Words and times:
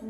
Hi, 0.00 0.04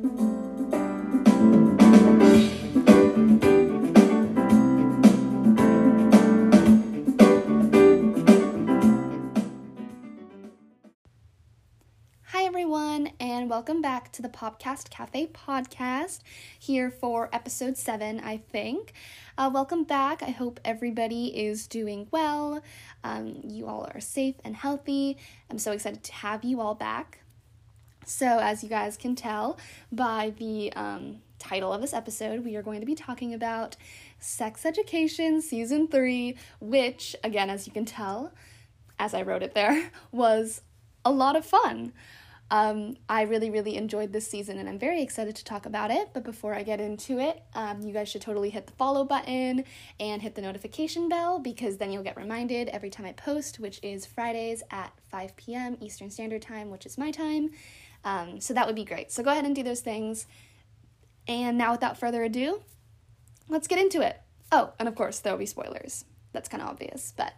everyone, 12.45 13.12
and 13.19 13.48
welcome 13.48 13.80
back 13.80 14.12
to 14.12 14.21
the 14.21 14.29
Popcast 14.29 14.90
Cafe 14.90 15.29
podcast. 15.29 16.20
Here 16.59 16.91
for 16.91 17.30
episode 17.32 17.79
seven, 17.79 18.20
I 18.20 18.36
think. 18.36 18.93
Uh, 19.39 19.50
welcome 19.50 19.84
back. 19.84 20.23
I 20.23 20.32
hope 20.32 20.61
everybody 20.66 21.29
is 21.29 21.66
doing 21.66 22.09
well. 22.11 22.62
Um, 23.02 23.41
you 23.43 23.66
all 23.66 23.89
are 23.95 24.00
safe 24.00 24.34
and 24.45 24.55
healthy. 24.55 25.16
I'm 25.50 25.59
so 25.59 25.73
excited 25.73 26.05
to 26.05 26.12
have 26.12 26.45
you 26.45 26.61
all 26.61 26.75
back. 26.75 27.20
So, 28.09 28.38
as 28.38 28.62
you 28.62 28.70
guys 28.70 28.96
can 28.96 29.14
tell 29.14 29.59
by 29.93 30.32
the 30.38 30.72
um, 30.72 31.18
title 31.38 31.74
of 31.74 31.83
this 31.83 31.92
episode, 31.92 32.42
we 32.42 32.56
are 32.56 32.62
going 32.62 32.80
to 32.80 32.87
be 32.87 32.95
talking 32.95 33.34
about 33.34 33.77
Sex 34.19 34.64
Education 34.64 35.42
Season 35.42 35.87
3, 35.87 36.34
which, 36.59 37.14
again, 37.23 37.50
as 37.50 37.66
you 37.66 37.73
can 37.74 37.84
tell, 37.84 38.33
as 38.98 39.12
I 39.12 39.20
wrote 39.20 39.42
it 39.42 39.52
there, 39.55 39.92
was 40.10 40.62
a 41.05 41.12
lot 41.12 41.36
of 41.36 41.45
fun. 41.45 41.92
Um, 42.50 42.97
I 43.10 43.23
really, 43.24 43.50
really 43.50 43.77
enjoyed 43.77 44.14
this 44.14 44.27
season 44.27 44.59
and 44.59 44.70
I'm 44.70 44.78
very 44.78 45.02
excited 45.02 45.36
to 45.36 45.45
talk 45.45 45.66
about 45.66 45.91
it. 45.91 46.09
But 46.14 46.25
before 46.25 46.55
I 46.55 46.62
get 46.62 46.80
into 46.80 47.19
it, 47.19 47.42
um, 47.55 47.83
you 47.83 47.92
guys 47.92 48.09
should 48.09 48.22
totally 48.22 48.48
hit 48.48 48.66
the 48.66 48.72
follow 48.72 49.05
button 49.05 49.64
and 50.00 50.22
hit 50.22 50.34
the 50.34 50.41
notification 50.41 51.11
bell 51.11 51.41
because 51.41 51.77
then 51.77 51.92
you'll 51.92 52.02
get 52.02 52.16
reminded 52.16 52.70
every 52.70 52.88
time 52.88 53.05
I 53.05 53.12
post, 53.12 53.61
which 53.61 53.78
is 53.83 54.06
Fridays 54.06 54.62
at 54.70 54.95
5 55.11 55.36
p.m. 55.36 55.77
Eastern 55.83 56.11
Standard 56.11 56.41
Time, 56.41 56.70
which 56.70 56.86
is 56.86 56.97
my 56.97 57.11
time. 57.11 57.50
Um, 58.09 58.41
so 58.41 58.55
that 58.55 58.67
would 58.67 58.75
be 58.75 58.85
great. 58.85 59.12
So 59.12 59.23
go 59.23 59.30
ahead 59.30 59.45
and 59.45 59.55
do 59.55 59.62
those 59.62 59.80
things. 59.80 60.27
And 61.27 61.59
now, 61.59 61.73
without 61.73 61.98
further 61.98 62.23
ado, 62.25 62.62
let's 63.48 63.69
get 63.69 63.78
into 63.78 64.00
it. 64.00 64.19
Oh, 64.50 64.73
and 64.78 64.89
of 64.89 64.95
course, 64.95 65.19
there 65.19 65.33
will 65.33 65.39
be 65.39 65.47
spoilers. 65.47 66.06
That's 66.33 66.48
kind 66.48 66.62
of 66.62 66.70
obvious, 66.70 67.12
but 67.15 67.34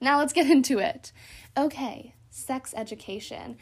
now 0.00 0.18
let's 0.18 0.32
get 0.32 0.50
into 0.56 0.78
it. 0.78 1.12
Okay, 1.56 2.14
sex 2.30 2.74
education. 2.76 3.56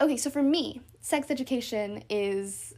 Okay, 0.00 0.16
so 0.16 0.30
for 0.30 0.42
me, 0.42 0.80
sex 1.00 1.30
education 1.30 2.02
is 2.10 2.74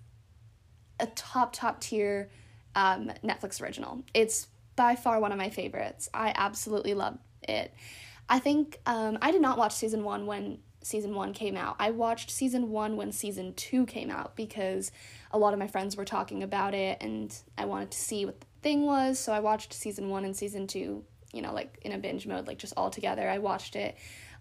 a 1.00 1.06
top, 1.06 1.54
top 1.54 1.80
tier 1.80 2.28
um, 2.74 3.10
Netflix 3.24 3.62
original. 3.62 4.02
It's 4.12 4.48
by 4.76 4.94
far 4.94 5.20
one 5.20 5.32
of 5.32 5.38
my 5.38 5.48
favorites. 5.48 6.10
I 6.12 6.34
absolutely 6.36 6.92
love 6.92 7.16
it. 7.48 7.72
I 8.28 8.40
think 8.40 8.78
um, 8.84 9.16
I 9.22 9.30
did 9.30 9.40
not 9.40 9.56
watch 9.56 9.72
season 9.72 10.04
one 10.04 10.26
when 10.26 10.58
season 10.86 11.14
one 11.14 11.32
came 11.32 11.56
out. 11.56 11.76
I 11.78 11.90
watched 11.90 12.30
season 12.30 12.70
one 12.70 12.96
when 12.96 13.12
season 13.12 13.54
two 13.54 13.86
came 13.86 14.10
out 14.10 14.36
because 14.36 14.92
a 15.32 15.38
lot 15.38 15.52
of 15.52 15.58
my 15.58 15.66
friends 15.66 15.96
were 15.96 16.04
talking 16.04 16.42
about 16.42 16.74
it 16.74 16.98
and 17.00 17.36
I 17.58 17.64
wanted 17.64 17.90
to 17.90 17.98
see 17.98 18.24
what 18.24 18.40
the 18.40 18.46
thing 18.62 18.86
was. 18.86 19.18
So 19.18 19.32
I 19.32 19.40
watched 19.40 19.72
season 19.72 20.08
one 20.08 20.24
and 20.24 20.36
season 20.36 20.66
two, 20.66 21.04
you 21.32 21.42
know, 21.42 21.52
like 21.52 21.78
in 21.82 21.92
a 21.92 21.98
binge 21.98 22.26
mode, 22.26 22.46
like 22.46 22.58
just 22.58 22.74
all 22.76 22.90
together. 22.90 23.28
I 23.28 23.38
watched 23.38 23.76
it. 23.76 23.96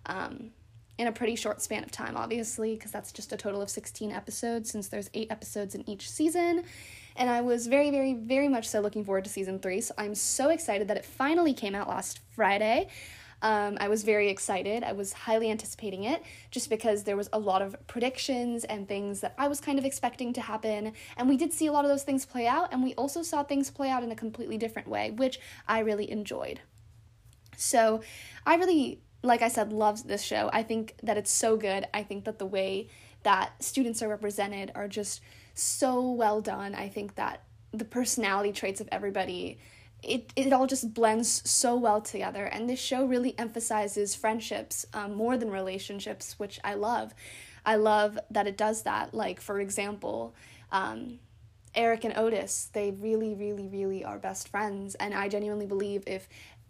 Um, 0.06 0.52
in 0.98 1.08
a 1.08 1.12
pretty 1.12 1.36
short 1.36 1.62
span 1.62 1.84
of 1.84 1.92
time, 1.92 2.16
obviously, 2.16 2.76
because 2.76 2.90
that's 2.90 3.12
just 3.12 3.34
a 3.34 3.38
total 3.38 3.62
of 3.62 3.70
16 3.70 4.14
episodes 4.14 4.72
since 4.72 4.88
there's 4.88 5.10
eight 5.14 5.30
episodes 5.30 5.76
in 5.76 5.88
each 5.90 6.10
season. 6.10 6.64
And 7.18 7.30
I 7.30 7.42
was 7.42 7.68
very, 7.68 7.92
very, 7.92 8.14
very 8.14 8.48
much 8.48 8.70
so 8.70 8.80
looking 8.80 9.04
forward 9.04 9.26
to 9.26 9.30
season 9.30 9.60
three. 9.60 9.82
So 9.82 9.94
I'm 9.98 10.16
so 10.16 10.52
excited 10.52 10.88
that 10.88 10.96
it 10.96 11.04
finally 11.04 11.54
came 11.54 11.76
out 11.76 11.90
last 11.90 12.20
Friday. 12.32 12.88
Um, 13.41 13.78
I 13.80 13.88
was 13.88 14.03
very 14.03 14.30
excited. 14.30 14.83
I 14.83 14.94
was 14.94 15.14
highly 15.14 15.52
anticipating 15.52 16.03
it 16.03 16.23
just 16.52 16.69
because 16.69 17.03
there 17.03 17.17
was 17.17 17.30
a 17.33 17.39
lot 17.39 17.61
of 17.61 17.75
predictions 17.88 18.64
and 18.64 18.88
things 18.88 19.19
that 19.22 19.36
I 19.38 19.47
was 19.47 19.61
kind 19.61 19.77
of 19.77 19.86
expecting 19.86 20.33
to 20.33 20.42
happen. 20.42 20.94
And 21.17 21.30
we 21.30 21.38
did 21.38 21.53
see 21.53 21.67
a 21.67 21.72
lot 21.72 21.86
of 21.86 21.92
those 21.92 22.03
things 22.03 22.25
play 22.25 22.47
out, 22.47 22.72
and 22.72 22.83
we 22.83 22.94
also 22.95 23.22
saw 23.22 23.44
things 23.44 23.69
play 23.69 23.89
out 23.89 24.03
in 24.03 24.11
a 24.11 24.16
completely 24.16 24.58
different 24.58 24.88
way, 24.88 25.11
which 25.11 25.39
I 25.67 25.80
really 25.80 26.09
enjoyed. 26.09 26.61
So 27.58 28.02
I 28.45 28.55
really 28.55 29.02
like 29.26 29.42
I 29.42 29.48
said, 29.48 29.73
loves 29.73 30.04
this 30.04 30.21
show. 30.21 30.49
I 30.54 30.64
think 30.64 30.95
that 31.04 31.17
it's 31.17 31.31
so 31.31 31.58
good. 31.58 31.87
I 31.93 32.04
think 32.04 32.26
that 32.26 32.39
the 32.39 32.45
way 32.45 32.89
that 33.23 33.61
students 33.64 34.02
are 34.02 34.08
represented 34.08 34.71
are 34.76 34.87
just 34.87 35.21
so 35.55 36.11
well 36.11 36.42
done. 36.42 36.76
I 36.76 36.87
think 36.87 37.15
that 37.15 37.42
the 37.71 37.86
personality 37.86 38.52
traits 38.52 38.80
of 38.80 38.87
everybody 38.92 39.60
it, 40.05 40.32
it 40.36 40.54
all 40.54 40.67
just 40.67 40.93
blends 40.93 41.48
so 41.49 41.76
well 41.76 42.02
together. 42.02 42.45
And 42.45 42.70
this 42.70 42.80
show 42.80 43.05
really 43.05 43.38
emphasizes 43.38 44.16
friendships 44.16 44.86
um, 44.93 45.16
more 45.16 45.38
than 45.38 45.49
relationships 45.49 46.38
which 46.38 46.60
i 46.64 46.73
love. 46.73 47.14
I 47.66 47.76
love 47.77 48.20
that 48.30 48.48
it 48.48 48.58
does 48.58 48.83
that. 48.83 49.14
Like 49.14 49.42
for 49.42 49.60
example 49.60 50.36
um, 50.71 51.20
eric 51.73 52.05
and 52.05 52.17
otis 52.17 52.70
they 52.71 52.92
really 52.92 53.36
really 53.36 53.67
really 53.67 54.04
are 54.04 54.17
best 54.20 54.48
friends. 54.48 54.95
And 54.95 55.14
i 55.14 55.27
genuinely 55.27 55.66
believe 55.66 56.04
if 56.08 56.27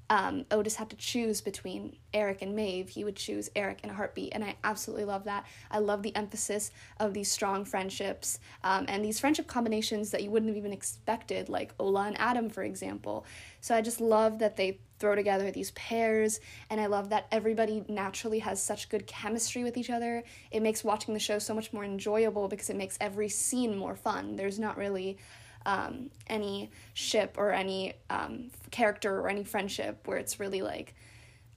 um, 0.10 0.46
Otis 0.52 0.76
had 0.76 0.90
to 0.92 0.96
choose 0.96 1.42
between 1.42 1.98
Eric 2.14 2.42
and 2.42 2.56
Maeve, 2.56 2.90
he 2.90 3.04
would 3.04 3.16
choose 3.16 3.50
Eric 3.56 3.80
in 3.84 3.90
a 3.90 3.94
heartbeat. 3.94 4.34
And 4.34 4.44
I 4.44 4.56
absolutely 4.64 5.06
love 5.06 5.24
that. 5.24 5.46
I 5.72 5.80
love 5.80 6.04
the 6.04 6.16
emphasis 6.16 6.72
of 7.00 7.14
these 7.14 7.32
strong 7.32 7.66
friendships 7.66 8.40
um, 8.64 8.86
and 8.88 9.04
these 9.04 9.20
friendship 9.20 9.48
combinations 9.48 10.12
that 10.12 10.24
you 10.24 10.30
wouldn't 10.30 10.50
have 10.50 10.58
even 10.58 10.74
expected, 10.74 11.50
like 11.50 11.74
Ola 11.80 12.08
and 12.08 12.20
Adam, 12.20 12.50
for 12.50 12.64
example. 12.64 13.26
So 13.62 13.76
I 13.76 13.82
just 13.82 14.00
love 14.00 14.40
that 14.40 14.58
they 14.58 14.80
throw 15.00 15.16
together 15.16 15.52
these 15.52 15.72
pairs, 15.72 16.40
and 16.70 16.80
I 16.80 16.86
love 16.86 17.10
that 17.10 17.28
everybody 17.32 17.84
naturally 17.90 18.40
has 18.40 18.62
such 18.62 18.90
good 18.90 19.08
chemistry 19.08 19.64
with 19.64 19.76
each 19.76 19.90
other. 19.90 20.24
It 20.52 20.62
makes 20.62 20.84
watching 20.84 21.14
the 21.14 21.20
show 21.20 21.40
so 21.40 21.54
much 21.54 21.74
more 21.74 21.84
enjoyable 21.84 22.48
because 22.48 22.70
it 22.70 22.78
makes 22.78 22.98
every 23.02 23.28
scene 23.28 23.78
more 23.78 23.96
fun. 23.96 24.36
There's 24.36 24.60
not 24.60 24.78
really 24.78 25.18
um, 25.66 26.10
any 26.28 26.72
ship 26.94 27.36
or 27.38 27.52
any 27.52 27.94
um, 28.10 28.50
character 28.72 29.20
or 29.20 29.30
any 29.30 29.44
friendship 29.44 30.08
where 30.08 30.18
it's 30.18 30.40
really 30.40 30.62
like 30.62 30.96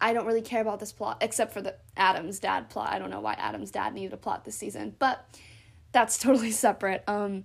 I 0.00 0.12
don't 0.12 0.26
really 0.26 0.42
care 0.42 0.60
about 0.60 0.80
this 0.80 0.92
plot 0.92 1.18
except 1.20 1.52
for 1.52 1.60
the 1.60 1.74
Adam's 1.96 2.38
dad 2.38 2.70
plot. 2.70 2.90
I 2.92 2.98
don't 2.98 3.10
know 3.10 3.20
why 3.20 3.34
Adam's 3.34 3.70
dad 3.70 3.94
needed 3.94 4.12
a 4.12 4.16
plot 4.16 4.44
this 4.44 4.56
season, 4.56 4.94
but 4.98 5.28
that's 5.92 6.18
totally 6.20 6.52
separate. 6.52 7.02
Um, 7.06 7.44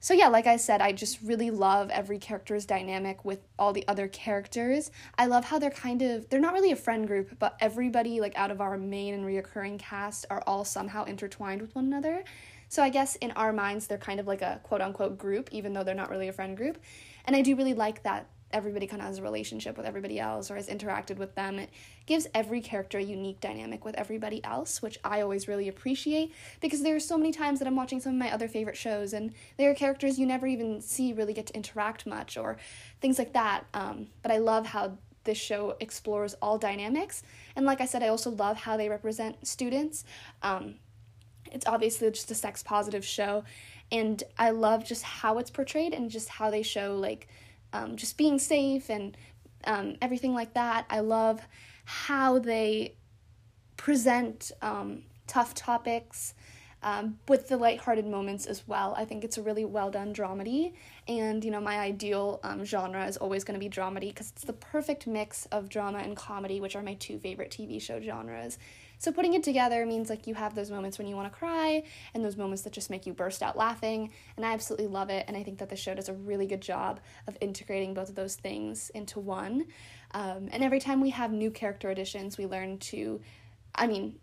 so 0.00 0.14
yeah, 0.14 0.26
like 0.28 0.48
I 0.48 0.56
said, 0.56 0.80
I 0.80 0.90
just 0.90 1.20
really 1.22 1.52
love 1.52 1.88
every 1.90 2.18
character's 2.18 2.66
dynamic 2.66 3.24
with 3.24 3.38
all 3.56 3.72
the 3.72 3.86
other 3.86 4.08
characters. 4.08 4.90
I 5.16 5.26
love 5.26 5.44
how 5.44 5.60
they're 5.60 5.70
kind 5.70 6.02
of 6.02 6.28
they're 6.28 6.40
not 6.40 6.54
really 6.54 6.72
a 6.72 6.76
friend 6.76 7.06
group, 7.06 7.38
but 7.38 7.56
everybody 7.60 8.20
like 8.20 8.36
out 8.36 8.50
of 8.50 8.60
our 8.60 8.76
main 8.76 9.14
and 9.14 9.24
reoccurring 9.24 9.78
cast 9.78 10.26
are 10.28 10.42
all 10.44 10.64
somehow 10.64 11.04
intertwined 11.04 11.62
with 11.62 11.72
one 11.76 11.84
another. 11.84 12.24
So 12.72 12.82
I 12.82 12.88
guess 12.88 13.16
in 13.16 13.32
our 13.32 13.52
minds, 13.52 13.86
they're 13.86 13.98
kind 13.98 14.18
of 14.18 14.26
like 14.26 14.40
a 14.40 14.58
quote 14.62 14.80
unquote 14.80 15.18
group, 15.18 15.50
even 15.52 15.74
though 15.74 15.84
they're 15.84 15.94
not 15.94 16.08
really 16.08 16.28
a 16.28 16.32
friend 16.32 16.56
group. 16.56 16.78
And 17.26 17.36
I 17.36 17.42
do 17.42 17.54
really 17.54 17.74
like 17.74 18.02
that 18.04 18.30
everybody 18.50 18.86
kind 18.86 19.02
of 19.02 19.08
has 19.08 19.18
a 19.18 19.22
relationship 19.22 19.76
with 19.76 19.84
everybody 19.84 20.18
else 20.18 20.50
or 20.50 20.56
has 20.56 20.68
interacted 20.70 21.18
with 21.18 21.34
them. 21.34 21.58
It 21.58 21.68
gives 22.06 22.26
every 22.32 22.62
character 22.62 22.96
a 22.96 23.02
unique 23.02 23.42
dynamic 23.42 23.84
with 23.84 23.94
everybody 23.96 24.42
else, 24.42 24.80
which 24.80 24.98
I 25.04 25.20
always 25.20 25.48
really 25.48 25.68
appreciate 25.68 26.32
because 26.62 26.82
there 26.82 26.96
are 26.96 27.00
so 27.00 27.18
many 27.18 27.30
times 27.30 27.58
that 27.58 27.68
I'm 27.68 27.76
watching 27.76 28.00
some 28.00 28.14
of 28.14 28.18
my 28.18 28.32
other 28.32 28.48
favorite 28.48 28.78
shows 28.78 29.12
and 29.12 29.34
there 29.58 29.70
are 29.70 29.74
characters 29.74 30.18
you 30.18 30.24
never 30.24 30.46
even 30.46 30.80
see 30.80 31.12
really 31.12 31.34
get 31.34 31.48
to 31.48 31.54
interact 31.54 32.06
much 32.06 32.38
or 32.38 32.56
things 33.02 33.18
like 33.18 33.34
that. 33.34 33.66
Um, 33.74 34.06
but 34.22 34.32
I 34.32 34.38
love 34.38 34.64
how 34.64 34.96
this 35.24 35.36
show 35.36 35.76
explores 35.78 36.32
all 36.40 36.56
dynamics. 36.56 37.22
And 37.54 37.66
like 37.66 37.82
I 37.82 37.84
said, 37.84 38.02
I 38.02 38.08
also 38.08 38.30
love 38.30 38.56
how 38.56 38.78
they 38.78 38.88
represent 38.88 39.46
students. 39.46 40.04
Um, 40.42 40.76
it's 41.52 41.66
obviously 41.66 42.10
just 42.10 42.30
a 42.30 42.34
sex 42.34 42.62
positive 42.62 43.04
show, 43.04 43.44
and 43.90 44.22
I 44.38 44.50
love 44.50 44.84
just 44.84 45.02
how 45.02 45.38
it's 45.38 45.50
portrayed 45.50 45.92
and 45.92 46.10
just 46.10 46.28
how 46.28 46.50
they 46.50 46.62
show 46.62 46.96
like 46.96 47.28
um, 47.72 47.96
just 47.96 48.16
being 48.16 48.38
safe 48.38 48.90
and 48.90 49.16
um, 49.64 49.96
everything 50.02 50.34
like 50.34 50.54
that. 50.54 50.86
I 50.90 51.00
love 51.00 51.40
how 51.84 52.38
they 52.38 52.94
present 53.76 54.52
um, 54.62 55.02
tough 55.26 55.54
topics 55.54 56.34
um, 56.82 57.18
with 57.28 57.48
the 57.48 57.56
lighthearted 57.56 58.06
moments 58.06 58.46
as 58.46 58.66
well. 58.66 58.94
I 58.96 59.04
think 59.04 59.24
it's 59.24 59.38
a 59.38 59.42
really 59.42 59.64
well 59.64 59.90
done 59.90 60.12
dramedy, 60.12 60.72
and 61.06 61.44
you 61.44 61.50
know 61.50 61.60
my 61.60 61.78
ideal 61.78 62.40
um, 62.42 62.64
genre 62.64 63.06
is 63.06 63.16
always 63.16 63.44
going 63.44 63.58
to 63.58 63.64
be 63.64 63.70
dramedy 63.70 64.08
because 64.08 64.30
it's 64.30 64.44
the 64.44 64.52
perfect 64.52 65.06
mix 65.06 65.46
of 65.46 65.68
drama 65.68 65.98
and 65.98 66.16
comedy, 66.16 66.60
which 66.60 66.76
are 66.76 66.82
my 66.82 66.94
two 66.94 67.18
favorite 67.18 67.50
TV 67.50 67.80
show 67.80 68.00
genres. 68.00 68.58
So 69.02 69.10
putting 69.10 69.34
it 69.34 69.42
together 69.42 69.84
means 69.84 70.08
like 70.08 70.28
you 70.28 70.34
have 70.34 70.54
those 70.54 70.70
moments 70.70 70.96
when 70.96 71.08
you 71.08 71.16
want 71.16 71.30
to 71.32 71.36
cry 71.36 71.82
and 72.14 72.24
those 72.24 72.36
moments 72.36 72.62
that 72.62 72.72
just 72.72 72.88
make 72.88 73.04
you 73.04 73.12
burst 73.12 73.42
out 73.42 73.56
laughing. 73.56 74.12
And 74.36 74.46
I 74.46 74.52
absolutely 74.52 74.86
love 74.86 75.10
it. 75.10 75.24
And 75.26 75.36
I 75.36 75.42
think 75.42 75.58
that 75.58 75.68
the 75.68 75.74
show 75.74 75.92
does 75.92 76.08
a 76.08 76.12
really 76.12 76.46
good 76.46 76.60
job 76.60 77.00
of 77.26 77.36
integrating 77.40 77.94
both 77.94 78.10
of 78.10 78.14
those 78.14 78.36
things 78.36 78.90
into 78.90 79.18
one. 79.18 79.66
Um, 80.12 80.48
and 80.52 80.62
every 80.62 80.78
time 80.78 81.00
we 81.00 81.10
have 81.10 81.32
new 81.32 81.50
character 81.50 81.90
additions, 81.90 82.38
we 82.38 82.46
learn 82.46 82.78
to, 82.78 83.20
I 83.74 83.88
mean, 83.88 84.20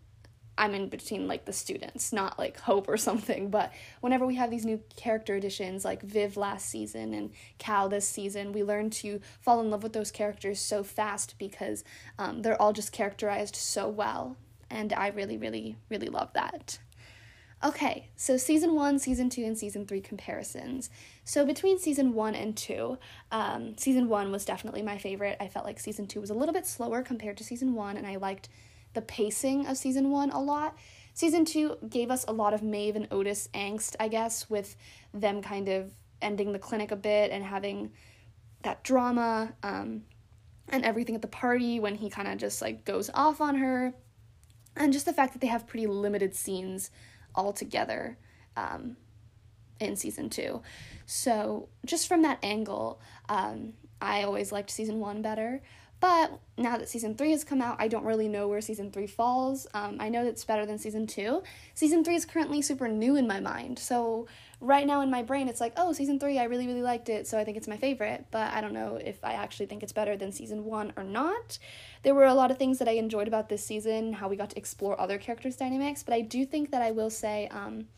I'm 0.56 0.74
in 0.74 0.88
between 0.88 1.28
like 1.28 1.44
the 1.44 1.52
students, 1.52 2.10
not 2.10 2.38
like 2.38 2.58
Hope 2.60 2.88
or 2.88 2.96
something. 2.96 3.50
But 3.50 3.74
whenever 4.00 4.24
we 4.24 4.36
have 4.36 4.50
these 4.50 4.64
new 4.64 4.80
character 4.96 5.34
additions, 5.34 5.84
like 5.84 6.00
Viv 6.00 6.38
last 6.38 6.70
season 6.70 7.12
and 7.12 7.32
Cal 7.58 7.90
this 7.90 8.08
season, 8.08 8.52
we 8.52 8.64
learn 8.64 8.88
to 8.90 9.20
fall 9.42 9.60
in 9.60 9.68
love 9.68 9.82
with 9.82 9.92
those 9.92 10.10
characters 10.10 10.58
so 10.58 10.82
fast 10.82 11.34
because 11.36 11.84
um, 12.18 12.40
they're 12.40 12.60
all 12.60 12.72
just 12.72 12.92
characterized 12.92 13.56
so 13.56 13.86
well 13.86 14.38
and 14.70 14.92
I 14.92 15.08
really, 15.08 15.36
really, 15.36 15.76
really 15.88 16.08
love 16.08 16.32
that. 16.34 16.78
Okay, 17.62 18.08
so 18.16 18.38
season 18.38 18.74
one, 18.74 18.98
season 18.98 19.28
two, 19.28 19.44
and 19.44 19.56
season 19.56 19.86
three 19.86 20.00
comparisons. 20.00 20.88
So 21.24 21.44
between 21.44 21.78
season 21.78 22.14
one 22.14 22.34
and 22.34 22.56
two, 22.56 22.96
um, 23.30 23.76
season 23.76 24.08
one 24.08 24.32
was 24.32 24.46
definitely 24.46 24.80
my 24.80 24.96
favorite. 24.96 25.36
I 25.40 25.48
felt 25.48 25.66
like 25.66 25.78
season 25.78 26.06
two 26.06 26.22
was 26.22 26.30
a 26.30 26.34
little 26.34 26.54
bit 26.54 26.66
slower 26.66 27.02
compared 27.02 27.36
to 27.36 27.44
season 27.44 27.74
one, 27.74 27.98
and 27.98 28.06
I 28.06 28.16
liked 28.16 28.48
the 28.94 29.02
pacing 29.02 29.66
of 29.66 29.76
season 29.76 30.10
one 30.10 30.30
a 30.30 30.40
lot. 30.40 30.78
Season 31.12 31.44
two 31.44 31.76
gave 31.86 32.10
us 32.10 32.24
a 32.26 32.32
lot 32.32 32.54
of 32.54 32.62
Maeve 32.62 32.96
and 32.96 33.08
Otis 33.10 33.50
angst, 33.52 33.94
I 34.00 34.08
guess, 34.08 34.48
with 34.48 34.74
them 35.12 35.42
kind 35.42 35.68
of 35.68 35.92
ending 36.22 36.52
the 36.52 36.58
clinic 36.58 36.90
a 36.92 36.96
bit 36.96 37.30
and 37.30 37.44
having 37.44 37.90
that 38.62 38.84
drama 38.84 39.52
um, 39.62 40.04
and 40.68 40.84
everything 40.84 41.14
at 41.14 41.22
the 41.22 41.28
party 41.28 41.78
when 41.78 41.94
he 41.94 42.08
kind 42.08 42.28
of 42.28 42.38
just 42.38 42.62
like 42.62 42.86
goes 42.86 43.10
off 43.12 43.40
on 43.42 43.56
her. 43.56 43.92
And 44.76 44.92
just 44.92 45.06
the 45.06 45.12
fact 45.12 45.32
that 45.32 45.40
they 45.40 45.48
have 45.48 45.66
pretty 45.66 45.86
limited 45.86 46.34
scenes 46.34 46.90
altogether 47.34 48.18
um, 48.56 48.96
in 49.78 49.96
season 49.96 50.30
two. 50.30 50.62
So, 51.06 51.68
just 51.84 52.06
from 52.08 52.22
that 52.22 52.38
angle, 52.42 53.00
um, 53.28 53.74
I 54.00 54.22
always 54.22 54.52
liked 54.52 54.70
season 54.70 55.00
one 55.00 55.22
better. 55.22 55.62
But 56.00 56.40
now 56.56 56.78
that 56.78 56.88
season 56.88 57.14
three 57.14 57.30
has 57.32 57.44
come 57.44 57.60
out, 57.60 57.76
I 57.78 57.86
don't 57.86 58.04
really 58.04 58.26
know 58.26 58.48
where 58.48 58.62
season 58.62 58.90
three 58.90 59.06
falls. 59.06 59.66
Um, 59.74 59.98
I 60.00 60.08
know 60.08 60.24
it's 60.24 60.44
better 60.44 60.64
than 60.64 60.78
season 60.78 61.06
two. 61.06 61.42
Season 61.74 62.02
three 62.02 62.14
is 62.14 62.24
currently 62.24 62.62
super 62.62 62.88
new 62.88 63.16
in 63.16 63.26
my 63.26 63.38
mind. 63.38 63.78
So 63.78 64.26
right 64.62 64.86
now 64.86 65.02
in 65.02 65.10
my 65.10 65.22
brain, 65.22 65.46
it's 65.46 65.60
like, 65.60 65.74
oh, 65.76 65.92
season 65.92 66.18
three, 66.18 66.38
I 66.38 66.44
really, 66.44 66.66
really 66.66 66.80
liked 66.80 67.10
it. 67.10 67.26
So 67.26 67.38
I 67.38 67.44
think 67.44 67.58
it's 67.58 67.68
my 67.68 67.76
favorite. 67.76 68.24
But 68.30 68.50
I 68.54 68.62
don't 68.62 68.72
know 68.72 68.96
if 68.96 69.22
I 69.22 69.34
actually 69.34 69.66
think 69.66 69.82
it's 69.82 69.92
better 69.92 70.16
than 70.16 70.32
season 70.32 70.64
one 70.64 70.94
or 70.96 71.04
not. 71.04 71.58
There 72.02 72.14
were 72.14 72.24
a 72.24 72.34
lot 72.34 72.50
of 72.50 72.56
things 72.56 72.78
that 72.78 72.88
I 72.88 72.92
enjoyed 72.92 73.28
about 73.28 73.50
this 73.50 73.64
season, 73.64 74.14
how 74.14 74.28
we 74.28 74.36
got 74.36 74.50
to 74.50 74.58
explore 74.58 74.98
other 74.98 75.18
characters' 75.18 75.56
dynamics. 75.56 76.02
But 76.02 76.14
I 76.14 76.22
do 76.22 76.46
think 76.46 76.70
that 76.70 76.80
I 76.80 76.92
will 76.92 77.10
say 77.10 77.46
um, 77.48 77.88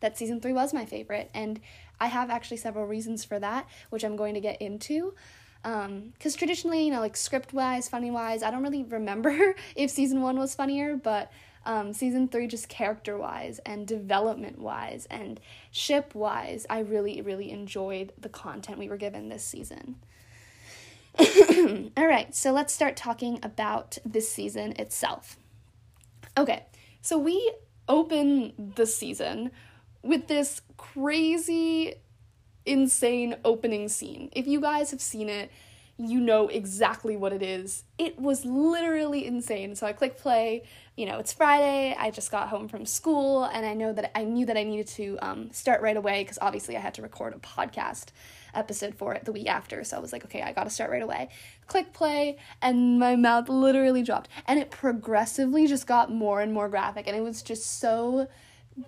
that 0.00 0.18
season 0.18 0.42
three 0.42 0.52
was 0.52 0.74
my 0.74 0.84
favorite. 0.84 1.30
And 1.32 1.58
I 1.98 2.08
have 2.08 2.28
actually 2.28 2.58
several 2.58 2.86
reasons 2.86 3.24
for 3.24 3.38
that, 3.38 3.66
which 3.88 4.04
I'm 4.04 4.16
going 4.16 4.34
to 4.34 4.40
get 4.40 4.60
into 4.60 5.14
because 5.62 6.34
um, 6.34 6.38
traditionally, 6.38 6.84
you 6.84 6.92
know, 6.92 7.00
like 7.00 7.16
script 7.16 7.52
wise, 7.52 7.88
funny 7.88 8.10
wise, 8.10 8.42
I 8.42 8.50
don't 8.50 8.62
really 8.62 8.84
remember 8.84 9.54
if 9.76 9.90
season 9.90 10.22
one 10.22 10.38
was 10.38 10.54
funnier, 10.54 10.96
but 10.96 11.32
um, 11.66 11.92
season 11.92 12.28
three, 12.28 12.46
just 12.46 12.68
character 12.68 13.18
wise 13.18 13.58
and 13.66 13.86
development 13.86 14.60
wise 14.60 15.06
and 15.10 15.40
ship 15.72 16.14
wise, 16.14 16.64
I 16.70 16.78
really, 16.78 17.20
really 17.20 17.50
enjoyed 17.50 18.12
the 18.16 18.28
content 18.28 18.78
we 18.78 18.88
were 18.88 18.96
given 18.96 19.28
this 19.28 19.44
season. 19.44 19.96
All 21.18 22.06
right, 22.06 22.34
so 22.34 22.52
let's 22.52 22.72
start 22.72 22.96
talking 22.96 23.40
about 23.42 23.98
this 24.04 24.30
season 24.30 24.74
itself. 24.78 25.38
Okay, 26.38 26.66
so 27.02 27.18
we 27.18 27.52
open 27.88 28.52
the 28.76 28.86
season 28.86 29.50
with 30.02 30.28
this 30.28 30.60
crazy 30.76 31.94
insane 32.66 33.36
opening 33.44 33.88
scene. 33.88 34.30
If 34.32 34.46
you 34.46 34.60
guys 34.60 34.90
have 34.90 35.00
seen 35.00 35.28
it, 35.28 35.50
you 35.98 36.20
know 36.20 36.48
exactly 36.48 37.16
what 37.16 37.32
it 37.32 37.42
is. 37.42 37.84
It 37.96 38.18
was 38.18 38.44
literally 38.44 39.24
insane. 39.24 39.74
So 39.74 39.86
I 39.86 39.92
click 39.92 40.18
play. 40.18 40.64
You 40.94 41.06
know, 41.06 41.18
it's 41.18 41.32
Friday. 41.32 41.96
I 41.98 42.10
just 42.10 42.30
got 42.30 42.48
home 42.48 42.68
from 42.68 42.84
school, 42.84 43.44
and 43.44 43.64
I 43.64 43.74
know 43.74 43.92
that 43.92 44.16
I 44.16 44.24
knew 44.24 44.46
that 44.46 44.56
I 44.56 44.64
needed 44.64 44.88
to 44.88 45.18
um, 45.22 45.50
start 45.52 45.80
right 45.80 45.96
away 45.96 46.22
because 46.22 46.38
obviously 46.40 46.76
I 46.76 46.80
had 46.80 46.94
to 46.94 47.02
record 47.02 47.34
a 47.34 47.38
podcast 47.38 48.08
episode 48.54 48.94
for 48.94 49.14
it 49.14 49.24
the 49.24 49.32
week 49.32 49.48
after. 49.48 49.84
So 49.84 49.96
I 49.96 50.00
was 50.00 50.12
like, 50.12 50.24
okay, 50.24 50.42
I 50.42 50.52
got 50.52 50.64
to 50.64 50.70
start 50.70 50.90
right 50.90 51.02
away. 51.02 51.28
Click 51.66 51.92
play, 51.92 52.38
and 52.60 52.98
my 52.98 53.16
mouth 53.16 53.48
literally 53.48 54.02
dropped, 54.02 54.28
and 54.46 54.58
it 54.58 54.70
progressively 54.70 55.66
just 55.66 55.86
got 55.86 56.10
more 56.10 56.40
and 56.40 56.52
more 56.52 56.68
graphic, 56.68 57.06
and 57.06 57.16
it 57.16 57.22
was 57.22 57.42
just 57.42 57.78
so 57.78 58.28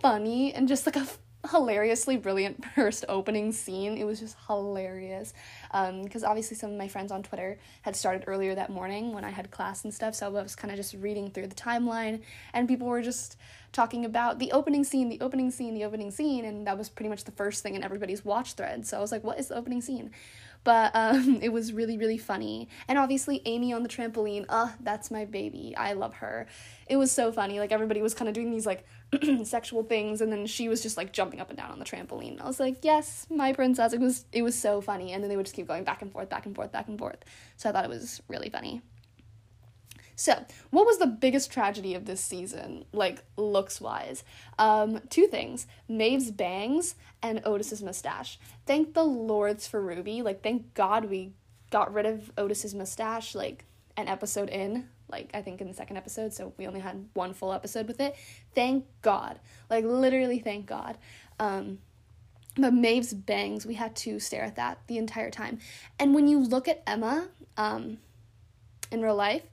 funny 0.00 0.52
and 0.52 0.68
just 0.68 0.84
like 0.84 0.96
a 0.96 1.06
hilariously 1.50 2.16
brilliant 2.16 2.64
first 2.74 3.04
opening 3.08 3.52
scene. 3.52 3.96
It 3.96 4.04
was 4.04 4.20
just 4.20 4.36
hilarious. 4.46 5.32
Because 5.72 6.24
um, 6.24 6.30
obviously, 6.30 6.56
some 6.56 6.70
of 6.70 6.76
my 6.76 6.88
friends 6.88 7.12
on 7.12 7.22
Twitter 7.22 7.58
had 7.82 7.94
started 7.94 8.24
earlier 8.26 8.54
that 8.54 8.70
morning 8.70 9.12
when 9.12 9.24
I 9.24 9.30
had 9.30 9.50
class 9.50 9.84
and 9.84 9.92
stuff. 9.92 10.14
So 10.14 10.26
I 10.26 10.28
was 10.30 10.56
kind 10.56 10.70
of 10.70 10.76
just 10.76 10.94
reading 10.94 11.30
through 11.30 11.46
the 11.48 11.54
timeline, 11.54 12.22
and 12.52 12.68
people 12.68 12.86
were 12.86 13.02
just 13.02 13.36
talking 13.72 14.04
about 14.04 14.38
the 14.38 14.50
opening 14.52 14.82
scene, 14.82 15.08
the 15.08 15.20
opening 15.20 15.50
scene, 15.50 15.74
the 15.74 15.84
opening 15.84 16.10
scene. 16.10 16.44
And 16.44 16.66
that 16.66 16.78
was 16.78 16.88
pretty 16.88 17.10
much 17.10 17.24
the 17.24 17.32
first 17.32 17.62
thing 17.62 17.74
in 17.74 17.82
everybody's 17.82 18.24
watch 18.24 18.54
thread. 18.54 18.86
So 18.86 18.96
I 18.96 19.00
was 19.00 19.12
like, 19.12 19.24
what 19.24 19.38
is 19.38 19.48
the 19.48 19.56
opening 19.56 19.82
scene? 19.82 20.10
But 20.64 20.90
um, 20.94 21.38
it 21.42 21.50
was 21.50 21.72
really, 21.72 21.96
really 21.98 22.18
funny. 22.18 22.68
And 22.88 22.98
obviously, 22.98 23.42
Amy 23.44 23.72
on 23.72 23.82
the 23.82 23.88
trampoline, 23.88 24.44
uh, 24.48 24.70
that's 24.80 25.10
my 25.10 25.24
baby. 25.24 25.74
I 25.76 25.92
love 25.92 26.14
her. 26.14 26.46
It 26.86 26.96
was 26.96 27.12
so 27.12 27.32
funny. 27.32 27.60
Like, 27.60 27.72
everybody 27.72 28.02
was 28.02 28.14
kind 28.14 28.28
of 28.28 28.34
doing 28.34 28.50
these, 28.50 28.66
like, 28.66 28.86
sexual 29.44 29.82
things, 29.82 30.20
and 30.20 30.30
then 30.30 30.46
she 30.46 30.68
was 30.68 30.82
just, 30.82 30.96
like, 30.96 31.12
jumping 31.12 31.40
up 31.40 31.48
and 31.48 31.56
down 31.56 31.70
on 31.70 31.78
the 31.78 31.84
trampoline. 31.84 32.40
I 32.40 32.46
was 32.46 32.60
like, 32.60 32.78
yes, 32.82 33.26
my 33.30 33.52
princess. 33.52 33.92
It 33.92 34.00
was, 34.00 34.24
it 34.32 34.42
was 34.42 34.58
so 34.58 34.80
funny. 34.80 35.12
And 35.12 35.22
then 35.22 35.30
they 35.30 35.36
would 35.36 35.46
just 35.46 35.56
keep 35.56 35.66
going 35.66 35.84
back 35.84 36.02
and 36.02 36.12
forth, 36.12 36.28
back 36.28 36.46
and 36.46 36.54
forth, 36.54 36.72
back 36.72 36.88
and 36.88 36.98
forth. 36.98 37.18
So 37.56 37.68
I 37.68 37.72
thought 37.72 37.84
it 37.84 37.90
was 37.90 38.22
really 38.28 38.50
funny. 38.50 38.82
So, 40.18 40.34
what 40.70 40.84
was 40.84 40.98
the 40.98 41.06
biggest 41.06 41.52
tragedy 41.52 41.94
of 41.94 42.04
this 42.04 42.20
season, 42.20 42.86
like 42.92 43.22
looks 43.36 43.80
wise? 43.80 44.24
Um, 44.58 45.00
two 45.10 45.28
things 45.28 45.68
Maeve's 45.88 46.32
bangs 46.32 46.96
and 47.22 47.40
Otis's 47.46 47.84
mustache. 47.84 48.36
Thank 48.66 48.94
the 48.94 49.04
Lords 49.04 49.68
for 49.68 49.80
Ruby. 49.80 50.22
Like, 50.22 50.42
thank 50.42 50.74
God 50.74 51.04
we 51.04 51.34
got 51.70 51.94
rid 51.94 52.04
of 52.04 52.32
Otis's 52.36 52.74
mustache, 52.74 53.36
like, 53.36 53.64
an 53.96 54.08
episode 54.08 54.48
in. 54.48 54.88
Like, 55.08 55.30
I 55.34 55.42
think 55.42 55.60
in 55.60 55.68
the 55.68 55.74
second 55.74 55.96
episode, 55.96 56.32
so 56.32 56.52
we 56.56 56.66
only 56.66 56.80
had 56.80 57.08
one 57.14 57.34
full 57.34 57.52
episode 57.52 57.86
with 57.86 58.00
it. 58.00 58.16
Thank 58.54 58.84
God. 59.02 59.38
Like, 59.70 59.84
literally, 59.84 60.38
thank 60.38 60.66
God. 60.66 60.98
Um, 61.38 61.78
but 62.56 62.74
Maeve's 62.74 63.14
bangs, 63.14 63.64
we 63.64 63.74
had 63.74 63.94
to 63.96 64.18
stare 64.18 64.42
at 64.42 64.56
that 64.56 64.78
the 64.86 64.98
entire 64.98 65.30
time. 65.30 65.58
And 65.98 66.14
when 66.14 66.26
you 66.28 66.40
look 66.40 66.68
at 66.68 66.82
Emma 66.86 67.28
um, 67.56 67.98
in 68.90 69.00
real 69.00 69.14
life, 69.14 69.44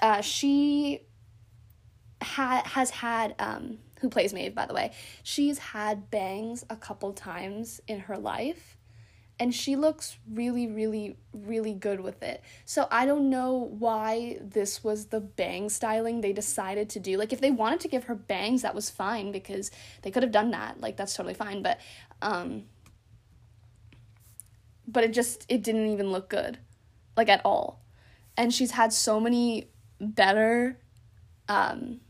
uh, 0.00 0.22
she 0.22 1.02
ha- 2.22 2.62
has 2.64 2.90
had 2.90 3.34
um, 3.38 3.78
who 4.00 4.08
plays 4.08 4.32
Maeve, 4.32 4.54
by 4.54 4.66
the 4.66 4.74
way. 4.74 4.92
She's 5.22 5.58
had 5.58 6.10
bangs 6.10 6.64
a 6.70 6.76
couple 6.76 7.12
times 7.12 7.80
in 7.86 8.00
her 8.00 8.16
life, 8.16 8.76
and 9.40 9.54
she 9.54 9.74
looks 9.74 10.18
really, 10.30 10.66
really, 10.66 11.16
really 11.32 11.72
good 11.72 12.00
with 12.00 12.22
it. 12.22 12.42
So 12.66 12.86
I 12.90 13.06
don't 13.06 13.30
know 13.30 13.54
why 13.54 14.38
this 14.42 14.84
was 14.84 15.06
the 15.06 15.20
bang 15.20 15.70
styling 15.70 16.20
they 16.20 16.34
decided 16.34 16.90
to 16.90 17.00
do. 17.00 17.16
Like, 17.16 17.32
if 17.32 17.40
they 17.40 17.50
wanted 17.50 17.80
to 17.80 17.88
give 17.88 18.04
her 18.04 18.14
bangs, 18.14 18.60
that 18.60 18.74
was 18.74 18.90
fine 18.90 19.32
because 19.32 19.70
they 20.02 20.10
could 20.10 20.22
have 20.22 20.30
done 20.30 20.50
that. 20.50 20.78
Like, 20.82 20.98
that's 20.98 21.14
totally 21.14 21.32
fine. 21.32 21.62
But, 21.62 21.80
um, 22.20 22.64
but 24.86 25.04
it 25.04 25.14
just 25.14 25.46
it 25.48 25.62
didn't 25.62 25.86
even 25.86 26.12
look 26.12 26.28
good, 26.28 26.58
like 27.16 27.30
at 27.30 27.40
all. 27.42 27.80
And 28.36 28.52
she's 28.52 28.72
had 28.72 28.92
so 28.92 29.18
many 29.18 29.70
better 29.98 30.78
um, 31.48 32.00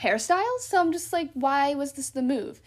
hairstyles. 0.00 0.60
So 0.60 0.78
I'm 0.78 0.92
just 0.92 1.12
like, 1.12 1.30
why 1.34 1.74
was 1.74 1.94
this 1.94 2.10
the 2.10 2.22
move? 2.22 2.62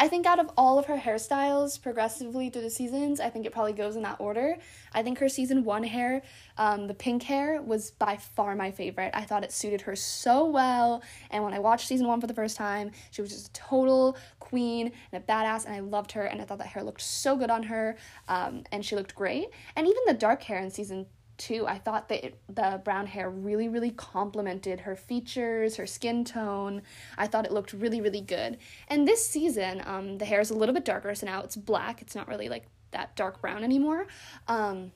I 0.00 0.06
think 0.06 0.26
out 0.26 0.38
of 0.38 0.48
all 0.56 0.78
of 0.78 0.86
her 0.86 0.96
hairstyles 0.96 1.82
progressively 1.82 2.50
through 2.50 2.62
the 2.62 2.70
seasons, 2.70 3.18
I 3.18 3.30
think 3.30 3.44
it 3.44 3.52
probably 3.52 3.72
goes 3.72 3.96
in 3.96 4.02
that 4.02 4.20
order. 4.20 4.56
I 4.94 5.02
think 5.02 5.18
her 5.18 5.28
season 5.28 5.64
one 5.64 5.82
hair, 5.82 6.22
um, 6.56 6.86
the 6.86 6.94
pink 6.94 7.24
hair, 7.24 7.60
was 7.60 7.90
by 7.90 8.16
far 8.16 8.54
my 8.54 8.70
favorite. 8.70 9.10
I 9.12 9.22
thought 9.22 9.42
it 9.42 9.50
suited 9.50 9.80
her 9.82 9.96
so 9.96 10.44
well. 10.44 11.02
And 11.30 11.42
when 11.42 11.52
I 11.52 11.58
watched 11.58 11.88
season 11.88 12.06
one 12.06 12.20
for 12.20 12.28
the 12.28 12.34
first 12.34 12.56
time, 12.56 12.92
she 13.10 13.22
was 13.22 13.32
just 13.32 13.48
a 13.48 13.52
total 13.52 14.16
queen 14.38 14.92
and 15.10 15.20
a 15.20 15.26
badass, 15.26 15.64
and 15.64 15.74
I 15.74 15.80
loved 15.80 16.12
her. 16.12 16.22
And 16.22 16.40
I 16.40 16.44
thought 16.44 16.58
that 16.58 16.68
hair 16.68 16.84
looked 16.84 17.02
so 17.02 17.34
good 17.34 17.50
on 17.50 17.64
her, 17.64 17.96
um, 18.28 18.62
and 18.70 18.84
she 18.84 18.94
looked 18.94 19.16
great. 19.16 19.48
And 19.74 19.84
even 19.84 20.02
the 20.06 20.14
dark 20.14 20.44
hair 20.44 20.60
in 20.60 20.70
season 20.70 21.06
too. 21.38 21.66
I 21.66 21.78
thought 21.78 22.08
that 22.08 22.24
it, 22.24 22.40
the 22.48 22.80
brown 22.84 23.06
hair 23.06 23.30
really, 23.30 23.68
really 23.68 23.90
complemented 23.90 24.80
her 24.80 24.96
features, 24.96 25.76
her 25.76 25.86
skin 25.86 26.24
tone. 26.24 26.82
I 27.16 27.26
thought 27.26 27.46
it 27.46 27.52
looked 27.52 27.72
really, 27.72 28.00
really 28.00 28.20
good. 28.20 28.58
And 28.88 29.08
this 29.08 29.24
season, 29.24 29.82
um, 29.86 30.18
the 30.18 30.24
hair 30.24 30.40
is 30.40 30.50
a 30.50 30.54
little 30.54 30.74
bit 30.74 30.84
darker, 30.84 31.14
so 31.14 31.26
now 31.26 31.42
it's 31.42 31.56
black. 31.56 32.02
It's 32.02 32.14
not 32.14 32.28
really 32.28 32.48
like 32.48 32.66
that 32.90 33.16
dark 33.16 33.40
brown 33.40 33.64
anymore. 33.64 34.06
Um, 34.46 34.92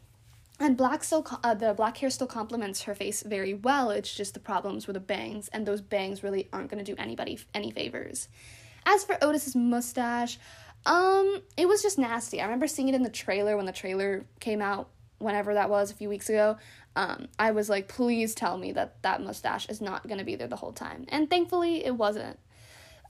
and 0.60 0.76
black 0.76 1.02
still, 1.02 1.26
uh, 1.42 1.54
the 1.54 1.74
black 1.74 1.96
hair 1.96 2.10
still 2.10 2.26
complements 2.26 2.82
her 2.82 2.94
face 2.94 3.22
very 3.22 3.54
well. 3.54 3.90
It's 3.90 4.14
just 4.14 4.34
the 4.34 4.40
problems 4.40 4.86
with 4.86 4.94
the 4.94 5.00
bangs, 5.00 5.48
and 5.48 5.66
those 5.66 5.80
bangs 5.80 6.22
really 6.22 6.48
aren't 6.52 6.70
going 6.70 6.84
to 6.84 6.94
do 6.94 7.00
anybody 7.00 7.38
any 7.54 7.70
favors. 7.70 8.28
As 8.84 9.04
for 9.04 9.16
Otis's 9.22 9.56
mustache, 9.56 10.38
um, 10.86 11.42
it 11.56 11.66
was 11.66 11.82
just 11.82 11.98
nasty. 11.98 12.40
I 12.40 12.44
remember 12.44 12.66
seeing 12.66 12.88
it 12.88 12.94
in 12.94 13.02
the 13.02 13.10
trailer 13.10 13.56
when 13.56 13.66
the 13.66 13.72
trailer 13.72 14.24
came 14.40 14.60
out 14.60 14.88
whenever 15.22 15.54
that 15.54 15.70
was 15.70 15.90
a 15.90 15.94
few 15.94 16.08
weeks 16.08 16.28
ago, 16.28 16.56
um, 16.96 17.28
I 17.38 17.52
was 17.52 17.70
like, 17.70 17.88
please 17.88 18.34
tell 18.34 18.58
me 18.58 18.72
that 18.72 19.02
that 19.02 19.22
mustache 19.22 19.68
is 19.68 19.80
not 19.80 20.06
going 20.06 20.18
to 20.18 20.24
be 20.24 20.36
there 20.36 20.48
the 20.48 20.56
whole 20.56 20.72
time. 20.72 21.06
And 21.08 21.30
thankfully, 21.30 21.84
it 21.84 21.96
wasn't. 21.96 22.38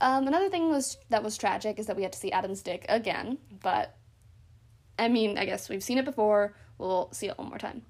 Um, 0.00 0.26
another 0.26 0.48
thing 0.48 0.68
was 0.68 0.98
that 1.10 1.22
was 1.22 1.36
tragic 1.36 1.78
is 1.78 1.86
that 1.86 1.96
we 1.96 2.02
had 2.02 2.12
to 2.12 2.18
see 2.18 2.32
Adam's 2.32 2.62
dick 2.62 2.84
again, 2.88 3.38
but 3.62 3.96
I 4.98 5.08
mean, 5.08 5.38
I 5.38 5.44
guess 5.44 5.68
we've 5.68 5.82
seen 5.82 5.98
it 5.98 6.04
before. 6.04 6.54
We'll 6.78 7.08
see 7.12 7.28
it 7.28 7.38
one 7.38 7.48
more 7.48 7.58
time. 7.58 7.82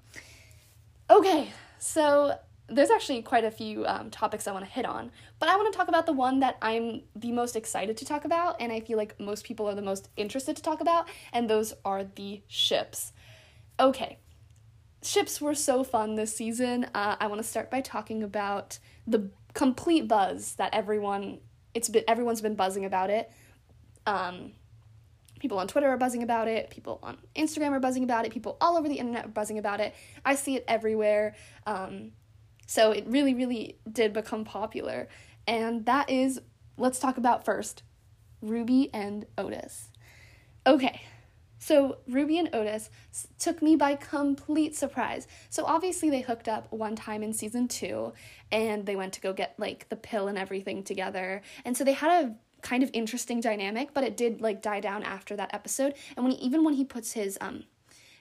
Okay, 1.09 1.49
so 1.79 2.37
there's 2.67 2.89
actually 2.89 3.21
quite 3.23 3.43
a 3.43 3.51
few 3.51 3.85
um, 3.85 4.09
topics 4.09 4.47
I 4.47 4.51
want 4.51 4.65
to 4.65 4.71
hit 4.71 4.85
on, 4.85 5.11
but 5.39 5.49
I 5.49 5.55
want 5.57 5.71
to 5.73 5.77
talk 5.77 5.87
about 5.87 6.05
the 6.05 6.13
one 6.13 6.39
that 6.39 6.57
I'm 6.61 7.01
the 7.15 7.31
most 7.31 7.55
excited 7.55 7.97
to 7.97 8.05
talk 8.05 8.25
about, 8.25 8.55
and 8.59 8.71
I 8.71 8.79
feel 8.79 8.97
like 8.97 9.19
most 9.19 9.43
people 9.43 9.67
are 9.67 9.75
the 9.75 9.81
most 9.81 10.09
interested 10.15 10.55
to 10.55 10.61
talk 10.61 10.81
about, 10.81 11.09
and 11.33 11.49
those 11.49 11.73
are 11.83 12.03
the 12.03 12.41
ships. 12.47 13.11
Okay, 13.79 14.19
ships 15.01 15.41
were 15.41 15.55
so 15.55 15.83
fun 15.83 16.15
this 16.15 16.35
season. 16.35 16.85
Uh, 16.93 17.15
I 17.19 17.27
want 17.27 17.41
to 17.41 17.47
start 17.47 17.71
by 17.71 17.81
talking 17.81 18.23
about 18.23 18.79
the 19.07 19.29
complete 19.53 20.07
buzz 20.07 20.55
that 20.55 20.73
everyone 20.73 21.39
it's 21.73 21.89
been 21.89 22.03
everyone's 22.07 22.41
been 22.41 22.55
buzzing 22.55 22.85
about 22.85 23.09
it. 23.09 23.31
Um, 24.05 24.53
people 25.39 25.59
on 25.59 25.67
Twitter 25.67 25.89
are 25.89 25.97
buzzing 25.97 26.23
about 26.23 26.47
it. 26.47 26.69
People 26.69 26.99
on 27.03 27.17
Instagram 27.35 27.71
are 27.71 27.79
buzzing 27.79 28.03
about 28.03 28.25
it. 28.25 28.31
People 28.31 28.57
all 28.61 28.77
over 28.77 28.87
the 28.87 28.95
internet 28.95 29.25
are 29.25 29.29
buzzing 29.29 29.57
about 29.57 29.79
it. 29.79 29.93
I 30.23 30.35
see 30.35 30.55
it 30.55 30.63
everywhere. 30.67 31.35
Um, 31.65 32.11
so 32.67 32.91
it 32.91 33.05
really, 33.07 33.33
really 33.33 33.77
did 33.91 34.13
become 34.13 34.45
popular. 34.45 35.09
And 35.47 35.85
that 35.85 36.09
is, 36.09 36.39
let's 36.77 36.99
talk 36.99 37.17
about 37.17 37.43
first 37.43 37.83
Ruby 38.41 38.89
and 38.93 39.25
Otis. 39.37 39.89
Okay, 40.65 41.01
so 41.63 41.99
Ruby 42.09 42.39
and 42.39 42.49
Otis 42.51 42.89
took 43.39 43.61
me 43.61 43.77
by 43.77 43.95
complete 43.95 44.75
surprise. 44.75 45.29
So 45.49 45.63
obviously 45.63 46.09
they 46.09 46.19
hooked 46.19 46.49
up 46.49 46.69
one 46.73 46.93
time 46.93 47.23
in 47.23 47.31
season 47.31 47.69
two 47.69 48.11
and 48.51 48.85
they 48.85 48.97
went 48.97 49.13
to 49.13 49.21
go 49.21 49.31
get 49.31 49.53
like 49.57 49.87
the 49.87 49.95
pill 49.95 50.27
and 50.27 50.37
everything 50.37 50.83
together. 50.83 51.41
And 51.63 51.77
so 51.77 51.85
they 51.85 51.93
had 51.93 52.25
a 52.25 52.35
kind 52.63 52.83
of 52.83 52.89
interesting 52.91 53.39
dynamic, 53.39 53.93
but 53.93 54.03
it 54.03 54.17
did 54.17 54.41
like 54.41 54.61
die 54.61 54.81
down 54.81 55.03
after 55.03 55.37
that 55.37 55.53
episode. 55.53 55.93
And 56.17 56.25
when 56.25 56.35
he, 56.35 56.45
even 56.45 56.65
when 56.65 56.73
he 56.73 56.83
puts 56.83 57.13
his 57.13 57.37
um 57.39 57.63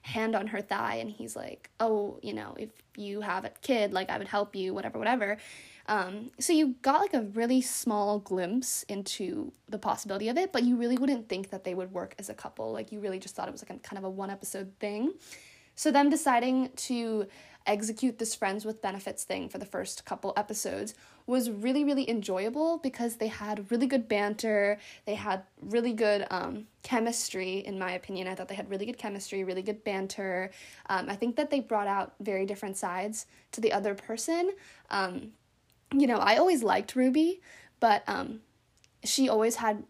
hand 0.03 0.37
on 0.37 0.47
her 0.47 0.61
thigh 0.61 0.97
and 0.97 1.11
he's 1.11 1.35
like, 1.35 1.69
"Oh, 1.81 2.21
you 2.23 2.35
know, 2.35 2.55
if 2.57 2.71
you 2.97 3.23
have 3.23 3.45
a 3.45 3.51
kid, 3.61 3.93
like 3.93 4.09
I 4.09 4.19
would 4.19 4.29
help 4.29 4.55
you, 4.55 4.73
whatever, 4.73 5.01
whatever." 5.01 5.39
Um, 5.87 6.31
so 6.39 6.53
you 6.53 6.77
got 6.83 7.01
like 7.01 7.15
a 7.15 7.23
really 7.23 7.61
small 7.61 8.19
glimpse 8.19 8.83
into 8.85 9.53
the 9.69 9.79
possibility 9.79 10.29
of 10.29 10.39
it, 10.39 10.53
but 10.53 10.63
you 10.63 10.77
really 10.77 10.97
wouldn't 10.97 11.29
think 11.29 11.51
that 11.51 11.65
they 11.65 11.75
would 11.75 11.93
work 11.93 12.15
as 12.19 12.29
a 12.29 12.35
couple. 12.35 12.73
Like 12.73 12.93
you 12.93 13.01
really 13.01 13.19
just 13.19 13.35
thought 13.35 13.49
it 13.49 13.53
was 13.53 13.63
like 13.63 13.77
a 13.77 13.81
kind 13.81 13.99
of 13.99 14.05
a 14.05 14.11
one 14.11 14.31
episode 14.31 14.73
thing. 14.79 15.15
So 15.75 15.91
them 15.91 16.11
deciding 16.11 16.71
to 16.77 17.27
execute 17.67 18.19
this 18.19 18.35
friends 18.35 18.65
with 18.65 18.83
benefits 18.83 19.25
thing 19.25 19.49
for 19.49 19.59
the 19.59 19.65
first 19.65 20.05
couple 20.05 20.33
episodes 20.37 20.95
was 21.27 21.51
really 21.51 21.85
really 21.85 22.09
enjoyable 22.11 22.79
because 22.79 23.17
they 23.17 23.29
had 23.29 23.71
really 23.71 23.87
good 23.87 24.09
banter 24.09 24.79
they 25.05 25.15
had 25.15 25.45
really 25.61 25.93
good 25.93 26.27
um, 26.31 26.67
chemistry 26.83 27.59
in 27.59 27.79
my 27.79 27.93
opinion 27.93 28.27
i 28.27 28.35
thought 28.35 28.49
they 28.49 28.55
had 28.55 28.69
really 28.69 28.85
good 28.85 28.99
chemistry 28.99 29.45
really 29.45 29.63
good 29.63 29.85
banter 29.85 30.51
um, 30.89 31.09
i 31.09 31.15
think 31.15 31.37
that 31.37 31.51
they 31.51 31.61
brought 31.61 31.87
out 31.87 32.15
very 32.21 32.45
different 32.45 32.77
sides 32.77 33.27
to 33.53 33.61
the 33.61 33.73
other 33.73 33.95
person 33.95 34.51
um, 34.91 35.31
you 35.93 36.07
know 36.07 36.17
i 36.17 36.37
always 36.37 36.63
liked 36.63 36.97
ruby 36.97 37.41
but 37.81 38.05
um, 38.07 38.41
she 39.03 39.29
always 39.29 39.57
had 39.57 39.83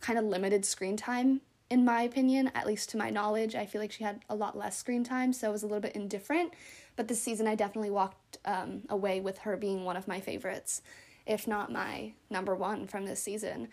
kind 0.00 0.18
of 0.18 0.24
limited 0.24 0.64
screen 0.64 0.96
time 0.96 1.40
in 1.70 1.84
my 1.84 2.02
opinion, 2.02 2.50
at 2.54 2.66
least 2.66 2.90
to 2.90 2.96
my 2.96 3.10
knowledge. 3.10 3.54
I 3.54 3.64
feel 3.64 3.80
like 3.80 3.92
she 3.92 4.02
had 4.02 4.24
a 4.28 4.34
lot 4.34 4.58
less 4.58 4.76
screen 4.76 5.04
time, 5.04 5.32
so 5.32 5.46
I 5.46 5.50
was 5.50 5.62
a 5.62 5.66
little 5.66 5.80
bit 5.80 5.94
indifferent. 5.94 6.52
But 6.96 7.06
this 7.06 7.22
season, 7.22 7.46
I 7.46 7.54
definitely 7.54 7.90
walked 7.90 8.38
um, 8.44 8.82
away 8.90 9.20
with 9.20 9.38
her 9.38 9.56
being 9.56 9.84
one 9.84 9.96
of 9.96 10.08
my 10.08 10.20
favorites, 10.20 10.82
if 11.26 11.46
not 11.46 11.70
my 11.70 12.12
number 12.28 12.56
one 12.56 12.88
from 12.88 13.06
this 13.06 13.22
season. 13.22 13.68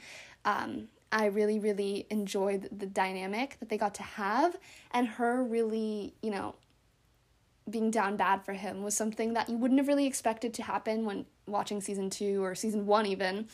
Um, 0.45 0.89
I 1.11 1.25
really, 1.25 1.57
really 1.57 2.05
enjoyed 2.11 2.69
the 2.71 2.85
dynamic 2.85 3.57
that 3.59 3.69
they 3.69 3.77
got 3.77 3.95
to 3.95 4.03
have, 4.03 4.55
and 4.91 5.07
her 5.07 5.43
really, 5.43 6.13
you 6.21 6.29
know, 6.29 6.53
being 7.69 7.91
down 7.91 8.17
bad 8.17 8.43
for 8.43 8.53
him 8.53 8.83
was 8.83 8.95
something 8.95 9.33
that 9.33 9.49
you 9.49 9.57
wouldn't 9.57 9.79
have 9.79 9.87
really 9.87 10.05
expected 10.05 10.53
to 10.55 10.63
happen 10.63 11.05
when 11.05 11.25
watching 11.45 11.81
season 11.81 12.09
two 12.09 12.43
or 12.43 12.55
season 12.55 12.85
one, 12.85 13.05
even. 13.05 13.47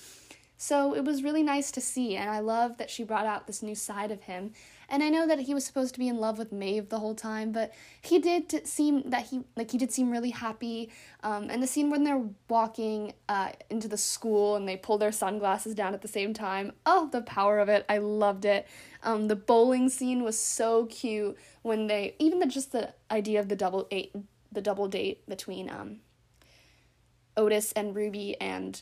So 0.58 0.94
it 0.94 1.04
was 1.04 1.24
really 1.24 1.44
nice 1.44 1.72
to 1.72 1.82
see, 1.82 2.16
and 2.16 2.30
I 2.30 2.40
love 2.40 2.78
that 2.78 2.90
she 2.90 3.04
brought 3.04 3.26
out 3.26 3.48
this 3.48 3.64
new 3.64 3.76
side 3.76 4.12
of 4.12 4.24
him. 4.24 4.54
And 4.94 5.02
I 5.02 5.10
know 5.10 5.26
that 5.26 5.40
he 5.40 5.56
was 5.56 5.66
supposed 5.66 5.96
to 5.96 6.00
be 6.00 6.08
in 6.08 6.20
love 6.20 6.38
with 6.38 6.52
Maeve 6.52 6.90
the 6.90 7.00
whole 7.00 7.16
time, 7.16 7.52
but 7.52 7.74
he 8.00 8.20
did 8.20 8.68
seem 8.68 9.10
that 9.10 9.26
he 9.26 9.42
like 9.56 9.72
he 9.72 9.78
did 9.80 9.92
seem 9.92 10.12
really 10.12 10.30
happy. 10.30 10.92
Um, 11.24 11.50
and 11.50 11.64
the 11.64 11.68
scene 11.68 11.90
when 11.90 12.04
they're 12.04 12.24
walking 12.48 13.14
uh, 13.28 13.54
into 13.72 13.88
the 13.88 13.98
school 13.98 14.56
and 14.56 14.70
they 14.70 14.78
pull 14.78 15.00
their 15.00 15.12
sunglasses 15.12 15.74
down 15.74 15.96
at 15.96 16.04
the 16.04 16.08
same 16.08 16.32
time, 16.32 16.74
oh, 16.86 17.10
the 17.12 17.24
power 17.24 17.58
of 17.58 17.70
it! 17.70 17.88
I 17.90 17.98
loved 17.98 18.46
it. 18.46 18.68
Um, 19.02 19.30
the 19.30 19.36
bowling 19.36 19.90
scene 19.90 20.22
was 20.22 20.38
so 20.38 20.86
cute 20.86 21.40
when 21.64 21.88
they 21.88 22.16
even 22.20 22.38
the 22.38 22.46
just 22.46 22.72
the 22.72 22.94
idea 23.10 23.40
of 23.40 23.50
the 23.50 23.56
double 23.56 23.88
eight 23.90 24.12
the 24.52 24.62
double 24.62 24.88
date 24.88 25.28
between 25.28 25.72
um, 25.72 26.02
Otis 27.36 27.72
and 27.72 27.96
Ruby 27.96 28.40
and 28.40 28.80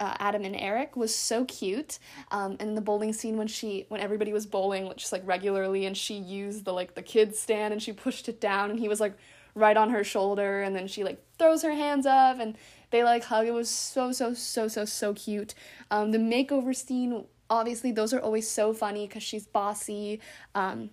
uh, 0.00 0.14
Adam 0.18 0.44
and 0.44 0.56
Eric 0.56 0.96
was 0.96 1.14
so 1.14 1.44
cute. 1.44 1.98
Um, 2.30 2.56
and 2.60 2.76
the 2.76 2.80
bowling 2.80 3.12
scene 3.12 3.36
when 3.36 3.48
she 3.48 3.86
when 3.88 4.00
everybody 4.00 4.32
was 4.32 4.46
bowling 4.46 4.90
just 4.96 5.12
like 5.12 5.22
regularly 5.26 5.86
and 5.86 5.96
she 5.96 6.14
used 6.14 6.64
the 6.64 6.72
like 6.72 6.94
the 6.94 7.02
kids 7.02 7.38
stand 7.38 7.72
and 7.72 7.82
she 7.82 7.92
pushed 7.92 8.28
it 8.28 8.40
down 8.40 8.70
and 8.70 8.78
he 8.78 8.88
was 8.88 9.00
like 9.00 9.14
right 9.54 9.76
on 9.76 9.90
her 9.90 10.04
shoulder 10.04 10.62
and 10.62 10.76
then 10.76 10.86
she 10.86 11.02
like 11.02 11.22
throws 11.38 11.62
her 11.62 11.72
hands 11.72 12.06
up 12.06 12.38
and 12.38 12.56
they 12.90 13.02
like 13.02 13.24
hug. 13.24 13.46
It 13.46 13.52
was 13.52 13.68
so 13.68 14.12
so 14.12 14.34
so 14.34 14.68
so 14.68 14.84
so 14.84 15.14
cute. 15.14 15.54
Um, 15.90 16.12
the 16.12 16.18
makeover 16.18 16.74
scene 16.74 17.24
obviously 17.50 17.92
those 17.92 18.12
are 18.12 18.20
always 18.20 18.48
so 18.48 18.72
funny 18.72 19.06
because 19.06 19.22
she's 19.22 19.46
bossy. 19.46 20.20
Um, 20.54 20.90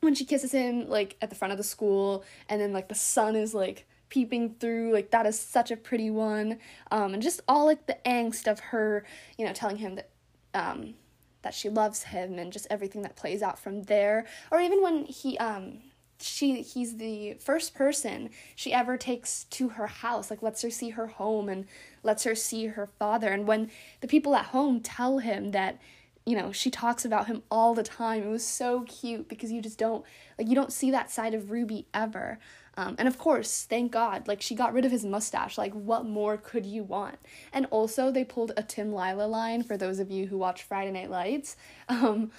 when 0.00 0.14
she 0.14 0.24
kisses 0.24 0.52
him 0.52 0.88
like 0.88 1.16
at 1.20 1.28
the 1.28 1.36
front 1.36 1.52
of 1.52 1.58
the 1.58 1.64
school 1.64 2.24
and 2.48 2.60
then 2.60 2.72
like 2.72 2.88
the 2.88 2.94
sun 2.94 3.34
is 3.34 3.52
like 3.52 3.86
peeping 4.08 4.54
through 4.60 4.92
like 4.92 5.10
that 5.10 5.26
is 5.26 5.38
such 5.38 5.70
a 5.70 5.76
pretty 5.76 6.10
one. 6.10 6.58
Um, 6.90 7.14
and 7.14 7.22
just 7.22 7.40
all 7.48 7.66
like 7.66 7.86
the 7.86 7.98
angst 8.04 8.50
of 8.50 8.60
her 8.60 9.04
you 9.36 9.46
know 9.46 9.52
telling 9.52 9.76
him 9.76 9.96
that 9.96 10.10
um, 10.54 10.94
that 11.42 11.54
she 11.54 11.68
loves 11.68 12.04
him 12.04 12.38
and 12.38 12.52
just 12.52 12.66
everything 12.70 13.02
that 13.02 13.16
plays 13.16 13.42
out 13.42 13.58
from 13.58 13.84
there. 13.84 14.26
Or 14.50 14.60
even 14.60 14.82
when 14.82 15.04
he 15.06 15.38
um 15.38 15.78
she 16.20 16.62
he's 16.62 16.96
the 16.96 17.34
first 17.34 17.74
person 17.74 18.30
she 18.56 18.72
ever 18.72 18.96
takes 18.96 19.44
to 19.44 19.68
her 19.68 19.86
house 19.86 20.30
like 20.30 20.42
lets 20.42 20.62
her 20.62 20.70
see 20.70 20.90
her 20.90 21.06
home 21.06 21.48
and 21.48 21.64
lets 22.02 22.24
her 22.24 22.34
see 22.34 22.66
her 22.66 22.88
father. 22.98 23.28
And 23.28 23.46
when 23.46 23.70
the 24.00 24.08
people 24.08 24.34
at 24.34 24.46
home 24.46 24.80
tell 24.80 25.18
him 25.18 25.52
that 25.52 25.80
you 26.26 26.36
know 26.36 26.52
she 26.52 26.70
talks 26.70 27.04
about 27.04 27.26
him 27.26 27.42
all 27.50 27.74
the 27.74 27.82
time 27.82 28.22
it 28.22 28.28
was 28.28 28.44
so 28.44 28.82
cute 28.82 29.28
because 29.28 29.50
you 29.50 29.62
just 29.62 29.78
don't 29.78 30.04
like 30.38 30.46
you 30.46 30.54
don't 30.54 30.72
see 30.72 30.90
that 30.90 31.10
side 31.10 31.32
of 31.32 31.50
ruby 31.50 31.86
ever 31.94 32.38
um, 32.78 32.94
and 32.96 33.08
of 33.08 33.18
course, 33.18 33.66
thank 33.68 33.90
God, 33.90 34.28
like 34.28 34.40
she 34.40 34.54
got 34.54 34.72
rid 34.72 34.84
of 34.84 34.92
his 34.92 35.04
mustache. 35.04 35.58
Like, 35.58 35.72
what 35.72 36.06
more 36.06 36.36
could 36.36 36.64
you 36.64 36.84
want? 36.84 37.16
And 37.52 37.66
also, 37.72 38.12
they 38.12 38.22
pulled 38.22 38.52
a 38.56 38.62
Tim 38.62 38.92
Lyla 38.92 39.26
line 39.26 39.64
for 39.64 39.76
those 39.76 39.98
of 39.98 40.12
you 40.12 40.28
who 40.28 40.38
watch 40.38 40.62
Friday 40.62 40.92
Night 40.92 41.10
Lights. 41.10 41.56
Um, 41.88 42.30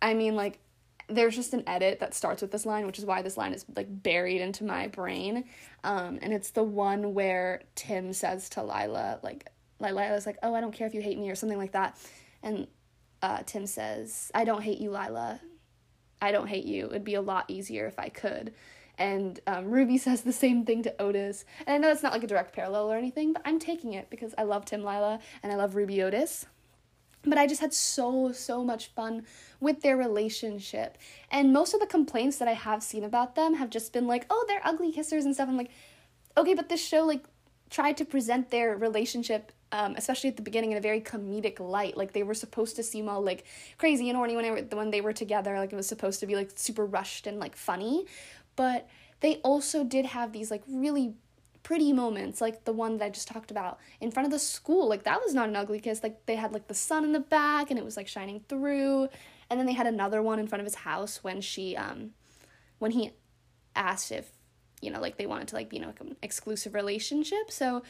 I 0.00 0.14
mean, 0.14 0.34
like, 0.34 0.58
there's 1.08 1.36
just 1.36 1.52
an 1.54 1.62
edit 1.68 2.00
that 2.00 2.14
starts 2.14 2.42
with 2.42 2.50
this 2.50 2.66
line, 2.66 2.86
which 2.86 2.98
is 2.98 3.04
why 3.04 3.22
this 3.22 3.36
line 3.36 3.52
is 3.52 3.64
like 3.76 3.86
buried 3.88 4.40
into 4.40 4.64
my 4.64 4.88
brain. 4.88 5.44
Um, 5.84 6.18
and 6.22 6.32
it's 6.32 6.50
the 6.50 6.64
one 6.64 7.14
where 7.14 7.62
Tim 7.76 8.12
says 8.12 8.48
to 8.50 8.62
Lyla, 8.62 9.20
like, 9.22 9.46
like 9.78 9.92
Lyla's 9.92 10.26
like, 10.26 10.38
"Oh, 10.42 10.54
I 10.54 10.60
don't 10.60 10.72
care 10.72 10.88
if 10.88 10.94
you 10.94 11.02
hate 11.02 11.18
me" 11.18 11.30
or 11.30 11.36
something 11.36 11.58
like 11.58 11.72
that, 11.72 11.96
and 12.42 12.66
uh, 13.20 13.42
Tim 13.46 13.66
says, 13.66 14.32
"I 14.34 14.44
don't 14.44 14.62
hate 14.62 14.78
you, 14.78 14.90
Lyla. 14.90 15.40
I 16.20 16.32
don't 16.32 16.48
hate 16.48 16.64
you. 16.64 16.86
It'd 16.86 17.04
be 17.04 17.14
a 17.14 17.22
lot 17.22 17.44
easier 17.48 17.86
if 17.86 18.00
I 18.00 18.08
could." 18.08 18.54
And 18.98 19.40
um, 19.46 19.70
Ruby 19.70 19.98
says 20.06 20.22
the 20.22 20.32
same 20.32 20.64
thing 20.64 20.82
to 20.82 21.02
Otis. 21.02 21.44
And 21.66 21.74
I 21.74 21.78
know 21.78 21.90
it's 21.90 22.02
not 22.02 22.12
like 22.12 22.24
a 22.24 22.26
direct 22.26 22.54
parallel 22.54 22.92
or 22.92 22.96
anything, 22.96 23.32
but 23.32 23.42
I'm 23.44 23.58
taking 23.58 23.94
it 23.94 24.10
because 24.10 24.34
I 24.36 24.42
love 24.42 24.64
Tim 24.64 24.82
Lyla 24.82 25.20
and 25.42 25.52
I 25.52 25.56
love 25.56 25.74
Ruby 25.74 26.02
Otis. 26.02 26.46
But 27.24 27.38
I 27.38 27.46
just 27.46 27.60
had 27.60 27.72
so, 27.72 28.32
so 28.32 28.64
much 28.64 28.88
fun 28.88 29.26
with 29.60 29.82
their 29.82 29.96
relationship. 29.96 30.98
And 31.30 31.52
most 31.52 31.72
of 31.72 31.78
the 31.78 31.86
complaints 31.86 32.38
that 32.38 32.48
I 32.48 32.54
have 32.54 32.82
seen 32.82 33.04
about 33.04 33.36
them 33.36 33.54
have 33.54 33.70
just 33.70 33.92
been 33.92 34.08
like, 34.08 34.26
oh, 34.28 34.44
they're 34.48 34.60
ugly 34.64 34.92
kissers 34.92 35.24
and 35.24 35.32
stuff. 35.32 35.48
I'm 35.48 35.56
like, 35.56 35.70
okay, 36.36 36.54
but 36.54 36.68
this 36.68 36.84
show, 36.84 37.04
like, 37.04 37.24
tried 37.70 37.96
to 37.98 38.04
present 38.04 38.50
their 38.50 38.76
relationship 38.76 39.52
um, 39.72 39.94
especially 39.96 40.28
at 40.28 40.36
the 40.36 40.42
beginning 40.42 40.72
in 40.72 40.78
a 40.78 40.80
very 40.80 41.00
comedic 41.00 41.58
light. 41.58 41.96
Like 41.96 42.12
they 42.12 42.22
were 42.22 42.34
supposed 42.34 42.76
to 42.76 42.82
seem 42.82 43.08
all 43.08 43.22
like 43.22 43.44
crazy 43.78 44.08
and 44.08 44.16
horny 44.16 44.36
when, 44.36 44.44
I, 44.44 44.60
when 44.74 44.90
they 44.90 45.00
were 45.00 45.14
together. 45.14 45.58
Like 45.58 45.72
it 45.72 45.76
was 45.76 45.88
supposed 45.88 46.20
to 46.20 46.26
be 46.26 46.36
like 46.36 46.50
super 46.54 46.84
rushed 46.84 47.26
and 47.26 47.40
like 47.40 47.56
funny 47.56 48.04
but 48.62 48.86
they 49.18 49.38
also 49.38 49.82
did 49.82 50.06
have 50.06 50.30
these 50.30 50.48
like 50.48 50.62
really 50.68 51.14
pretty 51.64 51.92
moments 51.92 52.40
like 52.40 52.64
the 52.64 52.72
one 52.72 52.98
that 52.98 53.04
I 53.06 53.10
just 53.10 53.26
talked 53.26 53.50
about 53.50 53.80
in 54.00 54.12
front 54.12 54.24
of 54.24 54.30
the 54.30 54.38
school. 54.38 54.88
Like 54.88 55.02
that 55.02 55.20
was 55.20 55.34
not 55.34 55.48
an 55.48 55.56
ugly 55.56 55.80
kiss. 55.80 56.00
Like 56.00 56.26
they 56.26 56.36
had 56.36 56.52
like 56.52 56.68
the 56.68 56.74
sun 56.74 57.02
in 57.02 57.10
the 57.10 57.18
back 57.18 57.70
and 57.70 57.78
it 57.78 57.84
was 57.84 57.96
like 57.96 58.06
shining 58.06 58.44
through. 58.48 59.08
And 59.50 59.58
then 59.58 59.66
they 59.66 59.72
had 59.72 59.88
another 59.88 60.22
one 60.22 60.38
in 60.38 60.46
front 60.46 60.60
of 60.60 60.64
his 60.64 60.76
house 60.76 61.24
when 61.24 61.40
she 61.40 61.76
um 61.76 62.10
when 62.78 62.92
he 62.92 63.10
asked 63.74 64.12
if 64.12 64.30
you 64.80 64.92
know 64.92 65.00
like 65.00 65.16
they 65.16 65.26
wanted 65.26 65.48
to 65.48 65.56
like 65.56 65.68
be 65.68 65.78
in 65.78 65.82
like 65.82 66.00
an 66.00 66.14
exclusive 66.22 66.72
relationship. 66.72 67.50
So 67.50 67.82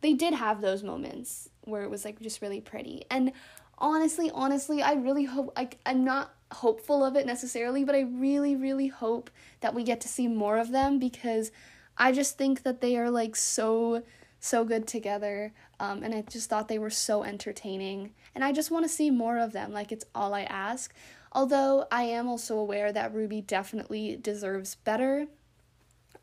they 0.00 0.14
did 0.14 0.34
have 0.34 0.62
those 0.62 0.82
moments 0.82 1.48
where 1.60 1.84
it 1.84 1.90
was 1.90 2.04
like 2.04 2.20
just 2.20 2.42
really 2.42 2.60
pretty. 2.60 3.04
And 3.08 3.30
honestly 3.78 4.32
honestly 4.34 4.82
I 4.82 4.94
really 4.94 5.26
hope 5.26 5.52
like 5.56 5.78
I'm 5.86 6.02
not 6.02 6.34
hopeful 6.52 7.04
of 7.04 7.16
it 7.16 7.26
necessarily, 7.26 7.84
but 7.84 7.94
I 7.94 8.00
really, 8.00 8.56
really 8.56 8.88
hope 8.88 9.30
that 9.60 9.74
we 9.74 9.82
get 9.82 10.00
to 10.02 10.08
see 10.08 10.28
more 10.28 10.58
of 10.58 10.70
them 10.70 10.98
because 10.98 11.50
I 11.96 12.12
just 12.12 12.38
think 12.38 12.62
that 12.62 12.80
they 12.80 12.96
are 12.96 13.10
like 13.10 13.36
so 13.36 14.02
so 14.42 14.64
good 14.64 14.88
together. 14.88 15.52
Um, 15.78 16.02
and 16.02 16.12
I 16.14 16.22
just 16.22 16.50
thought 16.50 16.66
they 16.66 16.78
were 16.78 16.90
so 16.90 17.22
entertaining. 17.22 18.12
And 18.34 18.42
I 18.42 18.52
just 18.52 18.72
want 18.72 18.84
to 18.84 18.88
see 18.88 19.08
more 19.08 19.38
of 19.38 19.52
them. 19.52 19.72
Like, 19.72 19.92
it's 19.92 20.04
all 20.16 20.34
I 20.34 20.42
ask. 20.42 20.92
Although 21.30 21.86
I 21.92 22.02
am 22.04 22.28
also 22.28 22.58
aware 22.58 22.92
that 22.92 23.14
Ruby 23.14 23.40
definitely 23.40 24.18
deserves 24.20 24.74
better. 24.74 25.28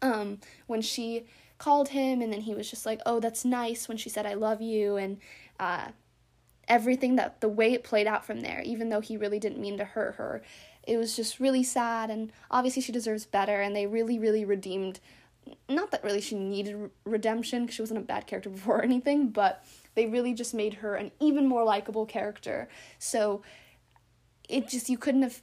Um, 0.01 0.39
when 0.67 0.81
she 0.81 1.25
called 1.57 1.89
him 1.89 2.21
and 2.21 2.31
then 2.31 2.41
he 2.41 2.53
was 2.53 2.69
just 2.69 2.85
like, 2.85 2.99
oh, 3.05 3.19
that's 3.19 3.45
nice 3.45 3.87
when 3.87 3.97
she 3.97 4.09
said, 4.09 4.25
I 4.25 4.33
love 4.33 4.61
you. 4.61 4.97
And 4.97 5.17
uh, 5.59 5.89
everything 6.69 7.15
that 7.15 7.41
the 7.41 7.49
way 7.49 7.73
it 7.73 7.83
played 7.83 8.07
out 8.07 8.23
from 8.23 8.41
there, 8.41 8.61
even 8.63 8.89
though 8.89 9.01
he 9.01 9.17
really 9.17 9.39
didn't 9.39 9.59
mean 9.59 9.77
to 9.77 9.85
hurt 9.85 10.15
her, 10.15 10.41
it 10.83 10.97
was 10.97 11.15
just 11.15 11.39
really 11.39 11.63
sad. 11.63 12.09
And 12.09 12.31
obviously, 12.49 12.81
she 12.81 12.91
deserves 12.91 13.25
better. 13.25 13.59
And 13.59 13.75
they 13.75 13.87
really, 13.87 14.17
really 14.19 14.45
redeemed 14.45 14.99
not 15.67 15.91
that 15.91 16.03
really 16.03 16.21
she 16.21 16.35
needed 16.35 16.91
redemption 17.05 17.63
because 17.63 17.75
she 17.75 17.81
wasn't 17.81 17.99
a 17.99 18.03
bad 18.03 18.27
character 18.27 18.49
before 18.51 18.79
or 18.79 18.83
anything, 18.83 19.29
but 19.29 19.65
they 19.95 20.05
really 20.05 20.33
just 20.33 20.53
made 20.53 20.75
her 20.75 20.95
an 20.95 21.11
even 21.19 21.47
more 21.47 21.63
likable 21.63 22.05
character. 22.05 22.69
So 22.99 23.41
it 24.47 24.67
just, 24.67 24.89
you 24.89 24.97
couldn't 24.97 25.23
have 25.23 25.41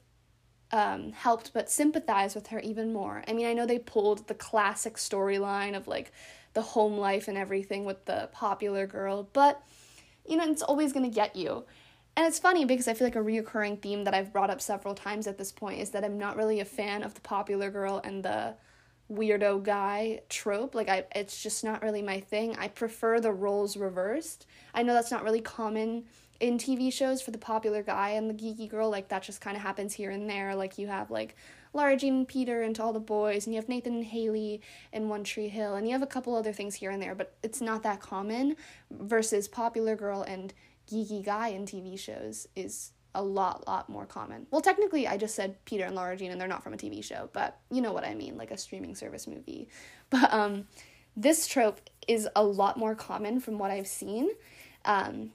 um, 0.72 1.12
helped 1.12 1.52
but 1.52 1.70
sympathize 1.70 2.34
with 2.34 2.48
her 2.48 2.60
even 2.60 2.92
more. 2.92 3.22
I 3.28 3.32
mean, 3.32 3.46
I 3.46 3.52
know 3.52 3.66
they 3.66 3.78
pulled 3.78 4.26
the 4.26 4.34
classic 4.34 4.96
storyline 4.96 5.76
of 5.76 5.86
like 5.86 6.12
the 6.54 6.62
home 6.62 6.96
life 6.96 7.28
and 7.28 7.36
everything 7.36 7.84
with 7.84 8.04
the 8.06 8.28
popular 8.32 8.86
girl, 8.86 9.28
but 9.32 9.62
you 10.28 10.36
know, 10.36 10.50
it's 10.50 10.62
always 10.62 10.92
gonna 10.92 11.08
get 11.08 11.36
you. 11.36 11.64
And 12.16 12.26
it's 12.26 12.38
funny 12.38 12.64
because 12.64 12.88
I 12.88 12.94
feel 12.94 13.06
like 13.06 13.16
a 13.16 13.20
reoccurring 13.20 13.82
theme 13.82 14.04
that 14.04 14.14
I've 14.14 14.32
brought 14.32 14.48
up 14.48 14.62
several 14.62 14.94
times 14.94 15.26
at 15.26 15.36
this 15.36 15.52
point 15.52 15.80
is 15.80 15.90
that 15.90 16.02
I'm 16.02 16.16
not 16.16 16.36
really 16.36 16.60
a 16.60 16.64
fan 16.64 17.02
of 17.02 17.12
the 17.12 17.20
popular 17.20 17.70
girl 17.70 18.00
and 18.02 18.24
the 18.24 18.54
weirdo 19.12 19.62
guy 19.62 20.20
trope. 20.28 20.74
Like 20.74 20.88
I 20.88 21.04
it's 21.14 21.42
just 21.42 21.62
not 21.62 21.82
really 21.82 22.02
my 22.02 22.20
thing. 22.20 22.56
I 22.56 22.68
prefer 22.68 23.20
the 23.20 23.32
roles 23.32 23.76
reversed. 23.76 24.46
I 24.74 24.82
know 24.82 24.94
that's 24.94 25.10
not 25.10 25.24
really 25.24 25.42
common 25.42 26.04
in 26.40 26.58
TV 26.58 26.92
shows 26.92 27.22
for 27.22 27.30
the 27.30 27.38
popular 27.38 27.82
guy 27.82 28.10
and 28.10 28.28
the 28.28 28.34
geeky 28.34 28.68
girl. 28.68 28.90
Like 28.90 29.08
that 29.08 29.22
just 29.22 29.40
kind 29.40 29.56
of 29.56 29.62
happens 29.62 29.94
here 29.94 30.10
and 30.10 30.28
there. 30.28 30.54
Like 30.54 30.78
you 30.78 30.86
have 30.86 31.10
like 31.10 31.36
And 31.78 32.26
Peter 32.26 32.62
and 32.62 32.74
To 32.76 32.82
All 32.82 32.92
the 32.92 33.00
Boys, 33.00 33.46
and 33.46 33.54
you 33.54 33.60
have 33.60 33.68
Nathan 33.68 33.96
and 33.96 34.04
Haley 34.04 34.62
in 34.92 35.08
One 35.08 35.24
Tree 35.24 35.48
Hill, 35.48 35.74
and 35.74 35.86
you 35.86 35.92
have 35.92 36.02
a 36.02 36.06
couple 36.06 36.34
other 36.34 36.52
things 36.52 36.76
here 36.76 36.90
and 36.90 37.02
there, 37.02 37.14
but 37.14 37.34
it's 37.42 37.60
not 37.60 37.82
that 37.82 38.00
common 38.00 38.56
versus 38.90 39.46
popular 39.46 39.94
girl 39.94 40.22
and 40.22 40.54
geeky 40.90 41.24
guy 41.24 41.48
in 41.48 41.66
TV 41.66 41.98
shows 41.98 42.48
is 42.56 42.92
a 43.14 43.22
lot, 43.22 43.66
lot 43.66 43.88
more 43.88 44.06
common. 44.06 44.46
Well, 44.50 44.60
technically, 44.60 45.06
I 45.06 45.16
just 45.16 45.34
said 45.34 45.62
Peter 45.64 45.84
and 45.84 45.94
Lara 45.94 46.16
Jean, 46.16 46.30
and 46.30 46.40
they're 46.40 46.48
not 46.48 46.62
from 46.62 46.74
a 46.74 46.76
TV 46.76 47.02
show, 47.02 47.28
but 47.32 47.58
you 47.70 47.80
know 47.82 47.92
what 47.92 48.04
I 48.04 48.14
mean, 48.14 48.36
like 48.36 48.50
a 48.50 48.58
streaming 48.58 48.94
service 48.94 49.26
movie. 49.26 49.68
But 50.08 50.32
um, 50.32 50.68
this 51.16 51.48
trope 51.48 51.80
is 52.06 52.28
a 52.36 52.44
lot 52.44 52.78
more 52.78 52.94
common 52.94 53.40
from 53.40 53.58
what 53.58 53.72
I've 53.72 53.88
seen. 53.88 54.30
Um, 54.84 55.32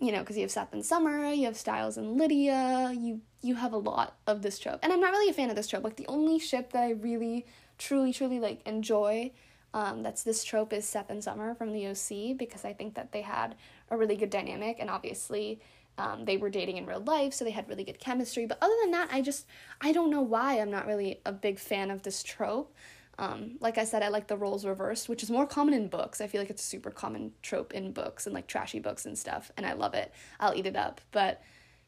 you 0.00 0.12
know, 0.12 0.20
because 0.20 0.36
you 0.36 0.42
have 0.42 0.50
Seth 0.50 0.72
and 0.72 0.84
Summer, 0.84 1.32
you 1.32 1.46
have 1.46 1.56
Stiles 1.56 1.96
and 1.96 2.18
Lydia, 2.18 2.92
you 2.96 3.20
you 3.42 3.54
have 3.56 3.72
a 3.72 3.78
lot 3.78 4.16
of 4.26 4.42
this 4.42 4.58
trope, 4.58 4.80
and 4.82 4.92
I'm 4.92 5.00
not 5.00 5.12
really 5.12 5.30
a 5.30 5.34
fan 5.34 5.50
of 5.50 5.56
this 5.56 5.68
trope. 5.68 5.84
Like 5.84 5.96
the 5.96 6.06
only 6.06 6.38
ship 6.38 6.72
that 6.72 6.82
I 6.82 6.90
really, 6.90 7.46
truly, 7.78 8.12
truly 8.12 8.40
like 8.40 8.66
enjoy. 8.66 9.32
Um, 9.72 10.04
that's 10.04 10.22
this 10.22 10.44
trope 10.44 10.72
is 10.72 10.86
Seth 10.86 11.10
and 11.10 11.22
Summer 11.22 11.52
from 11.56 11.72
the 11.72 11.88
OC 11.88 12.38
because 12.38 12.64
I 12.64 12.72
think 12.72 12.94
that 12.94 13.10
they 13.10 13.22
had 13.22 13.56
a 13.90 13.96
really 13.96 14.14
good 14.14 14.30
dynamic 14.30 14.76
and 14.78 14.88
obviously 14.88 15.60
um, 15.98 16.24
they 16.24 16.36
were 16.36 16.50
dating 16.50 16.76
in 16.76 16.86
real 16.86 17.00
life, 17.00 17.34
so 17.34 17.44
they 17.44 17.50
had 17.50 17.68
really 17.68 17.84
good 17.84 17.98
chemistry. 17.98 18.46
But 18.46 18.58
other 18.60 18.74
than 18.82 18.90
that, 18.92 19.08
I 19.12 19.20
just 19.20 19.46
I 19.80 19.92
don't 19.92 20.10
know 20.10 20.22
why 20.22 20.58
I'm 20.60 20.70
not 20.70 20.86
really 20.86 21.20
a 21.24 21.32
big 21.32 21.58
fan 21.58 21.90
of 21.90 22.02
this 22.02 22.22
trope. 22.22 22.74
Um, 23.18 23.56
like 23.60 23.78
I 23.78 23.84
said, 23.84 24.02
I 24.02 24.08
like 24.08 24.26
the 24.26 24.36
roles 24.36 24.66
reversed, 24.66 25.08
which 25.08 25.22
is 25.22 25.30
more 25.30 25.46
common 25.46 25.74
in 25.74 25.88
books. 25.88 26.20
I 26.20 26.26
feel 26.26 26.40
like 26.40 26.50
it's 26.50 26.62
a 26.62 26.66
super 26.66 26.90
common 26.90 27.32
trope 27.42 27.72
in 27.72 27.92
books 27.92 28.26
and 28.26 28.34
like 28.34 28.46
trashy 28.46 28.80
books 28.80 29.06
and 29.06 29.16
stuff, 29.16 29.50
and 29.56 29.64
I 29.64 29.74
love 29.74 29.94
it. 29.94 30.12
I'll 30.40 30.54
eat 30.54 30.66
it 30.66 30.76
up. 30.76 31.00
But 31.12 31.40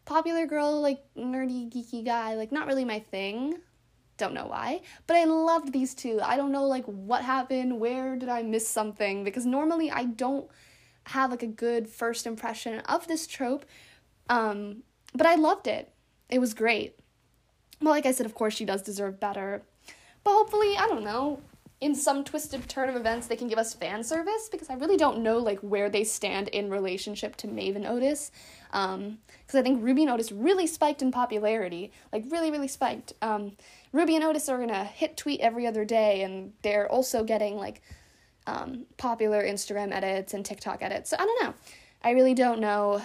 popular 0.05 0.47
girl, 0.47 0.81
like 0.81 1.03
nerdy, 1.17 1.71
geeky 1.73 2.05
guy, 2.05 2.35
like 2.35 2.53
not 2.53 2.67
really 2.67 2.85
my 2.85 3.01
thing. 3.01 3.59
Don't 4.19 4.35
know 4.35 4.47
why, 4.47 4.81
but 5.07 5.17
I 5.17 5.25
loved 5.25 5.73
these 5.73 5.95
two. 5.95 6.21
I 6.23 6.37
don't 6.37 6.53
know 6.53 6.65
like 6.65 6.87
what 6.87 7.23
happened, 7.23 7.81
where 7.81 8.17
did 8.17 8.31
I 8.31 8.43
miss 8.43 8.67
something? 8.67 9.25
Because 9.25 9.45
normally 9.45 9.91
I 9.91 10.05
don't 10.05 10.49
have 11.09 11.31
like 11.31 11.43
a 11.43 11.49
good 11.49 11.89
first 11.89 12.27
impression 12.27 12.81
of 12.81 13.07
this 13.09 13.27
trope 13.27 13.67
um, 14.29 14.83
but 15.15 15.27
I 15.27 15.35
loved 15.35 15.67
it. 15.67 15.93
It 16.29 16.41
was 16.41 16.55
great. 16.55 16.99
Well, 17.81 17.93
like 17.93 18.07
I 18.07 18.13
said, 18.13 18.27
of 18.27 18.35
course, 18.35 18.55
she 18.55 18.65
does 18.65 18.83
deserve 18.83 19.21
better. 19.21 19.63
But 20.27 20.33
hopefully, 20.33 20.77
I 20.77 20.89
don't 20.89 21.05
know, 21.05 21.39
in 21.81 21.95
some 21.95 22.25
twisted 22.25 22.69
turn 22.69 22.89
of 22.89 22.97
events, 22.97 23.29
they 23.29 23.37
can 23.37 23.47
give 23.47 23.61
us 23.61 23.75
fan 23.75 24.03
service 24.03 24.49
because 24.51 24.69
I 24.69 24.75
really 24.75 24.97
don't 24.97 25.21
know 25.21 25.39
like 25.39 25.61
where 25.61 25.89
they 25.89 26.03
stand 26.03 26.49
in 26.49 26.69
relationship 26.69 27.37
to 27.37 27.47
Maeve 27.47 27.77
and 27.77 27.87
Otis. 27.87 28.33
Because 28.73 28.97
um, 28.97 29.19
I 29.55 29.63
think 29.63 29.85
Ruby 29.85 30.03
and 30.03 30.11
Otis 30.11 30.33
really 30.33 30.67
spiked 30.67 31.01
in 31.01 31.13
popularity, 31.13 31.93
like 32.13 32.25
really, 32.29 32.51
really 32.51 32.67
spiked. 32.67 33.13
Um, 33.23 33.53
Ruby 33.93 34.17
and 34.17 34.25
Otis 34.25 34.49
are 34.49 34.59
gonna 34.59 34.83
hit 34.83 35.17
tweet 35.17 35.39
every 35.39 35.65
other 35.65 35.85
day, 35.85 36.23
and 36.23 36.53
they're 36.63 36.91
also 36.91 37.23
getting 37.23 37.57
like 37.57 37.81
um, 38.49 38.85
popular 38.97 39.45
Instagram 39.45 39.93
edits 39.93 40.35
and 40.35 40.45
TikTok 40.45 40.83
edits. 40.83 41.11
So 41.11 41.19
I 41.21 41.25
don't 41.25 41.45
know. 41.45 41.55
I 42.03 42.11
really 42.11 42.35
don't 42.35 42.59
know 42.59 43.01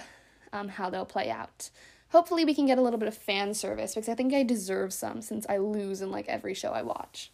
um, 0.52 0.66
how 0.66 0.90
they'll 0.90 1.04
play 1.04 1.30
out. 1.30 1.70
Hopefully, 2.12 2.44
we 2.44 2.54
can 2.54 2.66
get 2.66 2.76
a 2.76 2.82
little 2.82 2.98
bit 2.98 3.08
of 3.08 3.16
fan 3.16 3.54
service 3.54 3.94
because 3.94 4.08
I 4.08 4.14
think 4.14 4.34
I 4.34 4.42
deserve 4.42 4.92
some 4.92 5.22
since 5.22 5.46
I 5.48 5.56
lose 5.56 6.02
in 6.02 6.10
like 6.10 6.28
every 6.28 6.52
show 6.52 6.70
I 6.70 6.82
watch. 6.82 7.32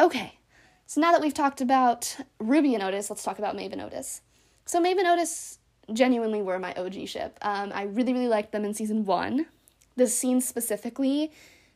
Okay, 0.00 0.38
so 0.86 1.00
now 1.00 1.12
that 1.12 1.20
we've 1.20 1.34
talked 1.34 1.60
about 1.60 2.16
Ruby 2.38 2.74
and 2.74 2.82
Otis, 2.82 3.10
let's 3.10 3.22
talk 3.22 3.38
about 3.38 3.54
Maeve 3.54 3.72
and 3.72 3.82
Otis. 3.82 4.22
So, 4.64 4.80
Maeve 4.80 4.96
and 4.96 5.06
Otis 5.06 5.58
genuinely 5.92 6.40
were 6.40 6.58
my 6.58 6.72
OG 6.72 7.06
ship. 7.06 7.38
Um, 7.42 7.70
I 7.74 7.82
really, 7.82 8.14
really 8.14 8.28
liked 8.28 8.52
them 8.52 8.64
in 8.64 8.72
season 8.72 9.04
one. 9.04 9.44
The 9.96 10.06
scene 10.06 10.40
specifically 10.40 11.30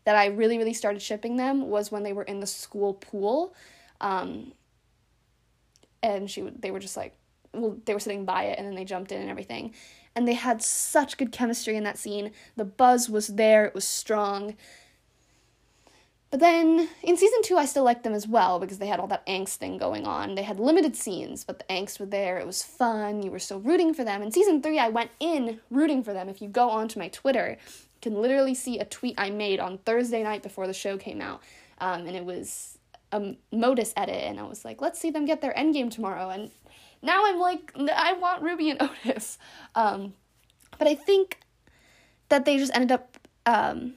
that 0.04 0.16
I 0.16 0.26
really, 0.26 0.56
really 0.56 0.72
started 0.72 1.02
shipping 1.02 1.36
them 1.36 1.68
was 1.68 1.92
when 1.92 2.02
they 2.02 2.14
were 2.14 2.22
in 2.22 2.40
the 2.40 2.46
school 2.46 2.94
pool. 2.94 3.54
Um, 4.00 4.52
and 6.02 6.30
she 6.30 6.40
they 6.40 6.70
were 6.70 6.80
just 6.80 6.96
like 6.96 7.14
well, 7.52 7.76
they 7.84 7.92
were 7.92 8.00
sitting 8.00 8.24
by 8.24 8.44
it 8.44 8.58
and 8.58 8.66
then 8.66 8.74
they 8.74 8.84
jumped 8.84 9.12
in 9.12 9.20
and 9.20 9.30
everything. 9.30 9.74
And 10.14 10.28
they 10.28 10.34
had 10.34 10.62
such 10.62 11.16
good 11.16 11.32
chemistry 11.32 11.76
in 11.76 11.84
that 11.84 11.98
scene. 11.98 12.32
The 12.56 12.64
buzz 12.64 13.08
was 13.08 13.28
there, 13.28 13.64
it 13.64 13.74
was 13.74 13.86
strong. 13.86 14.56
But 16.32 16.40
then 16.40 16.88
in 17.02 17.18
season 17.18 17.40
two, 17.42 17.58
I 17.58 17.66
still 17.66 17.84
liked 17.84 18.04
them 18.04 18.14
as 18.14 18.26
well 18.26 18.58
because 18.58 18.78
they 18.78 18.86
had 18.86 19.00
all 19.00 19.06
that 19.08 19.26
angst 19.26 19.56
thing 19.56 19.76
going 19.76 20.06
on. 20.06 20.34
They 20.34 20.42
had 20.42 20.58
limited 20.58 20.96
scenes, 20.96 21.44
but 21.44 21.58
the 21.58 21.66
angst 21.66 22.00
were 22.00 22.06
there. 22.06 22.38
It 22.38 22.46
was 22.46 22.62
fun. 22.62 23.22
You 23.22 23.30
were 23.30 23.38
still 23.38 23.60
rooting 23.60 23.92
for 23.92 24.02
them. 24.02 24.22
In 24.22 24.32
season 24.32 24.62
three, 24.62 24.78
I 24.78 24.88
went 24.88 25.10
in 25.20 25.60
rooting 25.70 26.02
for 26.02 26.14
them. 26.14 26.30
If 26.30 26.40
you 26.40 26.48
go 26.48 26.70
onto 26.70 26.98
my 26.98 27.08
Twitter, 27.08 27.58
you 27.60 28.00
can 28.00 28.14
literally 28.14 28.54
see 28.54 28.78
a 28.78 28.86
tweet 28.86 29.14
I 29.18 29.28
made 29.28 29.60
on 29.60 29.76
Thursday 29.76 30.22
night 30.22 30.42
before 30.42 30.66
the 30.66 30.72
show 30.72 30.96
came 30.96 31.20
out. 31.20 31.42
Um, 31.82 32.06
and 32.06 32.16
it 32.16 32.24
was 32.24 32.78
a 33.12 33.36
Modus 33.52 33.92
edit, 33.94 34.22
and 34.22 34.40
I 34.40 34.44
was 34.44 34.64
like, 34.64 34.80
let's 34.80 34.98
see 34.98 35.10
them 35.10 35.26
get 35.26 35.42
their 35.42 35.52
endgame 35.52 35.90
tomorrow. 35.90 36.30
And 36.30 36.50
now 37.02 37.24
I'm 37.26 37.38
like, 37.38 37.72
I 37.76 38.14
want 38.14 38.42
Ruby 38.42 38.70
and 38.70 38.82
Otis. 39.04 39.38
Um, 39.74 40.14
but 40.78 40.88
I 40.88 40.94
think 40.94 41.40
that 42.28 42.44
they 42.44 42.56
just 42.56 42.74
ended 42.74 42.92
up 42.92 43.18
um, 43.44 43.94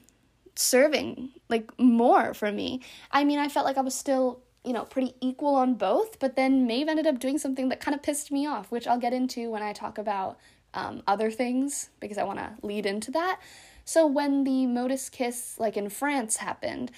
serving 0.56 1.30
like 1.50 1.78
more 1.80 2.34
for 2.34 2.52
me. 2.52 2.82
I 3.12 3.24
mean, 3.24 3.40
I 3.40 3.48
felt 3.48 3.66
like 3.66 3.78
I 3.78 3.82
was 3.82 3.96
still, 3.96 4.42
you 4.64 4.74
know, 4.74 4.84
pretty 4.84 5.14
equal 5.22 5.56
on 5.56 5.76
both, 5.76 6.20
but 6.20 6.36
then 6.36 6.66
Maeve 6.66 6.88
ended 6.88 7.08
up 7.08 7.20
doing 7.20 7.38
something 7.38 7.70
that 7.70 7.80
kind 7.80 7.96
of 7.96 8.02
pissed 8.02 8.32
me 8.32 8.48
off, 8.48 8.72
which 8.72 8.88
I'll 8.88 9.00
get 9.00 9.14
into 9.14 9.52
when 9.52 9.62
I 9.62 9.74
talk 9.74 9.98
about 9.98 10.38
um, 10.74 11.04
other 11.08 11.32
things 11.32 11.90
because 12.00 12.18
I 12.18 12.24
want 12.24 12.40
to 12.40 12.54
lead 12.62 12.86
into 12.86 13.12
that. 13.12 13.40
So 13.86 14.08
when 14.08 14.44
the 14.44 14.66
Modus 14.66 15.10
kiss, 15.10 15.60
like 15.60 15.78
in 15.78 15.90
France, 15.90 16.38
happened, 16.38 16.92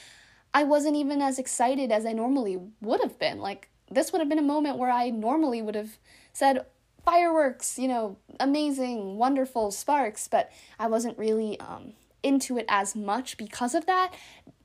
I 0.54 0.64
wasn't 0.64 0.96
even 0.96 1.22
as 1.22 1.38
excited 1.38 1.92
as 1.92 2.06
I 2.06 2.14
normally 2.14 2.58
would 2.82 3.02
have 3.02 3.20
been. 3.20 3.40
Like, 3.40 3.70
this 3.90 4.12
would 4.12 4.20
have 4.20 4.30
been 4.30 4.40
a 4.40 4.44
moment 4.44 4.78
where 4.78 4.92
I 4.92 5.10
normally 5.10 5.62
would 5.62 5.76
have 5.76 5.98
said, 6.34 6.66
fireworks, 7.04 7.80
you 7.80 7.88
know, 7.88 8.18
amazing, 8.40 9.18
wonderful, 9.18 9.72
sparks, 9.72 10.28
but 10.28 10.52
I 10.78 10.88
wasn't 10.88 11.18
really 11.18 11.58
um, 11.60 11.94
into 12.22 12.58
it 12.58 12.66
as 12.68 12.96
much 12.96 13.38
because 13.38 13.74
of 13.74 13.86
that. 13.86 14.14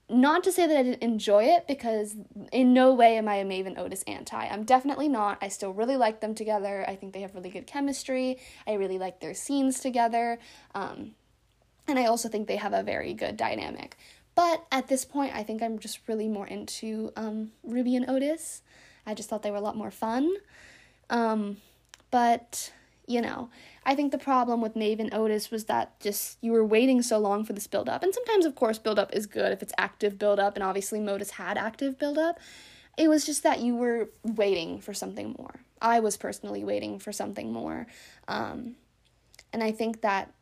Not 0.09 0.43
to 0.45 0.53
say 0.53 0.67
that 0.67 0.77
I 0.77 0.83
didn't 0.83 1.03
enjoy 1.03 1.45
it, 1.45 1.67
because 1.69 2.17
in 2.51 2.75
no 2.75 2.93
way 2.93 3.17
am 3.17 3.29
I 3.29 3.37
a 3.37 3.45
Maeve 3.45 3.67
and 3.67 3.79
Otis 3.79 4.03
anti. 4.09 4.45
I'm 4.47 4.65
definitely 4.65 5.09
not. 5.09 5.39
I 5.41 5.49
still 5.49 5.73
really 5.73 5.97
like 5.97 6.21
them 6.21 6.35
together. 6.35 6.85
I 6.87 6.97
think 6.97 7.13
they 7.13 7.21
have 7.21 7.35
really 7.35 7.49
good 7.49 7.67
chemistry. 7.67 8.39
I 8.67 8.73
really 8.75 8.99
like 8.99 9.21
their 9.21 9.35
scenes 9.35 9.79
together. 9.81 10.39
Um, 10.75 11.13
and 11.87 11.99
I 11.99 12.07
also 12.07 12.29
think 12.29 12.49
they 12.49 12.57
have 12.57 12.73
a 12.73 12.83
very 12.83 13.15
good 13.15 13.37
dynamic. 13.37 13.97
But 14.35 14.67
at 14.73 14.89
this 14.89 15.05
point, 15.05 15.35
I 15.35 15.43
think 15.45 15.63
I'm 15.63 15.79
just 15.79 16.01
really 16.09 16.29
more 16.29 16.47
into 16.47 17.13
um, 17.17 17.53
Ruby 17.63 17.97
and 17.97 18.09
Otis. 18.09 18.63
I 19.07 19.15
just 19.15 19.29
thought 19.29 19.43
they 19.43 19.51
were 19.51 19.57
a 19.57 19.63
lot 19.63 19.77
more 19.77 19.91
fun. 19.91 20.31
Um, 21.11 21.59
but, 22.11 22.73
you 23.07 23.21
know, 23.21 23.51
I 23.85 23.95
think 23.95 24.13
the 24.13 24.19
problem 24.19 24.61
with 24.61 24.77
Maeve 24.77 25.01
and 25.01 25.13
Otis 25.13 25.51
was 25.51 25.65
that 25.65 25.99
just 26.01 26.39
you 26.41 26.53
were 26.53 26.65
waiting 26.65 27.03
so 27.03 27.19
long 27.19 27.45
for 27.45 27.53
this 27.53 27.67
build 27.67 27.89
up. 27.89 28.03
And 28.03 28.15
sometimes, 28.15 28.47
of 28.47 28.55
course, 28.55 28.79
build 28.79 28.99
up 28.99 29.13
is 29.13 29.27
good 29.27 29.53
if 29.53 29.63
it's 29.63 29.73
active 29.79 30.19
build 30.19 30.39
up, 30.39 30.55
and 30.55 30.63
obviously 30.63 31.01
Modus 31.01 31.33
had 31.33 31.59
active 31.59 31.99
build 31.99 32.19
up. 32.19 32.39
it 32.99 33.09
was 33.09 33.25
just 33.25 33.43
that 33.43 33.61
you 33.61 33.75
were 33.75 34.11
waiting 34.23 34.81
for 34.81 34.93
something 34.93 35.35
more. 35.39 35.61
I 35.81 36.01
was 36.01 36.17
personally 36.17 36.63
waiting 36.63 36.99
for 36.99 37.11
something 37.11 37.53
more. 37.53 37.87
Um, 38.29 38.77
and 39.53 39.63
I 39.63 39.73
think 39.73 40.03
that 40.03 40.33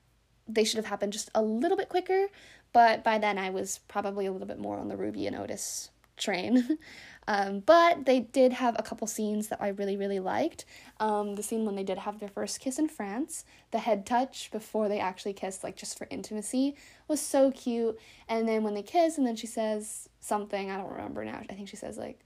they 0.49 0.64
should 0.64 0.77
have 0.77 0.87
happened 0.87 1.12
just 1.12 1.31
a 1.35 1.42
little 1.42 1.77
bit 1.77 1.88
quicker, 1.88 2.27
but 2.73 3.05
by 3.05 3.18
then 3.18 3.38
I 3.38 3.51
was 3.51 3.81
probably 3.88 4.27
a 4.27 4.33
little 4.33 4.46
bit 4.49 4.59
more 4.59 4.79
on 4.79 4.88
the 4.88 4.96
Ruby 4.96 5.27
and 5.27 5.37
Otis 5.37 5.90
train. 6.16 6.79
um, 7.26 7.61
but 7.61 8.06
they 8.06 8.20
did 8.20 8.52
have 8.54 8.76
a 8.78 8.83
couple 8.83 9.06
scenes 9.06 9.48
that 9.48 9.61
I 9.61 9.68
really, 9.68 9.96
really 9.96 10.20
liked. 10.20 10.64
Um, 10.98 11.35
the 11.35 11.42
scene 11.42 11.64
when 11.64 11.76
they 11.76 11.85
did 11.85 11.98
have 11.98 12.18
their 12.18 12.28
first 12.28 12.61
kiss 12.61 12.78
in 12.78 12.88
France, 12.88 13.44
the 13.70 13.78
head 13.78 14.06
touch 14.06 14.50
before 14.50 14.88
they 14.88 14.98
actually 14.98 15.35
kissed, 15.35 15.62
like 15.62 15.76
just 15.76 15.96
for 15.98 16.06
intimacy, 16.11 16.74
was 17.09 17.20
so 17.20 17.50
cute. 17.50 17.98
And 18.28 18.48
then 18.48 18.62
when 18.62 18.74
they 18.74 18.83
kiss, 18.83 19.18
and 19.18 19.26
then 19.26 19.37
she 19.37 19.46
says 19.46 20.09
something, 20.20 20.70
I 20.70 20.76
don't 20.76 20.90
remember 20.90 21.24
now. 21.24 21.40
I 21.48 21.54
think 21.54 21.68
she 21.68 21.76
says, 21.76 21.98
like, 21.98 22.20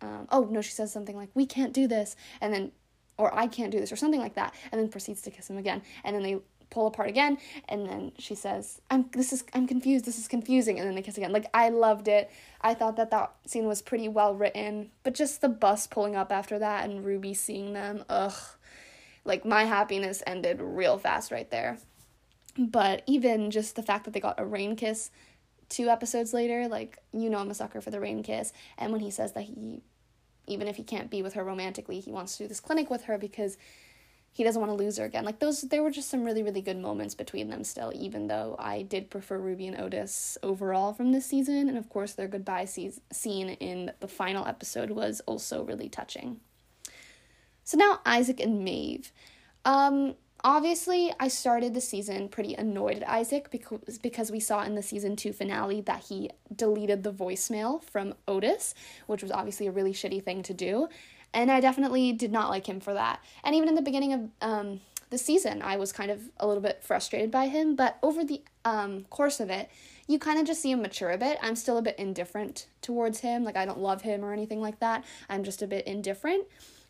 um, 0.00 0.28
oh 0.30 0.48
no, 0.50 0.60
she 0.60 0.72
says 0.72 0.92
something 0.92 1.16
like, 1.16 1.30
we 1.34 1.46
can't 1.46 1.72
do 1.72 1.86
this. 1.86 2.16
And 2.40 2.52
then 2.52 2.72
or 3.20 3.34
I 3.38 3.46
can't 3.46 3.70
do 3.70 3.78
this, 3.78 3.92
or 3.92 3.96
something 3.96 4.20
like 4.20 4.34
that, 4.34 4.54
and 4.72 4.80
then 4.80 4.88
proceeds 4.88 5.20
to 5.22 5.30
kiss 5.30 5.50
him 5.50 5.58
again. 5.58 5.82
And 6.04 6.16
then 6.16 6.22
they 6.22 6.38
pull 6.70 6.86
apart 6.86 7.08
again 7.08 7.36
and 7.68 7.86
then 7.86 8.12
she 8.18 8.34
says 8.34 8.80
i'm 8.90 9.10
this 9.12 9.32
is 9.32 9.44
i'm 9.54 9.66
confused 9.66 10.04
this 10.04 10.18
is 10.18 10.28
confusing 10.28 10.78
and 10.78 10.86
then 10.88 10.94
they 10.94 11.02
kiss 11.02 11.18
again. 11.18 11.32
Like 11.32 11.46
i 11.52 11.68
loved 11.68 12.08
it. 12.08 12.30
I 12.60 12.74
thought 12.74 12.96
that 12.96 13.10
that 13.10 13.32
scene 13.46 13.66
was 13.66 13.82
pretty 13.82 14.08
well 14.08 14.34
written 14.34 14.90
but 15.02 15.14
just 15.14 15.40
the 15.40 15.48
bus 15.48 15.86
pulling 15.86 16.16
up 16.16 16.32
after 16.32 16.58
that 16.58 16.88
and 16.88 17.04
ruby 17.04 17.34
seeing 17.34 17.72
them 17.72 18.04
ugh. 18.08 18.38
Like 19.24 19.44
my 19.44 19.64
happiness 19.64 20.22
ended 20.26 20.60
real 20.60 20.96
fast 20.98 21.30
right 21.30 21.50
there. 21.50 21.78
But 22.58 23.02
even 23.06 23.50
just 23.50 23.76
the 23.76 23.82
fact 23.82 24.04
that 24.04 24.12
they 24.12 24.20
got 24.20 24.40
a 24.40 24.44
rain 24.44 24.76
kiss 24.76 25.10
two 25.68 25.88
episodes 25.88 26.32
later 26.32 26.66
like 26.66 26.98
you 27.12 27.30
know 27.30 27.38
i'm 27.38 27.50
a 27.50 27.54
sucker 27.54 27.80
for 27.80 27.90
the 27.90 28.00
rain 28.00 28.22
kiss. 28.22 28.52
And 28.78 28.92
when 28.92 29.00
he 29.00 29.10
says 29.10 29.32
that 29.32 29.42
he 29.42 29.82
even 30.46 30.66
if 30.66 30.76
he 30.76 30.82
can't 30.82 31.10
be 31.10 31.22
with 31.22 31.34
her 31.34 31.44
romantically 31.44 32.00
he 32.00 32.12
wants 32.12 32.36
to 32.36 32.44
do 32.44 32.48
this 32.48 32.60
clinic 32.60 32.90
with 32.90 33.04
her 33.04 33.18
because 33.18 33.56
he 34.32 34.44
doesn't 34.44 34.60
want 34.60 34.70
to 34.70 34.82
lose 34.82 34.96
her 34.98 35.04
again. 35.04 35.24
Like 35.24 35.38
those 35.38 35.62
there 35.62 35.82
were 35.82 35.90
just 35.90 36.08
some 36.08 36.24
really 36.24 36.42
really 36.42 36.62
good 36.62 36.78
moments 36.78 37.14
between 37.14 37.48
them 37.48 37.64
still 37.64 37.92
even 37.94 38.28
though 38.28 38.56
I 38.58 38.82
did 38.82 39.10
prefer 39.10 39.38
Ruby 39.38 39.66
and 39.66 39.80
Otis 39.80 40.38
overall 40.42 40.92
from 40.92 41.12
this 41.12 41.26
season 41.26 41.68
and 41.68 41.76
of 41.76 41.88
course 41.88 42.12
their 42.12 42.28
goodbye 42.28 42.64
se- 42.64 43.00
scene 43.12 43.50
in 43.50 43.92
the 44.00 44.08
final 44.08 44.46
episode 44.46 44.90
was 44.90 45.20
also 45.26 45.64
really 45.64 45.88
touching. 45.88 46.40
So 47.64 47.76
now 47.76 48.00
Isaac 48.06 48.40
and 48.40 48.64
Maeve. 48.64 49.12
Um 49.64 50.14
obviously 50.42 51.12
I 51.18 51.28
started 51.28 51.74
the 51.74 51.80
season 51.80 52.28
pretty 52.28 52.54
annoyed 52.54 52.98
at 52.98 53.08
Isaac 53.08 53.50
because 53.50 53.98
because 53.98 54.30
we 54.30 54.40
saw 54.40 54.62
in 54.62 54.76
the 54.76 54.82
season 54.82 55.16
2 55.16 55.32
finale 55.32 55.80
that 55.82 56.04
he 56.04 56.30
deleted 56.54 57.02
the 57.02 57.12
voicemail 57.12 57.82
from 57.82 58.14
Otis, 58.28 58.74
which 59.08 59.22
was 59.22 59.32
obviously 59.32 59.66
a 59.66 59.72
really 59.72 59.92
shitty 59.92 60.22
thing 60.22 60.44
to 60.44 60.54
do 60.54 60.88
and 61.32 61.50
I 61.50 61.60
definitely 61.60 62.12
did 62.12 62.32
not 62.32 62.50
like 62.50 62.68
him 62.68 62.80
for 62.80 62.94
that. 62.94 63.22
And 63.44 63.54
even 63.54 63.68
in 63.68 63.74
the 63.74 63.82
beginning 63.82 64.12
of 64.12 64.30
um, 64.40 64.80
the 65.10 65.18
season, 65.18 65.62
I 65.62 65.76
was 65.76 65.92
kind 65.92 66.10
of 66.10 66.20
a 66.38 66.46
little 66.46 66.62
bit 66.62 66.82
frustrated 66.82 67.30
by 67.30 67.48
him. 67.48 67.76
But 67.76 67.98
over 68.02 68.24
the 68.24 68.42
um, 68.64 69.04
course 69.10 69.40
of 69.40 69.50
it, 69.50 69.68
you 70.06 70.18
kind 70.18 70.40
of 70.40 70.46
just 70.46 70.60
see 70.60 70.72
him 70.72 70.82
mature 70.82 71.10
a 71.10 71.18
bit. 71.18 71.38
I'm 71.42 71.56
still 71.56 71.78
a 71.78 71.82
bit 71.82 71.98
indifferent 71.98 72.66
towards 72.82 73.20
him. 73.20 73.44
Like, 73.44 73.56
I 73.56 73.64
don't 73.64 73.78
love 73.78 74.02
him 74.02 74.24
or 74.24 74.32
anything 74.32 74.60
like 74.60 74.80
that. 74.80 75.04
I'm 75.28 75.44
just 75.44 75.62
a 75.62 75.66
bit 75.66 75.86
indifferent. 75.86 76.46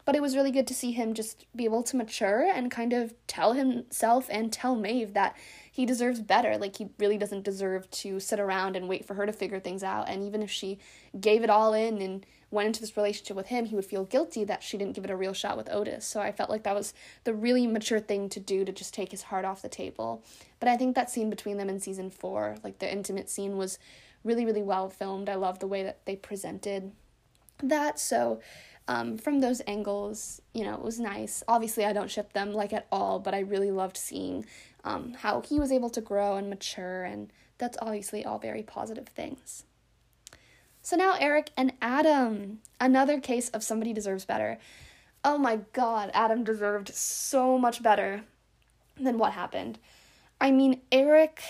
But 0.06 0.16
it 0.16 0.22
was 0.22 0.34
really 0.34 0.50
good 0.50 0.66
to 0.68 0.74
see 0.74 0.92
him 0.92 1.12
just 1.12 1.44
be 1.54 1.66
able 1.66 1.82
to 1.84 1.96
mature 1.96 2.42
and 2.42 2.70
kind 2.70 2.92
of 2.92 3.14
tell 3.26 3.52
himself 3.52 4.26
and 4.30 4.52
tell 4.52 4.74
Maeve 4.74 5.12
that 5.14 5.36
he 5.70 5.86
deserves 5.86 6.20
better. 6.20 6.56
Like, 6.56 6.76
he 6.76 6.88
really 6.98 7.18
doesn't 7.18 7.44
deserve 7.44 7.90
to 7.90 8.20
sit 8.20 8.40
around 8.40 8.76
and 8.76 8.88
wait 8.88 9.04
for 9.04 9.14
her 9.14 9.26
to 9.26 9.32
figure 9.32 9.60
things 9.60 9.82
out. 9.82 10.08
And 10.08 10.24
even 10.24 10.42
if 10.42 10.50
she 10.50 10.78
gave 11.20 11.42
it 11.42 11.50
all 11.50 11.74
in 11.74 12.00
and 12.00 12.26
went 12.50 12.66
into 12.66 12.80
this 12.80 12.96
relationship 12.96 13.36
with 13.36 13.46
him, 13.46 13.66
he 13.66 13.76
would 13.76 13.84
feel 13.84 14.04
guilty 14.04 14.44
that 14.44 14.62
she 14.62 14.76
didn't 14.76 14.94
give 14.94 15.04
it 15.04 15.10
a 15.10 15.16
real 15.16 15.32
shot 15.32 15.56
with 15.56 15.70
Otis. 15.70 16.04
So 16.04 16.20
I 16.20 16.32
felt 16.32 16.50
like 16.50 16.64
that 16.64 16.74
was 16.74 16.92
the 17.24 17.34
really 17.34 17.66
mature 17.66 18.00
thing 18.00 18.28
to 18.30 18.40
do 18.40 18.64
to 18.64 18.72
just 18.72 18.92
take 18.92 19.12
his 19.12 19.22
heart 19.22 19.44
off 19.44 19.62
the 19.62 19.68
table. 19.68 20.24
But 20.58 20.68
I 20.68 20.76
think 20.76 20.94
that 20.96 21.10
scene 21.10 21.30
between 21.30 21.58
them 21.58 21.68
in 21.68 21.78
season 21.78 22.10
four, 22.10 22.56
like 22.64 22.80
the 22.80 22.92
intimate 22.92 23.30
scene, 23.30 23.56
was 23.56 23.78
really, 24.24 24.44
really 24.44 24.62
well 24.62 24.90
filmed. 24.90 25.28
I 25.28 25.36
love 25.36 25.60
the 25.60 25.68
way 25.68 25.82
that 25.84 26.04
they 26.06 26.16
presented 26.16 26.92
that. 27.62 28.00
So 28.00 28.40
um, 28.88 29.16
from 29.16 29.40
those 29.40 29.62
angles, 29.68 30.42
you 30.52 30.64
know, 30.64 30.74
it 30.74 30.82
was 30.82 30.98
nice. 30.98 31.44
Obviously, 31.46 31.84
I 31.84 31.92
don't 31.92 32.10
ship 32.10 32.32
them 32.32 32.52
like 32.52 32.72
at 32.72 32.88
all, 32.90 33.20
but 33.20 33.34
I 33.34 33.40
really 33.40 33.70
loved 33.70 33.96
seeing 33.96 34.44
um, 34.84 35.14
how 35.14 35.40
he 35.42 35.58
was 35.58 35.72
able 35.72 35.90
to 35.90 36.00
grow 36.00 36.36
and 36.36 36.48
mature, 36.48 37.04
and 37.04 37.32
that's 37.58 37.78
obviously 37.80 38.24
all 38.24 38.38
very 38.38 38.62
positive 38.62 39.08
things. 39.08 39.64
So 40.82 40.96
now 40.96 41.16
Eric 41.18 41.50
and 41.56 41.72
Adam. 41.82 42.60
Another 42.80 43.20
case 43.20 43.50
of 43.50 43.62
somebody 43.62 43.92
deserves 43.92 44.24
better. 44.24 44.58
Oh 45.24 45.36
my 45.36 45.60
god, 45.72 46.10
Adam 46.14 46.44
deserved 46.44 46.94
so 46.94 47.58
much 47.58 47.82
better 47.82 48.22
than 48.98 49.18
what 49.18 49.32
happened. 49.32 49.78
I 50.40 50.50
mean, 50.50 50.80
Eric. 50.90 51.42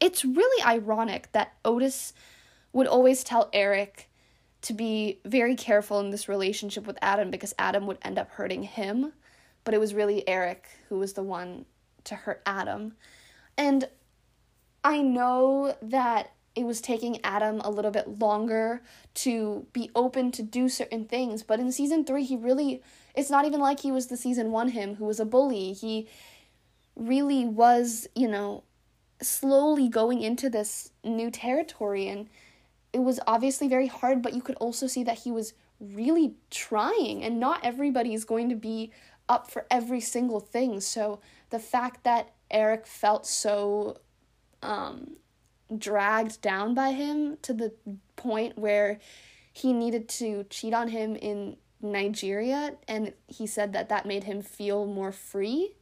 It's 0.00 0.24
really 0.24 0.64
ironic 0.64 1.30
that 1.32 1.52
Otis 1.62 2.14
would 2.72 2.86
always 2.86 3.22
tell 3.22 3.50
Eric 3.52 4.08
to 4.62 4.72
be 4.72 5.20
very 5.24 5.54
careful 5.54 6.00
in 6.00 6.10
this 6.10 6.28
relationship 6.28 6.86
with 6.86 6.98
Adam 7.02 7.30
because 7.30 7.54
Adam 7.58 7.86
would 7.86 7.98
end 8.02 8.18
up 8.18 8.30
hurting 8.30 8.62
him. 8.62 9.12
But 9.62 9.74
it 9.74 9.78
was 9.78 9.92
really 9.94 10.26
Eric 10.26 10.66
who 10.88 10.98
was 10.98 11.12
the 11.12 11.22
one 11.22 11.66
to 12.04 12.14
hurt 12.14 12.42
Adam. 12.46 12.94
And 13.56 13.88
I 14.82 15.02
know 15.02 15.76
that 15.82 16.32
it 16.56 16.64
was 16.64 16.80
taking 16.80 17.24
Adam 17.24 17.60
a 17.60 17.70
little 17.70 17.90
bit 17.90 18.18
longer 18.18 18.82
to 19.14 19.66
be 19.72 19.90
open 19.94 20.32
to 20.32 20.42
do 20.42 20.68
certain 20.68 21.04
things. 21.04 21.42
But 21.42 21.60
in 21.60 21.70
season 21.70 22.04
three, 22.04 22.24
he 22.24 22.36
really, 22.36 22.82
it's 23.14 23.30
not 23.30 23.44
even 23.44 23.60
like 23.60 23.80
he 23.80 23.92
was 23.92 24.08
the 24.08 24.16
season 24.16 24.50
one 24.50 24.68
him 24.68 24.96
who 24.96 25.04
was 25.04 25.20
a 25.20 25.24
bully. 25.24 25.72
He 25.72 26.08
really 26.96 27.44
was, 27.44 28.08
you 28.14 28.28
know, 28.28 28.64
slowly 29.22 29.88
going 29.88 30.22
into 30.22 30.50
this 30.50 30.90
new 31.04 31.30
territory. 31.30 32.08
And 32.08 32.28
it 32.92 33.00
was 33.00 33.20
obviously 33.26 33.68
very 33.68 33.86
hard, 33.86 34.20
but 34.22 34.34
you 34.34 34.42
could 34.42 34.56
also 34.56 34.86
see 34.86 35.04
that 35.04 35.18
he 35.18 35.30
was 35.30 35.54
really 35.78 36.34
trying. 36.50 37.22
And 37.22 37.38
not 37.38 37.64
everybody 37.64 38.12
is 38.12 38.24
going 38.24 38.48
to 38.48 38.56
be 38.56 38.90
up 39.28 39.48
for 39.48 39.66
every 39.70 40.00
single 40.00 40.40
thing. 40.40 40.80
So 40.80 41.20
the 41.50 41.58
fact 41.58 42.04
that 42.04 42.32
Eric 42.50 42.86
felt 42.86 43.26
so 43.26 43.98
um 44.62 45.16
dragged 45.76 46.40
down 46.40 46.74
by 46.74 46.90
him 46.92 47.36
to 47.42 47.52
the 47.52 47.72
point 48.16 48.58
where 48.58 48.98
he 49.52 49.72
needed 49.72 50.08
to 50.08 50.44
cheat 50.50 50.74
on 50.74 50.88
him 50.88 51.14
in 51.16 51.56
Nigeria 51.80 52.74
and 52.88 53.12
he 53.26 53.46
said 53.46 53.72
that 53.72 53.88
that 53.88 54.06
made 54.06 54.24
him 54.24 54.42
feel 54.42 54.86
more 54.86 55.12
free. 55.12 55.74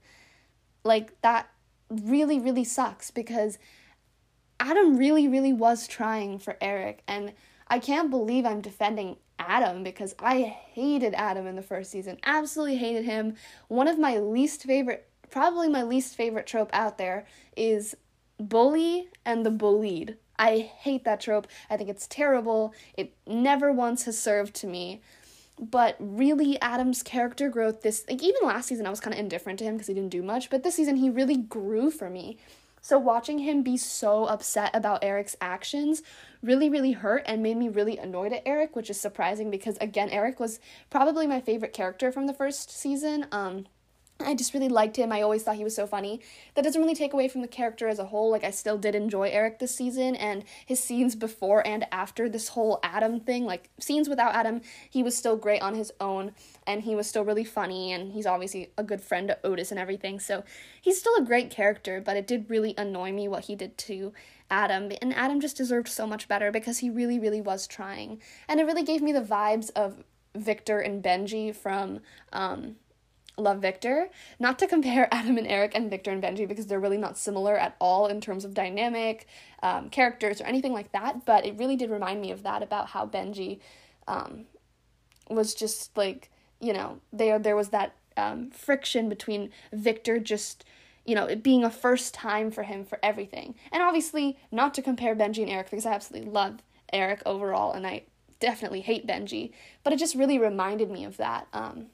Like 0.84 1.20
that 1.22 1.48
really 1.90 2.38
really 2.38 2.64
sucks 2.64 3.10
because 3.10 3.58
Adam 4.60 4.96
really 4.96 5.26
really 5.26 5.52
was 5.52 5.86
trying 5.86 6.38
for 6.38 6.56
Eric 6.60 7.02
and 7.08 7.32
I 7.68 7.78
can't 7.78 8.10
believe 8.10 8.46
I'm 8.46 8.60
defending 8.60 9.16
Adam 9.38 9.82
because 9.82 10.14
I 10.18 10.42
hated 10.42 11.14
Adam 11.14 11.46
in 11.46 11.56
the 11.56 11.62
first 11.62 11.90
season. 11.90 12.18
Absolutely 12.24 12.76
hated 12.76 13.04
him. 13.04 13.36
One 13.68 13.88
of 13.88 13.98
my 13.98 14.18
least 14.18 14.62
favorite 14.62 15.07
probably 15.30 15.68
my 15.68 15.82
least 15.82 16.16
favorite 16.16 16.46
trope 16.46 16.70
out 16.72 16.98
there 16.98 17.26
is 17.56 17.96
bully 18.38 19.08
and 19.24 19.44
the 19.44 19.50
bullied. 19.50 20.16
I 20.38 20.58
hate 20.58 21.04
that 21.04 21.20
trope. 21.20 21.48
I 21.68 21.76
think 21.76 21.90
it's 21.90 22.06
terrible. 22.06 22.72
It 22.96 23.14
never 23.26 23.72
once 23.72 24.04
has 24.04 24.18
served 24.18 24.54
to 24.56 24.66
me. 24.66 25.00
But 25.60 25.96
really, 25.98 26.60
Adam's 26.60 27.02
character 27.02 27.48
growth 27.48 27.82
this 27.82 28.04
like 28.08 28.22
even 28.22 28.42
last 28.44 28.68
season 28.68 28.86
I 28.86 28.90
was 28.90 29.00
kind 29.00 29.12
of 29.12 29.18
indifferent 29.18 29.58
to 29.58 29.64
him 29.64 29.74
because 29.74 29.88
he 29.88 29.94
didn't 29.94 30.10
do 30.10 30.22
much, 30.22 30.50
but 30.50 30.62
this 30.62 30.76
season 30.76 30.96
he 30.96 31.10
really 31.10 31.36
grew 31.36 31.90
for 31.90 32.08
me. 32.08 32.38
So 32.80 32.96
watching 32.96 33.40
him 33.40 33.64
be 33.64 33.76
so 33.76 34.26
upset 34.26 34.70
about 34.72 35.02
Eric's 35.02 35.36
actions 35.40 36.02
really 36.42 36.70
really 36.70 36.92
hurt 36.92 37.24
and 37.26 37.42
made 37.42 37.56
me 37.56 37.68
really 37.68 37.98
annoyed 37.98 38.32
at 38.32 38.44
Eric, 38.46 38.76
which 38.76 38.88
is 38.88 39.00
surprising 39.00 39.50
because 39.50 39.76
again 39.80 40.10
Eric 40.10 40.38
was 40.38 40.60
probably 40.90 41.26
my 41.26 41.40
favorite 41.40 41.72
character 41.72 42.12
from 42.12 42.28
the 42.28 42.34
first 42.34 42.70
season. 42.70 43.26
Um 43.32 43.66
I 44.20 44.34
just 44.34 44.52
really 44.52 44.68
liked 44.68 44.96
him. 44.96 45.12
I 45.12 45.22
always 45.22 45.44
thought 45.44 45.56
he 45.56 45.64
was 45.64 45.76
so 45.76 45.86
funny. 45.86 46.20
That 46.54 46.64
doesn't 46.64 46.80
really 46.80 46.96
take 46.96 47.12
away 47.12 47.28
from 47.28 47.40
the 47.40 47.46
character 47.46 47.86
as 47.86 48.00
a 48.00 48.06
whole. 48.06 48.32
Like, 48.32 48.42
I 48.42 48.50
still 48.50 48.76
did 48.76 48.96
enjoy 48.96 49.28
Eric 49.28 49.60
this 49.60 49.74
season, 49.74 50.16
and 50.16 50.42
his 50.66 50.82
scenes 50.82 51.14
before 51.14 51.64
and 51.64 51.86
after 51.92 52.28
this 52.28 52.48
whole 52.48 52.80
Adam 52.82 53.20
thing, 53.20 53.44
like, 53.44 53.70
scenes 53.78 54.08
without 54.08 54.34
Adam, 54.34 54.60
he 54.90 55.04
was 55.04 55.16
still 55.16 55.36
great 55.36 55.62
on 55.62 55.76
his 55.76 55.92
own, 56.00 56.32
and 56.66 56.82
he 56.82 56.96
was 56.96 57.06
still 57.06 57.24
really 57.24 57.44
funny, 57.44 57.92
and 57.92 58.12
he's 58.12 58.26
obviously 58.26 58.72
a 58.76 58.82
good 58.82 59.00
friend 59.00 59.28
to 59.28 59.38
Otis 59.44 59.70
and 59.70 59.78
everything. 59.78 60.18
So, 60.18 60.42
he's 60.80 60.98
still 60.98 61.14
a 61.16 61.24
great 61.24 61.48
character, 61.48 62.02
but 62.04 62.16
it 62.16 62.26
did 62.26 62.50
really 62.50 62.74
annoy 62.76 63.12
me 63.12 63.28
what 63.28 63.44
he 63.44 63.54
did 63.54 63.78
to 63.78 64.12
Adam. 64.50 64.90
And 65.00 65.14
Adam 65.14 65.40
just 65.40 65.56
deserved 65.56 65.88
so 65.88 66.08
much 66.08 66.26
better 66.26 66.50
because 66.50 66.78
he 66.78 66.90
really, 66.90 67.20
really 67.20 67.40
was 67.40 67.68
trying. 67.68 68.20
And 68.48 68.58
it 68.58 68.64
really 68.64 68.82
gave 68.82 69.00
me 69.00 69.12
the 69.12 69.22
vibes 69.22 69.70
of 69.76 70.02
Victor 70.34 70.80
and 70.80 71.04
Benji 71.04 71.54
from, 71.54 72.00
um, 72.32 72.76
love 73.38 73.60
Victor. 73.60 74.10
Not 74.38 74.58
to 74.58 74.66
compare 74.66 75.08
Adam 75.12 75.38
and 75.38 75.46
Eric 75.46 75.72
and 75.74 75.90
Victor 75.90 76.10
and 76.10 76.22
Benji 76.22 76.46
because 76.46 76.66
they're 76.66 76.80
really 76.80 76.98
not 76.98 77.18
similar 77.18 77.56
at 77.56 77.76
all 77.80 78.06
in 78.06 78.20
terms 78.20 78.44
of 78.44 78.54
dynamic, 78.54 79.26
um, 79.62 79.90
characters, 79.90 80.40
or 80.40 80.44
anything 80.44 80.72
like 80.72 80.92
that, 80.92 81.24
but 81.24 81.46
it 81.46 81.58
really 81.58 81.76
did 81.76 81.90
remind 81.90 82.20
me 82.20 82.30
of 82.30 82.42
that 82.42 82.62
about 82.62 82.88
how 82.88 83.06
Benji 83.06 83.60
um, 84.06 84.46
was 85.30 85.54
just 85.54 85.96
like 85.96 86.30
you 86.60 86.72
know 86.72 87.00
there 87.12 87.38
there 87.38 87.56
was 87.56 87.68
that 87.68 87.94
um, 88.16 88.50
friction 88.50 89.08
between 89.08 89.50
Victor 89.72 90.18
just 90.18 90.64
you 91.04 91.14
know 91.14 91.26
it 91.26 91.42
being 91.42 91.64
a 91.64 91.70
first 91.70 92.14
time 92.14 92.50
for 92.50 92.64
him 92.64 92.84
for 92.84 92.98
everything 93.02 93.54
and 93.72 93.82
obviously 93.82 94.38
not 94.50 94.74
to 94.74 94.82
compare 94.82 95.14
Benji 95.14 95.42
and 95.42 95.50
Eric 95.50 95.70
because 95.70 95.86
I 95.86 95.92
absolutely 95.92 96.30
love 96.30 96.62
Eric 96.92 97.22
overall 97.24 97.72
and 97.72 97.86
I 97.86 98.02
definitely 98.40 98.80
hate 98.80 99.06
Benji 99.06 99.52
but 99.84 99.92
it 99.92 99.98
just 99.98 100.14
really 100.14 100.38
reminded 100.38 100.90
me 100.90 101.04
of 101.04 101.16
that 101.18 101.46
um, 101.52 101.86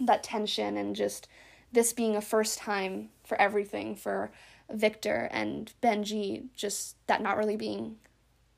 that 0.00 0.22
tension 0.22 0.76
and 0.76 0.96
just 0.96 1.28
this 1.72 1.92
being 1.92 2.16
a 2.16 2.20
first 2.20 2.58
time 2.58 3.10
for 3.24 3.40
everything 3.40 3.94
for 3.94 4.30
Victor 4.70 5.28
and 5.32 5.72
Benji 5.82 6.46
just 6.54 6.96
that 7.06 7.22
not 7.22 7.36
really 7.36 7.56
being 7.56 7.96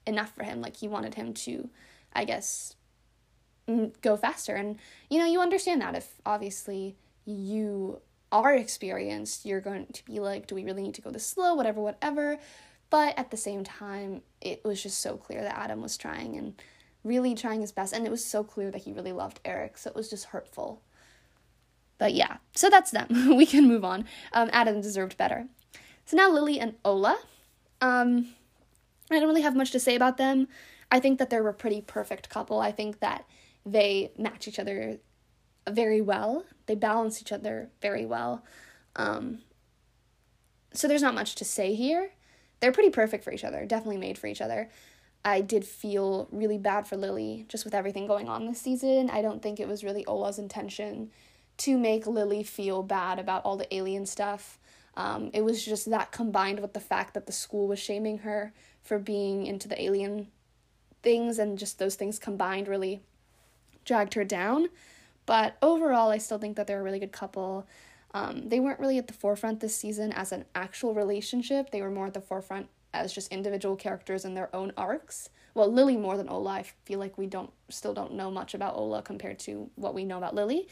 enough 0.07 0.35
for 0.35 0.45
him 0.45 0.61
like 0.61 0.77
he 0.77 0.89
wanted 0.89 1.15
him 1.15 1.33
to 1.33 1.69
I 2.15 2.25
guess 2.25 2.77
go 4.01 4.17
faster. 4.17 4.55
And, 4.55 4.79
you 5.09 5.19
know, 5.19 5.27
you 5.27 5.41
understand 5.41 5.81
that 5.81 5.95
if 5.95 6.15
obviously 6.27 6.97
you 7.25 8.01
are 8.31 8.55
experienced, 8.55 9.45
you're 9.45 9.61
going 9.61 9.87
to 9.87 10.05
be 10.05 10.21
like, 10.21 10.47
do 10.47 10.55
we 10.55 10.65
really 10.65 10.83
need 10.83 10.95
to 10.95 11.03
go 11.03 11.11
this 11.11 11.27
slow? 11.27 11.55
Whatever, 11.55 11.81
whatever. 11.81 12.39
But 12.91 13.19
at 13.19 13.31
the 13.31 13.37
same 13.37 13.65
time, 13.65 14.23
it 14.41 14.65
was 14.65 14.83
just 14.83 14.99
so 14.99 15.17
clear 15.17 15.43
that 15.43 15.57
Adam 15.57 15.81
was 15.81 15.97
trying 15.97 16.37
and 16.37 16.55
really 17.05 17.35
trying 17.35 17.61
his 17.61 17.73
best. 17.73 17.93
And 17.93 18.07
it 18.07 18.11
was 18.11 18.25
so 18.25 18.45
clear 18.45 18.71
that 18.71 18.83
he 18.83 18.93
really 18.93 19.13
loved 19.13 19.41
Eric. 19.45 19.79
So 19.79 19.91
it 19.91 19.97
was 19.97 20.11
just 20.11 20.27
hurtful. 20.27 20.83
But 22.03 22.15
yeah, 22.15 22.39
so 22.53 22.69
that's 22.69 22.91
them. 22.91 23.37
we 23.37 23.47
can 23.47 23.69
move 23.69 23.85
on. 23.85 24.07
Um, 24.33 24.51
Adam 24.53 24.81
deserved 24.81 25.17
better. 25.17 25.47
So 26.05 26.17
now 26.17 26.33
Lily 26.33 26.59
and 26.59 26.75
Ola. 26.85 27.17
Um, 27.81 28.35
I 29.09 29.21
don't 29.21 29.29
really 29.29 29.43
have 29.43 29.55
much 29.55 29.71
to 29.71 29.79
say 29.79 29.95
about 29.95 30.17
them. 30.17 30.49
I 30.91 30.99
think 30.99 31.21
that 31.21 31.31
they're 31.31 31.47
a 31.47 31.55
pretty 31.55 31.81
perfect 31.81 32.29
couple. 32.29 32.59
I 32.59 32.73
think 32.73 32.99
that 32.99 33.25
they 33.65 34.11
match 34.19 34.49
each 34.49 34.59
other 34.59 34.99
very 35.71 36.01
well. 36.01 36.45
They 36.67 36.75
balance 36.75 37.23
each 37.23 37.31
other 37.31 37.71
very 37.81 38.05
well. 38.05 38.45
Um, 38.97 39.39
so 40.73 40.89
there's 40.89 41.03
not 41.03 41.15
much 41.15 41.37
to 41.37 41.45
say 41.45 41.77
here. 41.77 42.11
They're 42.59 42.73
pretty 42.73 42.91
perfect 42.91 43.23
for 43.23 43.33
each 43.33 43.45
other, 43.45 43.65
definitely 43.65 43.99
made 43.99 44.19
for 44.19 44.27
each 44.27 44.41
other. 44.41 44.71
I 45.25 45.41
did 45.41 45.65
feel 45.65 46.27
really 46.33 46.59
bad 46.59 46.89
for 46.89 46.97
Lily 46.97 47.47
just 47.47 47.65
with 47.65 47.75
everything 47.75 48.09
going 48.09 48.29
on 48.29 48.45
this 48.45 48.61
season. 48.61 49.09
I 49.09 49.23
don't 49.23 49.41
think 49.41 49.61
it 49.61 49.69
was 49.69 49.85
really 49.85 50.05
Ola's 50.07 50.41
intention 50.41 51.13
to 51.59 51.79
make 51.79 52.07
Lily 52.07 52.43
feel 52.43 52.83
bad 52.83 53.19
about 53.19 53.45
all 53.45 53.57
the 53.57 53.73
alien 53.75 54.07
stuff. 54.07 54.59
Um, 54.97 55.31
it 55.33 55.43
was 55.43 55.65
just 55.65 55.89
that 55.91 56.13
combined 56.13 56.61
with 56.61 56.73
the 56.73 56.81
fact 56.81 57.15
that 57.15 57.27
the 57.27 57.33
school 57.33 57.67
was 57.67 57.79
shaming 57.79 58.19
her 58.19 58.53
for 58.83 58.99
being 58.99 59.47
into 59.47 59.69
the 59.69 59.81
alien 59.81 60.29
things, 61.03 61.39
and 61.39 61.59
just 61.59 61.79
those 61.79 61.95
things 61.95 62.19
combined 62.19 62.69
really 62.69 63.03
dragged 63.85 64.15
her 64.15 64.25
down. 64.25 64.69
But 65.25 65.57
overall, 65.63 66.11
I 66.11 66.19
still 66.19 66.39
think 66.39 66.57
that 66.57 66.67
they're 66.67 66.81
a 66.81 66.83
really 66.83 66.99
good 66.99 67.13
couple. 67.13 67.67
Um, 68.15 68.49
they 68.49 68.61
weren't 68.61 68.81
really 68.81 68.99
at 68.99 69.07
the 69.07 69.13
forefront 69.15 69.61
this 69.61 69.75
season 69.75 70.13
as 70.13 70.33
an 70.33 70.45
actual 70.55 70.95
relationship. 70.95 71.71
They 71.71 71.81
were 71.81 71.91
more 71.91 72.07
at 72.09 72.15
the 72.15 72.21
forefront 72.21 72.69
as 72.93 73.13
just 73.13 73.33
individual 73.33 73.77
characters 73.77 74.25
in 74.25 74.35
their 74.35 74.55
own 74.55 74.73
arcs. 74.77 75.31
Well, 75.55 75.73
Lily 75.73 75.97
more 75.97 76.17
than 76.17 76.29
Ola. 76.29 76.51
I 76.51 76.65
feel 76.85 76.99
like 76.99 77.17
we 77.17 77.27
don't 77.27 77.51
still 77.69 77.95
don't 77.95 78.15
know 78.15 78.31
much 78.31 78.55
about 78.55 78.77
Ola 78.77 79.03
compared 79.03 79.39
to 79.41 79.71
what 79.77 79.95
we 79.95 80.05
know 80.05 80.19
about 80.19 80.35
Lily. 80.35 80.69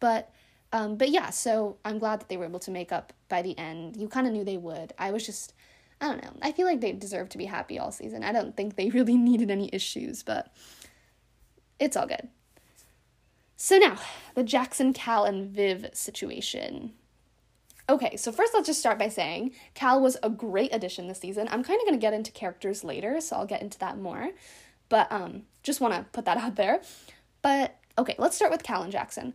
But 0.00 0.30
um, 0.72 0.96
but 0.96 1.10
yeah, 1.10 1.30
so 1.30 1.78
I'm 1.84 1.98
glad 1.98 2.20
that 2.20 2.28
they 2.28 2.36
were 2.36 2.44
able 2.44 2.58
to 2.60 2.70
make 2.70 2.92
up 2.92 3.12
by 3.28 3.42
the 3.42 3.56
end. 3.58 3.96
You 3.96 4.08
kind 4.08 4.26
of 4.26 4.32
knew 4.32 4.44
they 4.44 4.56
would. 4.56 4.92
I 4.98 5.10
was 5.10 5.24
just 5.24 5.54
I 6.00 6.08
don't 6.08 6.22
know. 6.22 6.32
I 6.42 6.52
feel 6.52 6.66
like 6.66 6.80
they 6.80 6.92
deserve 6.92 7.30
to 7.30 7.38
be 7.38 7.46
happy 7.46 7.78
all 7.78 7.90
season. 7.90 8.22
I 8.22 8.32
don't 8.32 8.56
think 8.56 8.76
they 8.76 8.90
really 8.90 9.16
needed 9.16 9.50
any 9.50 9.70
issues, 9.72 10.22
but 10.22 10.52
it's 11.78 11.96
all 11.96 12.06
good. 12.06 12.28
So 13.56 13.78
now, 13.78 13.98
the 14.34 14.42
Jackson, 14.42 14.92
Cal, 14.92 15.24
and 15.24 15.48
Viv 15.48 15.88
situation. 15.94 16.92
Okay, 17.88 18.16
so 18.16 18.32
first 18.32 18.52
let's 18.52 18.66
just 18.66 18.80
start 18.80 18.98
by 18.98 19.08
saying 19.08 19.52
Cal 19.74 20.00
was 20.00 20.16
a 20.22 20.28
great 20.28 20.74
addition 20.74 21.06
this 21.06 21.20
season. 21.20 21.48
I'm 21.50 21.62
kind 21.62 21.80
of 21.80 21.86
going 21.86 21.98
to 21.98 22.04
get 22.04 22.12
into 22.12 22.32
characters 22.32 22.82
later, 22.82 23.20
so 23.20 23.36
I'll 23.36 23.46
get 23.46 23.62
into 23.62 23.78
that 23.78 23.98
more. 23.98 24.30
But 24.88 25.10
um 25.10 25.42
just 25.62 25.80
want 25.80 25.94
to 25.94 26.04
put 26.12 26.24
that 26.24 26.36
out 26.36 26.56
there. 26.56 26.80
But 27.42 27.76
okay, 27.96 28.16
let's 28.18 28.36
start 28.36 28.50
with 28.50 28.64
Cal 28.64 28.82
and 28.82 28.92
Jackson. 28.92 29.34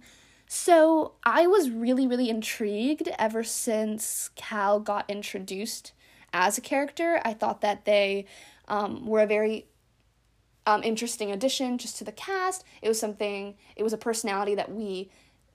So, 0.53 1.13
I 1.23 1.47
was 1.47 1.69
really 1.69 2.05
really 2.05 2.29
intrigued 2.29 3.07
ever 3.17 3.41
since 3.41 4.31
Cal 4.35 4.81
got 4.81 5.09
introduced 5.09 5.93
as 6.33 6.57
a 6.57 6.61
character. 6.61 7.21
I 7.23 7.33
thought 7.33 7.61
that 7.61 7.85
they 7.85 8.25
um, 8.67 9.05
were 9.05 9.21
a 9.21 9.25
very 9.25 9.67
um, 10.65 10.83
interesting 10.83 11.31
addition 11.31 11.77
just 11.77 11.97
to 11.99 12.03
the 12.03 12.11
cast. 12.11 12.65
It 12.81 12.89
was 12.89 12.99
something, 12.99 13.55
it 13.77 13.83
was 13.83 13.93
a 13.93 13.97
personality 13.97 14.53
that 14.55 14.69
we 14.69 15.09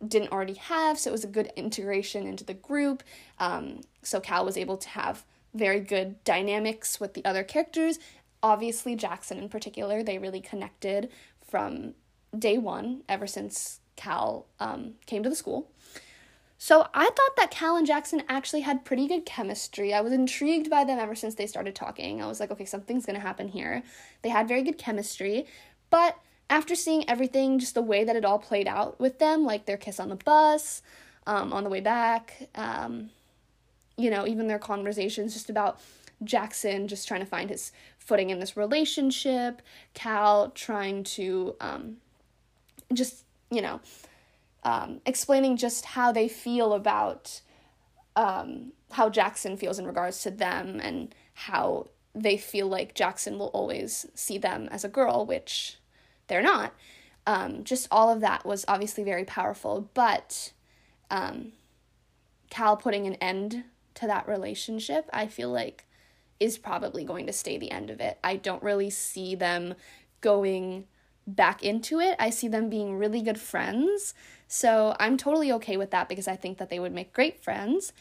didn't 0.09 0.33
already 0.33 0.55
have, 0.55 0.99
so 0.99 1.11
it 1.11 1.13
was 1.13 1.25
a 1.25 1.29
good 1.29 1.53
integration 1.57 2.27
into 2.27 2.45
the 2.45 2.55
group. 2.55 3.03
Um, 3.39 3.83
so 4.03 4.19
Cal 4.19 4.47
was 4.47 4.57
able 4.57 4.79
to 4.79 4.89
have 4.89 5.27
very 5.53 5.81
good 5.81 6.25
dynamics 6.25 6.99
with 6.99 7.13
the 7.13 7.25
other 7.27 7.45
characters. 7.45 7.99
Obviously, 8.43 8.97
Jackson 8.97 9.37
in 9.37 9.51
particular, 9.51 10.03
they 10.03 10.17
really 10.17 10.41
connected 10.41 11.11
from 11.47 11.93
day 12.39 12.57
one, 12.57 13.03
ever 13.11 13.27
since 13.27 13.81
Cal 13.97 14.47
um, 14.61 14.95
came 15.07 15.23
to 15.23 15.29
the 15.29 15.37
school. 15.37 15.71
So 16.59 16.87
I 16.95 17.05
thought 17.05 17.37
that 17.37 17.51
Cal 17.51 17.77
and 17.77 17.87
Jackson 17.87 18.23
actually 18.29 18.63
had 18.63 18.85
pretty 18.85 19.07
good 19.07 19.27
chemistry. 19.27 19.93
I 19.93 20.01
was 20.01 20.13
intrigued 20.13 20.71
by 20.71 20.85
them 20.85 20.99
ever 20.99 21.15
since 21.15 21.35
they 21.35 21.47
started 21.47 21.75
talking. 21.75 22.23
I 22.23 22.27
was 22.27 22.41
like, 22.41 22.51
okay, 22.51 22.65
something's 22.65 23.05
gonna 23.05 23.21
happen 23.21 23.49
here. 23.49 23.83
They 24.23 24.31
had 24.31 24.49
very 24.49 24.63
good 24.63 24.79
chemistry, 24.79 25.47
but 25.91 26.17
after 26.49 26.75
seeing 26.75 27.09
everything, 27.11 27.59
just 27.59 27.75
the 27.75 27.83
way 27.83 28.05
that 28.05 28.17
it 28.17 28.25
all 28.25 28.39
played 28.39 28.69
out 28.69 28.99
with 29.01 29.19
them, 29.19 29.45
like 29.45 29.67
their 29.67 29.77
kiss 29.77 30.01
on 30.01 30.09
the 30.09 30.17
bus, 30.17 30.81
um, 31.27 31.53
on 31.53 31.65
the 31.65 31.71
way 31.71 31.81
back, 31.81 32.49
um, 32.55 33.11
you 33.99 34.11
know, 34.11 34.27
even 34.27 34.47
their 34.47 34.59
conversations 34.59 35.35
just 35.35 35.51
about 35.51 35.81
Jackson 36.25 36.89
just 36.89 37.07
trying 37.07 37.21
to 37.21 37.27
find 37.27 37.51
his 37.51 37.73
footing 37.99 38.31
in 38.31 38.39
this 38.39 38.57
relationship, 38.57 39.61
Cal 39.93 40.51
trying 40.51 41.05
to 41.05 41.57
um, 41.61 41.97
just, 42.93 43.26
you 43.51 43.63
know, 43.63 43.81
um, 44.65 45.01
explaining 45.07 45.57
just 45.57 45.85
how 45.85 46.13
they 46.13 46.29
feel 46.29 46.73
about 46.73 47.41
um, 48.17 48.73
how 48.93 49.09
Jackson 49.09 49.57
feels 49.57 49.79
in 49.79 49.87
regards 49.87 50.23
to 50.23 50.31
them 50.31 50.81
and 50.83 51.15
how 51.35 51.87
they 52.15 52.37
feel 52.37 52.67
like 52.67 52.95
Jackson 52.95 53.39
will 53.39 53.49
always 53.49 54.07
see 54.15 54.39
them 54.39 54.69
as 54.71 54.85
a 54.85 54.89
girl, 54.89 55.27
which 55.27 55.79
they're 56.29 56.43
not. 56.43 56.73
Um, 57.27 57.65
just 57.65 57.89
all 57.91 58.11
of 58.11 58.21
that 58.21 58.47
was 58.47 58.65
obviously 58.69 59.05
very 59.05 59.25
powerful, 59.25 59.91
but 59.95 60.53
um, 61.11 61.53
Cal 62.51 62.77
putting 62.77 63.07
an 63.07 63.15
end 63.15 63.65
to 63.95 64.07
that 64.07 64.29
relationship, 64.29 65.09
I 65.13 65.27
feel 65.27 65.51
like 65.51 65.85
is 66.39 66.59
probably 66.59 67.05
going 67.05 67.27
to 67.27 67.33
stay 67.33 67.59
the 67.59 67.71
end 67.71 67.91
of 67.91 68.01
it. 68.01 68.19
I 68.23 68.37
don't 68.37 68.63
really 68.63 68.91
see 68.91 69.35
them 69.35 69.75
going 70.21 70.87
back 71.27 71.63
into 71.63 72.01
it. 72.01 72.17
I 72.19 72.31
see 72.31 72.49
them 72.49 72.69
being 72.69 72.97
really 72.97 73.23
good 73.23 73.41
friends. 73.41 74.15
So 74.49 74.95
I'm 75.01 75.17
totally 75.17 75.53
okay 75.53 75.77
with 75.77 75.91
that 75.91 76.09
because 76.09 76.29
I 76.29 76.37
think 76.37 76.59
that 76.59 76.71
they 76.71 76.79
would 76.79 76.93
make 76.93 77.13
great 77.13 77.43
friends. 77.43 77.93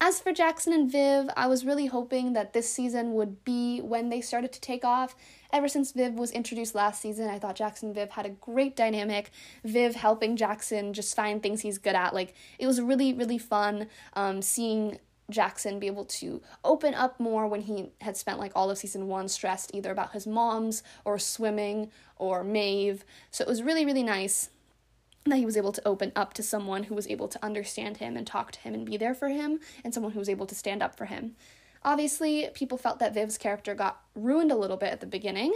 As 0.00 0.20
for 0.20 0.32
Jackson 0.32 0.72
and 0.72 0.90
Viv, 0.90 1.28
I 1.36 1.48
was 1.48 1.64
really 1.64 1.86
hoping 1.86 2.32
that 2.34 2.52
this 2.52 2.72
season 2.72 3.14
would 3.14 3.42
be 3.44 3.80
when 3.80 4.10
they 4.10 4.20
started 4.20 4.52
to 4.52 4.60
take 4.60 4.84
off. 4.84 5.16
Ever 5.52 5.66
since 5.66 5.90
Viv 5.90 6.14
was 6.14 6.30
introduced 6.30 6.76
last 6.76 7.02
season, 7.02 7.28
I 7.28 7.40
thought 7.40 7.56
Jackson 7.56 7.88
and 7.88 7.96
Viv 7.96 8.10
had 8.10 8.24
a 8.24 8.30
great 8.30 8.76
dynamic. 8.76 9.32
Viv 9.64 9.96
helping 9.96 10.36
Jackson 10.36 10.92
just 10.92 11.16
find 11.16 11.42
things 11.42 11.62
he's 11.62 11.78
good 11.78 11.96
at. 11.96 12.14
Like, 12.14 12.34
it 12.60 12.68
was 12.68 12.80
really, 12.80 13.12
really 13.12 13.38
fun 13.38 13.88
um, 14.14 14.40
seeing 14.40 14.98
Jackson 15.30 15.78
be 15.78 15.86
able 15.86 16.06
to 16.06 16.40
open 16.64 16.94
up 16.94 17.20
more 17.20 17.46
when 17.46 17.62
he 17.62 17.90
had 18.00 18.16
spent 18.16 18.38
like 18.38 18.52
all 18.54 18.70
of 18.70 18.78
season 18.78 19.08
one 19.08 19.28
stressed 19.28 19.70
either 19.74 19.90
about 19.90 20.12
his 20.12 20.26
mom's 20.26 20.82
or 21.04 21.18
swimming 21.18 21.90
or 22.16 22.42
Maeve. 22.42 23.04
So 23.30 23.42
it 23.42 23.48
was 23.48 23.62
really, 23.62 23.84
really 23.84 24.02
nice 24.02 24.50
that 25.26 25.36
he 25.36 25.44
was 25.44 25.56
able 25.56 25.72
to 25.72 25.86
open 25.86 26.12
up 26.16 26.32
to 26.34 26.42
someone 26.42 26.84
who 26.84 26.94
was 26.94 27.08
able 27.08 27.28
to 27.28 27.44
understand 27.44 27.98
him 27.98 28.16
and 28.16 28.26
talk 28.26 28.52
to 28.52 28.60
him 28.60 28.74
and 28.74 28.86
be 28.86 28.96
there 28.96 29.14
for 29.14 29.28
him, 29.28 29.60
and 29.84 29.92
someone 29.92 30.12
who 30.12 30.18
was 30.18 30.28
able 30.28 30.46
to 30.46 30.54
stand 30.54 30.82
up 30.82 30.96
for 30.96 31.06
him. 31.06 31.36
Obviously, 31.84 32.48
people 32.54 32.78
felt 32.78 32.98
that 32.98 33.14
Viv's 33.14 33.38
character 33.38 33.74
got 33.74 34.00
ruined 34.14 34.50
a 34.50 34.56
little 34.56 34.76
bit 34.76 34.92
at 34.92 35.00
the 35.00 35.06
beginning, 35.06 35.54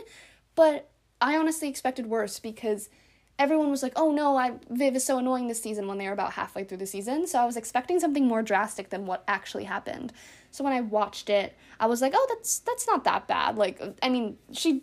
but 0.55 0.91
I 1.21 1.37
honestly 1.37 1.69
expected 1.69 2.07
worse 2.07 2.39
because 2.39 2.89
everyone 3.39 3.71
was 3.71 3.83
like, 3.83 3.93
"Oh 3.97 4.13
no, 4.13 4.37
I 4.37 4.53
Viv 4.71 4.97
is 4.97 5.05
so 5.05 5.19
annoying 5.19 5.49
this 5.49 5.63
season" 5.63 5.87
when 5.87 5.99
they 5.99 6.07
were 6.07 6.13
about 6.13 6.33
halfway 6.33 6.65
through 6.65 6.79
the 6.79 6.87
season. 6.87 7.27
So 7.27 7.39
I 7.39 7.45
was 7.45 7.57
expecting 7.57 8.01
something 8.01 8.27
more 8.27 8.43
drastic 8.43 8.91
than 8.91 9.07
what 9.07 9.25
actually 9.27 9.65
happened. 9.65 10.13
So 10.51 10.65
when 10.65 10.73
I 10.73 10.81
watched 10.81 11.31
it, 11.31 11.57
I 11.81 11.87
was 11.87 12.01
like, 12.01 12.13
"Oh, 12.15 12.27
that's 12.29 12.61
that's 12.61 12.87
not 12.87 13.05
that 13.05 13.27
bad." 13.27 13.57
Like, 13.57 13.81
I 14.03 14.09
mean, 14.09 14.39
she 14.53 14.83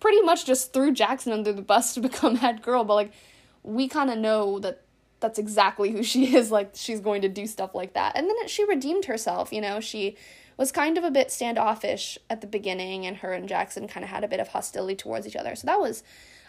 pretty 0.00 0.20
much 0.22 0.44
just 0.44 0.72
threw 0.72 0.92
Jackson 0.92 1.32
under 1.32 1.52
the 1.52 1.62
bus 1.62 1.94
to 1.94 2.00
become 2.08 2.36
head 2.36 2.62
girl, 2.62 2.84
but 2.84 2.94
like 2.94 3.12
we 3.62 3.88
kind 3.88 4.10
of 4.10 4.18
know 4.18 4.58
that 4.60 4.82
that's 5.20 5.38
exactly 5.38 5.90
who 5.90 6.02
she 6.02 6.36
is 6.36 6.50
like 6.50 6.72
she's 6.74 7.00
going 7.00 7.22
to 7.22 7.28
do 7.28 7.46
stuff 7.46 7.74
like 7.74 7.94
that 7.94 8.16
and 8.16 8.28
then 8.28 8.46
she 8.46 8.64
redeemed 8.64 9.06
herself 9.06 9.52
you 9.52 9.60
know 9.60 9.80
she 9.80 10.16
was 10.56 10.72
kind 10.72 10.98
of 10.98 11.04
a 11.04 11.10
bit 11.10 11.30
standoffish 11.30 12.18
at 12.30 12.40
the 12.40 12.46
beginning, 12.46 13.06
and 13.06 13.18
her 13.18 13.32
and 13.32 13.48
Jackson 13.48 13.88
kind 13.88 14.04
of 14.04 14.10
had 14.10 14.24
a 14.24 14.28
bit 14.28 14.40
of 14.40 14.48
hostility 14.48 14.96
towards 14.96 15.26
each 15.26 15.36
other. 15.36 15.54
So 15.56 15.66
that 15.66 15.80
was 15.80 16.02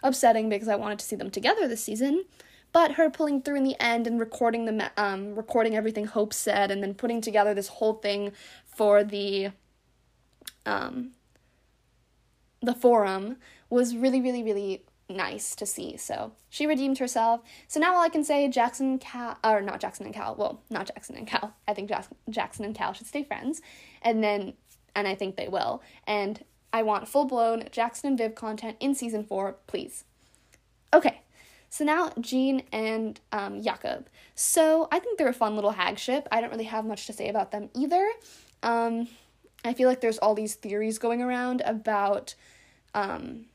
upsetting 0.04 0.50
because 0.50 0.68
I 0.68 0.76
wanted 0.76 1.00
to 1.00 1.06
see 1.06 1.16
them 1.16 1.32
together 1.32 1.68
this 1.68 1.84
season. 1.84 2.26
But 2.72 2.94
her 2.94 3.10
pulling 3.10 3.42
through 3.42 3.56
in 3.56 3.64
the 3.64 3.82
end 3.82 4.06
and 4.06 4.20
recording 4.20 4.66
the 4.66 4.92
um, 4.98 5.36
recording 5.36 5.76
everything 5.76 6.08
Hope 6.08 6.34
said, 6.34 6.72
and 6.72 6.84
then 6.84 6.94
putting 6.94 7.22
together 7.22 7.54
this 7.54 7.70
whole 7.70 7.94
thing 7.94 8.34
for 8.66 9.04
the 9.04 9.52
um, 10.66 11.12
the 12.62 12.74
forum 12.74 13.38
was 13.70 13.96
really, 13.96 14.22
really, 14.22 14.44
really 14.44 14.84
nice 15.10 15.56
to 15.56 15.66
see. 15.66 15.98
So 15.98 16.34
she 16.50 16.66
redeemed 16.66 16.98
herself. 16.98 17.42
So 17.68 17.80
now 17.80 17.96
all 17.96 18.04
I 18.04 18.10
can 18.10 18.24
say, 18.24 18.48
Jackson 18.48 18.92
and 18.92 19.02
Cal, 19.02 19.38
or 19.44 19.62
not 19.62 19.80
Jackson 19.80 20.06
and 20.06 20.16
Cal, 20.16 20.36
well, 20.36 20.62
not 20.70 20.88
Jackson 20.88 21.16
and 21.16 21.28
Cal. 21.28 21.56
I 21.68 21.74
think 21.74 21.90
Jackson, 21.90 22.16
Jackson 22.30 22.66
and 22.66 22.76
Cal 22.76 22.94
should 22.94 23.08
stay 23.08 23.24
friends. 23.24 23.62
And 24.02 24.24
then, 24.24 24.54
and 24.96 25.08
I 25.08 25.16
think 25.16 25.36
they 25.36 25.48
will. 25.48 25.84
And 26.08 26.44
I 26.74 26.84
want 26.84 27.08
full 27.08 27.26
blown 27.26 27.66
Jackson 27.72 28.10
and 28.10 28.18
Viv 28.18 28.36
content 28.36 28.78
in 28.80 28.96
season 28.96 29.24
four, 29.24 29.58
please. 29.68 30.04
Okay. 30.94 31.22
So 31.70 31.84
now 31.84 32.12
Jean 32.22 32.64
and 32.72 33.20
um, 33.32 33.62
Jakob. 33.62 34.08
So 34.34 34.88
I 34.92 35.00
think 35.00 35.18
they're 35.18 35.28
a 35.28 35.34
fun 35.34 35.56
little 35.56 35.72
hag 35.72 36.00
ship. 36.00 36.28
I 36.32 36.40
don't 36.40 36.50
really 36.50 36.66
have 36.66 36.86
much 36.86 37.06
to 37.08 37.14
say 37.14 37.28
about 37.28 37.52
them 37.52 37.70
either. 37.74 38.10
Um, 38.64 39.08
I 39.66 39.74
feel 39.74 39.90
like 39.90 40.00
there's 40.00 40.18
all 40.20 40.36
these 40.36 40.56
theories 40.56 40.98
going 41.00 41.22
around 41.22 41.62
about 41.66 42.36
um, 42.94 43.46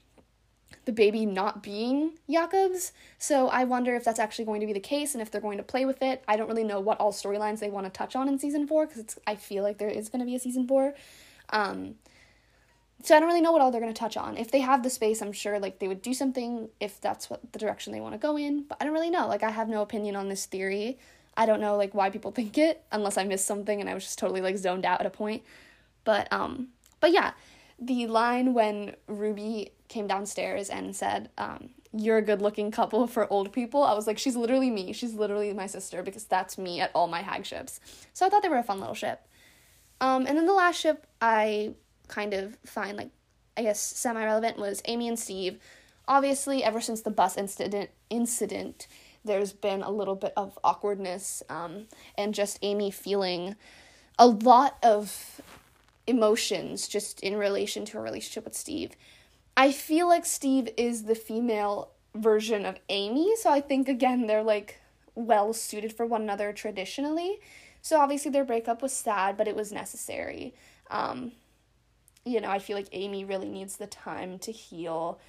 the 0.91 0.97
baby 0.97 1.25
not 1.25 1.63
being 1.63 2.15
Jakob's. 2.29 2.91
So 3.17 3.47
I 3.47 3.63
wonder 3.63 3.95
if 3.95 4.05
that's 4.05 4.19
actually 4.19 4.45
going 4.45 4.61
to 4.61 4.67
be 4.67 4.73
the 4.73 4.81
case 4.81 5.15
and 5.15 5.23
if 5.23 5.31
they're 5.31 5.41
going 5.41 5.59
to 5.59 5.63
play 5.63 5.85
with 5.85 6.03
it. 6.03 6.25
I 6.27 6.37
don't 6.37 6.49
really 6.49 6.65
know 6.65 6.81
what 6.81 6.99
all 6.99 7.13
storylines 7.13 7.61
they 7.61 7.71
want 7.71 7.87
to 7.87 7.91
touch 7.91 8.17
on 8.17 8.27
in 8.27 8.41
season 8.41 8.67
four 8.67 8.89
because 8.89 9.17
I 9.25 9.37
feel 9.37 9.63
like 9.63 9.79
there 9.79 9.89
is 9.89 10.09
going 10.09 10.19
to 10.19 10.27
be 10.27 10.35
a 10.35 10.41
season 10.41 10.67
four. 10.67 10.95
Um, 11.51 11.95
so 13.05 13.17
I 13.17 13.21
don't 13.21 13.29
really 13.29 13.41
know 13.41 13.53
what 13.53 13.61
all 13.61 13.71
they're 13.71 13.81
going 13.81 13.95
to 13.95 13.99
touch 13.99 14.17
on. 14.17 14.37
If 14.37 14.51
they 14.51 14.59
have 14.59 14.83
the 14.83 14.91
space, 14.91 15.23
I'm 15.23 15.31
sure 15.33 15.61
like 15.61 15.79
they 15.79 15.87
would 15.87 16.03
do 16.03 16.13
something 16.13 16.69
if 16.81 17.01
that's 17.01 17.31
what 17.31 17.53
the 17.53 17.61
direction 17.61 17.93
they 17.93 18.01
want 18.01 18.15
to 18.15 18.19
go 18.19 18.37
in. 18.37 18.65
But 18.65 18.79
I 18.81 18.85
don't 18.85 18.93
really 18.93 19.11
know. 19.11 19.29
Like 19.29 19.45
I 19.45 19.51
have 19.51 19.69
no 19.69 19.83
opinion 19.83 20.17
on 20.17 20.29
this 20.29 20.45
theory. 20.45 20.99
I 21.37 21.47
don't 21.47 21.61
know 21.61 21.77
like 21.77 21.95
why 21.95 22.11
people 22.11 22.33
think 22.33 22.59
it 22.59 22.83
unless 22.91 23.17
I 23.17 23.23
missed 23.23 23.47
something 23.47 23.81
and 23.81 23.89
I 23.89 23.95
was 23.95 24.03
just 24.03 24.19
totally 24.19 24.41
like 24.41 24.59
zoned 24.59 24.85
out 24.85 24.99
at 24.99 25.07
a 25.07 25.11
point. 25.11 25.45
But 26.03 26.27
um 26.33 26.71
but 26.99 27.13
yeah, 27.13 27.35
the 27.79 28.09
line 28.09 28.55
when 28.55 28.97
Ruby 29.07 29.71
came 29.91 30.07
downstairs 30.07 30.71
and 30.71 30.97
said, 30.97 31.29
um, 31.37 31.69
You're 31.93 32.17
a 32.17 32.23
good 32.23 32.41
looking 32.41 32.71
couple 32.71 33.07
for 33.07 33.31
old 33.31 33.53
people. 33.53 33.83
I 33.83 33.93
was 33.93 34.07
like, 34.07 34.19
She's 34.19 34.37
literally 34.37 34.71
me. 34.71 34.95
She's 34.95 35.13
literally 35.13 35.53
my 35.53 35.67
sister 35.67 36.03
because 36.03 36.25
that's 36.25 36.57
me 36.57 36.81
at 36.81 36.91
all 36.95 37.09
my 37.09 37.21
hag 37.21 37.45
ships. 37.45 37.81
So 38.15 38.25
I 38.25 38.31
thought 38.31 38.43
they 38.43 38.49
were 38.49 38.57
a 38.57 38.63
fun 38.63 38.81
little 38.81 38.95
ship. 38.95 39.27
Um, 40.01 40.27
and 40.27 40.39
then 40.39 40.47
the 40.47 40.55
last 40.55 40.81
ship 40.81 41.07
I 41.21 41.75
kind 42.09 42.33
of 42.33 42.57
find 42.65 42.97
like, 42.97 43.11
I 43.59 43.63
guess, 43.63 43.81
semi 43.81 44.25
relevant 44.25 44.57
was 44.57 44.81
Amy 44.87 45.09
and 45.09 45.19
Steve. 45.19 45.59
Obviously, 46.09 46.65
ever 46.65 46.81
since 46.81 47.03
the 47.03 47.11
bus 47.11 47.37
incident, 47.37 47.91
incident 48.09 48.87
there's 49.25 49.53
been 49.53 49.83
a 49.83 49.91
little 49.91 50.15
bit 50.15 50.33
of 50.37 50.59
awkwardness 50.65 51.43
um, 51.49 51.87
and 52.17 52.35
just 52.35 52.59
Amy 52.63 52.91
feeling 52.91 53.55
a 54.19 54.27
lot 54.27 54.79
of 54.83 55.41
emotions 56.07 56.89
just 56.89 57.21
in 57.21 57.37
relation 57.37 57.85
to 57.85 57.99
her 57.99 58.03
relationship 58.03 58.45
with 58.45 58.57
Steve. 58.57 58.93
I 59.61 59.73
feel 59.73 60.09
like 60.09 60.25
Steve 60.25 60.71
is 60.79 61.03
the 61.03 61.15
female 61.15 61.91
version 62.15 62.65
of 62.65 62.81
Amy, 62.89 63.37
so 63.37 63.51
I 63.51 63.61
think 63.61 63.91
again 63.91 64.27
they're 64.27 64.43
like 64.43 64.81
well 65.15 65.53
suited 65.53 65.93
for 65.93 66.07
one 66.07 66.23
another 66.23 66.51
traditionally. 66.55 67.41
So 67.83 68.01
obviously 68.01 68.31
their 68.31 68.47
breakup 68.47 68.81
was 68.81 68.95
sad, 68.95 69.37
but 69.37 69.47
it 69.47 69.55
was 69.55 69.71
necessary. 69.71 70.55
Um, 70.91 71.33
you 72.25 72.41
know, 72.41 72.49
I 72.49 72.59
feel 72.59 72.75
like 72.75 72.89
Amy 72.93 73.23
really 73.23 73.51
needs 73.51 73.77
the 73.77 73.87
time 73.87 74.39
to 74.39 74.51
heal. 74.51 75.21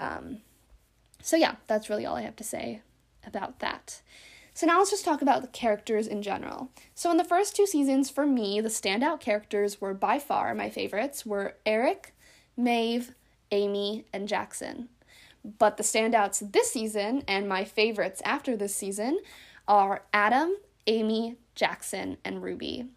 Um, 0.00 0.38
so 1.22 1.36
yeah, 1.36 1.54
that's 1.68 1.88
really 1.88 2.04
all 2.04 2.16
I 2.16 2.22
have 2.22 2.36
to 2.36 2.44
say 2.44 2.82
about 3.24 3.60
that. 3.60 4.02
So 4.54 4.66
now 4.66 4.78
let's 4.78 4.90
just 4.90 5.04
talk 5.04 5.22
about 5.22 5.42
the 5.42 5.46
characters 5.46 6.08
in 6.08 6.20
general. 6.22 6.72
So 6.96 7.12
in 7.12 7.16
the 7.16 7.22
first 7.22 7.54
two 7.54 7.68
seasons, 7.68 8.10
for 8.10 8.26
me, 8.26 8.60
the 8.60 8.70
standout 8.70 9.20
characters 9.20 9.80
were 9.80 9.94
by 9.94 10.18
far 10.18 10.52
my 10.52 10.68
favorites 10.68 11.24
were 11.24 11.54
Eric, 11.64 12.12
Maeve, 12.56 13.14
Amy, 13.50 14.04
and 14.12 14.28
Jackson. 14.28 14.88
But 15.58 15.76
the 15.76 15.82
standouts 15.82 16.52
this 16.52 16.72
season 16.72 17.22
and 17.26 17.48
my 17.48 17.64
favorites 17.64 18.20
after 18.24 18.56
this 18.56 18.74
season 18.74 19.20
are 19.66 20.04
Adam, 20.12 20.56
Amy, 20.86 21.36
Jackson, 21.54 22.18
and 22.24 22.42
Ruby. 22.42 22.88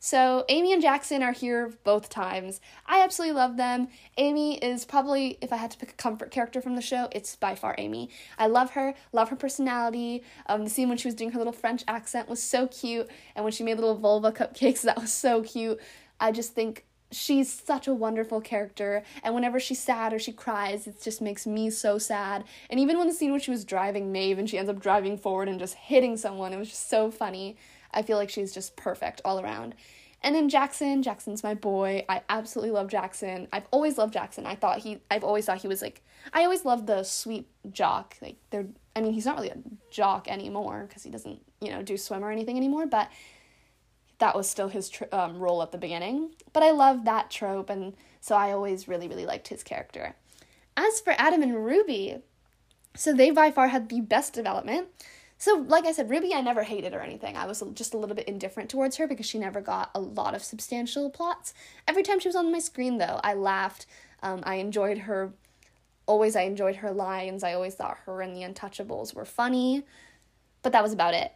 So, 0.00 0.44
Amy 0.48 0.72
and 0.72 0.80
Jackson 0.80 1.24
are 1.24 1.32
here 1.32 1.72
both 1.82 2.08
times. 2.08 2.60
I 2.86 3.02
absolutely 3.02 3.34
love 3.34 3.56
them. 3.56 3.88
Amy 4.16 4.56
is 4.58 4.84
probably, 4.84 5.38
if 5.40 5.52
I 5.52 5.56
had 5.56 5.72
to 5.72 5.78
pick 5.78 5.90
a 5.90 5.94
comfort 5.94 6.30
character 6.30 6.60
from 6.60 6.76
the 6.76 6.82
show, 6.82 7.08
it's 7.10 7.34
by 7.34 7.56
far 7.56 7.74
Amy. 7.78 8.08
I 8.38 8.46
love 8.46 8.70
her, 8.70 8.94
love 9.12 9.30
her 9.30 9.36
personality. 9.36 10.22
Um, 10.46 10.62
the 10.62 10.70
scene 10.70 10.88
when 10.88 10.98
she 10.98 11.08
was 11.08 11.16
doing 11.16 11.32
her 11.32 11.38
little 11.38 11.52
French 11.52 11.82
accent 11.88 12.28
was 12.28 12.40
so 12.40 12.68
cute, 12.68 13.10
and 13.34 13.44
when 13.44 13.52
she 13.52 13.64
made 13.64 13.74
little 13.74 13.96
vulva 13.96 14.30
cupcakes, 14.30 14.82
that 14.82 15.00
was 15.00 15.12
so 15.12 15.42
cute. 15.42 15.80
I 16.20 16.30
just 16.30 16.54
think 16.54 16.84
she's 17.10 17.50
such 17.50 17.86
a 17.86 17.94
wonderful 17.94 18.40
character 18.40 19.02
and 19.22 19.34
whenever 19.34 19.58
she's 19.58 19.78
sad 19.78 20.12
or 20.12 20.18
she 20.18 20.32
cries 20.32 20.86
it 20.86 21.00
just 21.02 21.22
makes 21.22 21.46
me 21.46 21.70
so 21.70 21.96
sad 21.96 22.44
and 22.68 22.78
even 22.78 22.98
when 22.98 23.06
the 23.06 23.14
scene 23.14 23.30
when 23.30 23.40
she 23.40 23.50
was 23.50 23.64
driving 23.64 24.12
maeve 24.12 24.38
and 24.38 24.50
she 24.50 24.58
ends 24.58 24.68
up 24.68 24.78
driving 24.78 25.16
forward 25.16 25.48
and 25.48 25.58
just 25.58 25.74
hitting 25.74 26.16
someone 26.16 26.52
it 26.52 26.58
was 26.58 26.68
just 26.68 26.90
so 26.90 27.10
funny 27.10 27.56
I 27.92 28.02
feel 28.02 28.16
like 28.16 28.30
she's 28.30 28.52
just 28.52 28.76
perfect 28.76 29.20
all 29.24 29.40
around. 29.40 29.74
And 30.22 30.34
then 30.34 30.48
Jackson, 30.48 31.02
Jackson's 31.02 31.44
my 31.44 31.54
boy. 31.54 32.04
I 32.08 32.22
absolutely 32.28 32.72
love 32.72 32.88
Jackson. 32.88 33.46
I've 33.52 33.66
always 33.70 33.98
loved 33.98 34.12
Jackson. 34.12 34.46
I 34.46 34.56
thought 34.56 34.78
he 34.78 34.98
I've 35.10 35.22
always 35.22 35.46
thought 35.46 35.58
he 35.58 35.68
was 35.68 35.80
like 35.80 36.02
I 36.32 36.42
always 36.42 36.64
loved 36.64 36.88
the 36.88 37.04
sweet 37.04 37.48
jock. 37.70 38.16
Like 38.20 38.36
they're 38.50 38.66
I 38.96 39.00
mean, 39.00 39.12
he's 39.12 39.26
not 39.26 39.36
really 39.36 39.50
a 39.50 39.58
jock 39.92 40.26
anymore 40.26 40.86
because 40.88 41.04
he 41.04 41.10
doesn't, 41.10 41.40
you 41.60 41.70
know, 41.70 41.82
do 41.82 41.96
swim 41.96 42.24
or 42.24 42.32
anything 42.32 42.56
anymore, 42.56 42.86
but 42.86 43.08
that 44.18 44.34
was 44.34 44.48
still 44.48 44.68
his 44.68 44.88
tr- 44.88 45.04
um, 45.12 45.38
role 45.38 45.62
at 45.62 45.72
the 45.72 45.78
beginning. 45.78 46.34
But 46.52 46.62
I 46.62 46.70
love 46.70 47.04
that 47.04 47.30
trope 47.30 47.70
and 47.70 47.94
so 48.20 48.36
I 48.36 48.52
always 48.52 48.88
really 48.88 49.08
really 49.08 49.26
liked 49.26 49.48
his 49.48 49.62
character. 49.62 50.14
As 50.76 51.00
for 51.00 51.14
Adam 51.18 51.42
and 51.42 51.64
Ruby, 51.64 52.18
so 52.94 53.12
they 53.12 53.30
by 53.30 53.50
far 53.50 53.68
had 53.68 53.88
the 53.88 54.00
best 54.00 54.32
development. 54.32 54.88
So, 55.40 55.64
like 55.68 55.86
I 55.86 55.92
said, 55.92 56.10
Ruby, 56.10 56.34
I 56.34 56.40
never 56.40 56.64
hated 56.64 56.94
or 56.94 57.00
anything. 57.00 57.36
I 57.36 57.46
was 57.46 57.62
just 57.74 57.94
a 57.94 57.96
little 57.96 58.16
bit 58.16 58.26
indifferent 58.26 58.68
towards 58.68 58.96
her 58.96 59.06
because 59.06 59.24
she 59.24 59.38
never 59.38 59.60
got 59.60 59.92
a 59.94 60.00
lot 60.00 60.34
of 60.34 60.42
substantial 60.42 61.10
plots. 61.10 61.54
Every 61.86 62.02
time 62.02 62.18
she 62.18 62.28
was 62.28 62.34
on 62.34 62.50
my 62.50 62.58
screen, 62.58 62.98
though, 62.98 63.20
I 63.22 63.34
laughed. 63.34 63.86
Um, 64.20 64.40
I 64.42 64.56
enjoyed 64.56 64.98
her. 64.98 65.32
Always, 66.06 66.34
I 66.34 66.42
enjoyed 66.42 66.76
her 66.76 66.90
lines. 66.90 67.44
I 67.44 67.54
always 67.54 67.76
thought 67.76 67.98
her 68.06 68.20
and 68.20 68.34
the 68.34 68.42
Untouchables 68.42 69.14
were 69.14 69.24
funny, 69.24 69.84
but 70.62 70.72
that 70.72 70.82
was 70.82 70.92
about 70.92 71.14
it. 71.14 71.32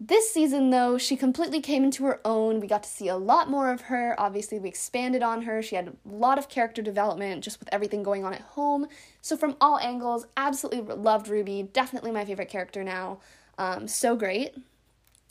This 0.00 0.30
season, 0.30 0.70
though, 0.70 0.96
she 0.96 1.16
completely 1.16 1.60
came 1.60 1.82
into 1.82 2.04
her 2.04 2.20
own. 2.24 2.60
We 2.60 2.68
got 2.68 2.84
to 2.84 2.88
see 2.88 3.08
a 3.08 3.16
lot 3.16 3.50
more 3.50 3.72
of 3.72 3.82
her. 3.82 4.14
Obviously, 4.16 4.60
we 4.60 4.68
expanded 4.68 5.24
on 5.24 5.42
her. 5.42 5.60
She 5.60 5.74
had 5.74 5.88
a 5.88 5.92
lot 6.08 6.38
of 6.38 6.48
character 6.48 6.82
development 6.82 7.42
just 7.42 7.58
with 7.58 7.68
everything 7.72 8.04
going 8.04 8.24
on 8.24 8.32
at 8.32 8.42
home. 8.42 8.86
So, 9.22 9.36
from 9.36 9.56
all 9.60 9.76
angles, 9.78 10.26
absolutely 10.36 10.94
loved 10.94 11.26
Ruby. 11.26 11.64
Definitely 11.72 12.12
my 12.12 12.24
favorite 12.24 12.48
character 12.48 12.84
now. 12.84 13.18
Um, 13.58 13.88
so 13.88 14.14
great. 14.14 14.54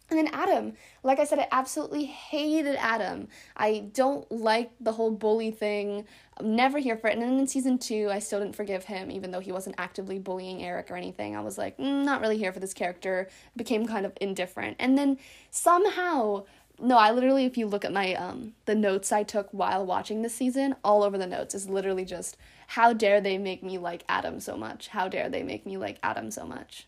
And 0.09 0.17
then 0.17 0.29
Adam, 0.33 0.73
like 1.03 1.19
I 1.19 1.25
said, 1.25 1.39
I 1.39 1.47
absolutely 1.51 2.05
hated 2.05 2.77
Adam. 2.77 3.27
I 3.57 3.89
don't 3.93 4.29
like 4.31 4.71
the 4.79 4.93
whole 4.93 5.11
bully 5.11 5.51
thing. 5.51 6.05
I'm 6.37 6.55
never 6.55 6.79
here 6.79 6.95
for 6.95 7.07
it. 7.07 7.13
And 7.13 7.21
then 7.21 7.37
in 7.37 7.47
season 7.47 7.77
two, 7.77 8.09
I 8.09 8.19
still 8.19 8.39
didn't 8.39 8.55
forgive 8.55 8.85
him, 8.85 9.11
even 9.11 9.31
though 9.31 9.41
he 9.41 9.51
wasn't 9.51 9.75
actively 9.77 10.17
bullying 10.17 10.63
Eric 10.63 10.89
or 10.91 10.95
anything. 10.95 11.35
I 11.35 11.41
was 11.41 11.57
like, 11.57 11.77
mm, 11.77 12.05
not 12.05 12.21
really 12.21 12.37
here 12.37 12.53
for 12.53 12.61
this 12.61 12.73
character. 12.73 13.27
Became 13.57 13.85
kind 13.85 14.05
of 14.05 14.13
indifferent. 14.21 14.77
And 14.79 14.97
then 14.97 15.17
somehow, 15.51 16.45
no, 16.79 16.97
I 16.97 17.11
literally, 17.11 17.43
if 17.45 17.57
you 17.57 17.67
look 17.67 17.83
at 17.83 17.91
my 17.91 18.13
um 18.15 18.53
the 18.65 18.75
notes 18.75 19.11
I 19.11 19.23
took 19.23 19.49
while 19.51 19.85
watching 19.85 20.21
this 20.21 20.35
season, 20.35 20.75
all 20.85 21.03
over 21.03 21.17
the 21.17 21.27
notes 21.27 21.53
is 21.53 21.67
literally 21.67 22.05
just 22.05 22.37
how 22.67 22.93
dare 22.93 23.19
they 23.19 23.37
make 23.37 23.61
me 23.61 23.77
like 23.77 24.05
Adam 24.07 24.39
so 24.39 24.55
much? 24.55 24.89
How 24.89 25.09
dare 25.09 25.27
they 25.27 25.43
make 25.43 25.65
me 25.65 25.75
like 25.75 25.97
Adam 26.01 26.31
so 26.31 26.45
much? 26.45 26.87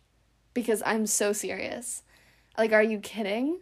Because 0.53 0.82
I'm 0.86 1.05
so 1.05 1.34
serious. 1.34 2.04
Like, 2.60 2.73
are 2.73 2.83
you 2.83 2.99
kidding? 2.99 3.62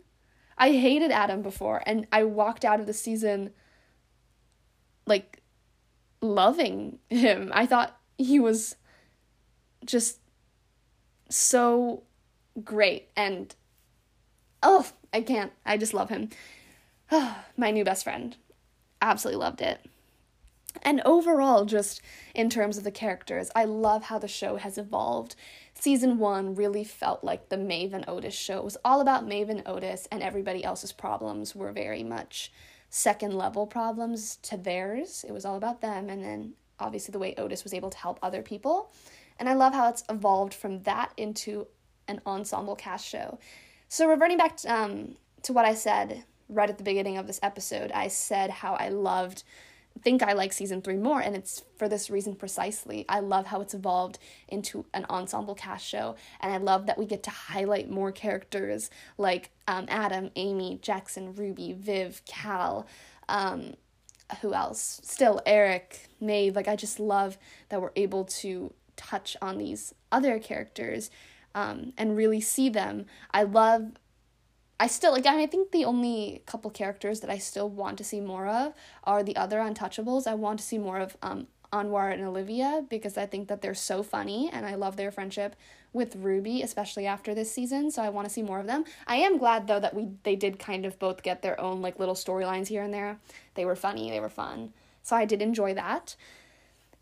I 0.58 0.72
hated 0.72 1.12
Adam 1.12 1.44
before, 1.44 1.84
and 1.86 2.08
I 2.12 2.24
walked 2.24 2.66
out 2.66 2.80
of 2.80 2.88
the 2.88 2.94
season 2.94 3.52
like 5.06 5.44
loving 6.20 6.98
him. 7.08 7.52
I 7.54 7.68
thought 7.68 7.96
he 8.18 8.40
was 8.40 8.76
just 9.86 10.20
so 11.30 12.04
great, 12.64 13.10
and 13.16 13.56
oh, 14.64 14.88
I 15.14 15.22
can't. 15.22 15.54
I 15.64 15.78
just 15.78 15.94
love 15.94 16.10
him. 16.10 16.30
My 17.56 17.70
new 17.70 17.84
best 17.84 18.04
friend. 18.04 18.36
Absolutely 19.00 19.40
loved 19.40 19.62
it. 19.62 19.86
And 20.82 21.02
overall, 21.06 21.66
just 21.66 22.02
in 22.34 22.50
terms 22.50 22.80
of 22.80 22.84
the 22.84 22.92
characters, 22.92 23.52
I 23.56 23.66
love 23.66 24.06
how 24.06 24.18
the 24.18 24.28
show 24.28 24.58
has 24.58 24.78
evolved. 24.80 25.36
Season 25.80 26.18
one 26.18 26.56
really 26.56 26.84
felt 26.84 27.24
like 27.24 27.50
the 27.50 27.58
Maeve 27.58 27.94
and 27.94 28.04
Otis 28.08 28.34
show. 28.34 28.58
It 28.58 28.64
was 28.64 28.78
all 28.84 29.00
about 29.00 29.28
Maeve 29.28 29.50
and 29.50 29.62
Otis, 29.66 30.08
and 30.12 30.24
everybody 30.24 30.64
else's 30.64 30.92
problems 30.92 31.56
were 31.56 31.72
very 31.72 32.04
much 32.04 32.52
second 32.90 33.34
level 33.34 33.68
problems 33.68 34.38
to 34.38 34.58
theirs. 34.58 35.24
It 35.28 35.32
was 35.32 35.46
all 35.46 35.56
about 35.56 35.82
them, 35.82 36.10
and 36.10 36.24
then 36.24 36.54
obviously 36.80 37.12
the 37.12 37.20
way 37.20 37.36
Otis 37.38 37.64
was 37.64 37.74
able 37.74 37.92
to 37.92 37.98
help 37.98 38.18
other 38.24 38.42
people. 38.42 38.92
And 39.40 39.48
I 39.48 39.54
love 39.54 39.74
how 39.74 39.90
it's 39.90 40.04
evolved 40.10 40.54
from 40.54 40.82
that 40.84 41.12
into 41.16 41.68
an 42.08 42.22
ensemble 42.26 42.76
cast 42.76 43.08
show. 43.08 43.38
So, 43.88 44.08
reverting 44.08 44.38
back 44.38 44.58
to, 44.58 44.74
um, 44.74 45.16
to 45.44 45.54
what 45.54 45.66
I 45.66 45.76
said 45.76 46.24
right 46.50 46.70
at 46.70 46.78
the 46.78 46.84
beginning 46.84 47.18
of 47.18 47.28
this 47.28 47.40
episode, 47.44 47.92
I 47.92 48.08
said 48.08 48.50
how 48.50 48.74
I 48.74 48.90
loved 48.90 49.44
think 49.98 50.24
I 50.24 50.34
like 50.34 50.54
season 50.54 50.82
three 50.82 50.98
more, 50.98 51.20
and 51.20 51.36
it's 51.36 51.64
for 51.78 51.88
this 51.90 52.10
reason 52.10 52.36
precisely. 52.36 53.06
I 53.08 53.20
love 53.20 53.48
how 53.48 53.62
it's 53.62 53.74
evolved 53.74 54.20
into 54.48 54.86
an 54.94 55.06
ensemble 55.10 55.56
cast 55.56 55.86
show, 55.86 56.16
and 56.42 56.54
I 56.54 56.58
love 56.58 56.86
that 56.86 56.98
we 56.98 57.06
get 57.06 57.24
to 57.24 57.30
highlight 57.30 57.90
more 57.90 58.12
characters 58.12 58.90
like 59.18 59.52
um, 59.68 59.86
Adam, 59.90 60.32
Amy, 60.36 60.80
Jackson, 60.82 61.34
Ruby, 61.34 61.74
Viv, 61.74 62.22
Cal, 62.26 62.88
um, 63.30 63.74
who 64.42 64.54
else? 64.54 65.00
Still 65.04 65.42
Eric, 65.46 66.10
Maeve. 66.20 66.56
Like, 66.56 66.68
I 66.68 66.76
just 66.76 67.00
love 67.00 67.38
that 67.70 67.82
we're 67.82 67.92
able 67.96 68.26
to 68.26 68.74
touch 68.96 69.38
on 69.42 69.58
these 69.58 69.94
other 70.12 70.40
characters 70.40 71.10
um, 71.56 71.94
and 71.98 72.18
really 72.18 72.42
see 72.42 72.70
them. 72.70 73.06
I 73.34 73.44
love 73.44 73.94
I 74.80 74.88
still 74.88 75.12
like 75.12 75.26
I 75.26 75.46
think 75.48 75.72
the 75.72 75.86
only 75.86 76.44
couple 76.46 76.70
characters 76.70 77.22
that 77.22 77.30
I 77.30 77.38
still 77.40 77.70
want 77.70 77.98
to 77.98 78.04
see 78.04 78.22
more 78.22 78.48
of 78.48 78.74
are 79.04 79.24
the 79.24 79.36
other 79.36 79.60
untouchables. 79.60 80.28
I 80.28 80.36
want 80.36 80.60
to 80.60 80.66
see 80.66 80.78
more 80.78 81.00
of 81.00 81.18
um 81.22 81.48
Anwar 81.74 82.14
and 82.14 82.24
Olivia 82.24 82.86
because 82.90 83.18
I 83.18 83.26
think 83.26 83.48
that 83.50 83.62
they're 83.62 83.74
so 83.74 84.02
funny 84.04 84.50
and 84.52 84.66
I 84.66 84.76
love 84.76 84.96
their 84.96 85.12
friendship 85.12 85.56
with 85.94 86.16
Ruby, 86.16 86.62
especially 86.62 87.06
after 87.06 87.34
this 87.34 87.52
season. 87.52 87.92
So 87.92 88.02
I 88.02 88.10
want 88.10 88.28
to 88.28 88.34
see 88.34 88.44
more 88.44 88.60
of 88.60 88.68
them. 88.68 88.86
I 89.06 89.18
am 89.18 89.38
glad 89.38 89.68
though 89.68 89.80
that 89.80 89.94
we 89.96 90.10
they 90.24 90.36
did 90.36 90.60
kind 90.60 90.86
of 90.86 91.00
both 91.00 91.24
get 91.24 91.42
their 91.42 91.60
own 91.60 91.82
like 91.82 92.00
little 92.00 92.16
storylines 92.16 92.68
here 92.68 92.84
and 92.84 92.94
there. 92.94 93.18
They 93.56 93.66
were 93.66 93.76
funny, 93.76 94.10
they 94.12 94.20
were 94.20 94.30
fun. 94.30 94.74
So 95.02 95.16
I 95.16 95.26
did 95.26 95.42
enjoy 95.42 95.74
that. 95.74 96.16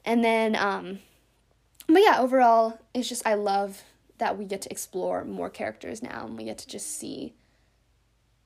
And 0.06 0.24
then 0.24 0.56
um 0.56 1.00
but 1.88 2.02
yeah, 2.02 2.18
overall 2.20 2.80
it's 2.94 3.10
just 3.10 3.28
I 3.28 3.34
love 3.34 3.84
that 4.18 4.38
we 4.38 4.46
get 4.46 4.62
to 4.62 4.72
explore 4.72 5.26
more 5.26 5.50
characters 5.50 6.02
now 6.02 6.26
and 6.26 6.38
we 6.38 6.46
get 6.46 6.58
to 6.60 6.68
just 6.68 6.98
see 6.98 7.34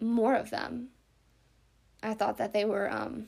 more 0.02 0.36
of 0.36 0.50
them. 0.50 0.90
I 2.02 2.14
thought 2.14 2.38
that 2.38 2.54
they 2.54 2.66
were 2.66 2.92
um 2.92 3.28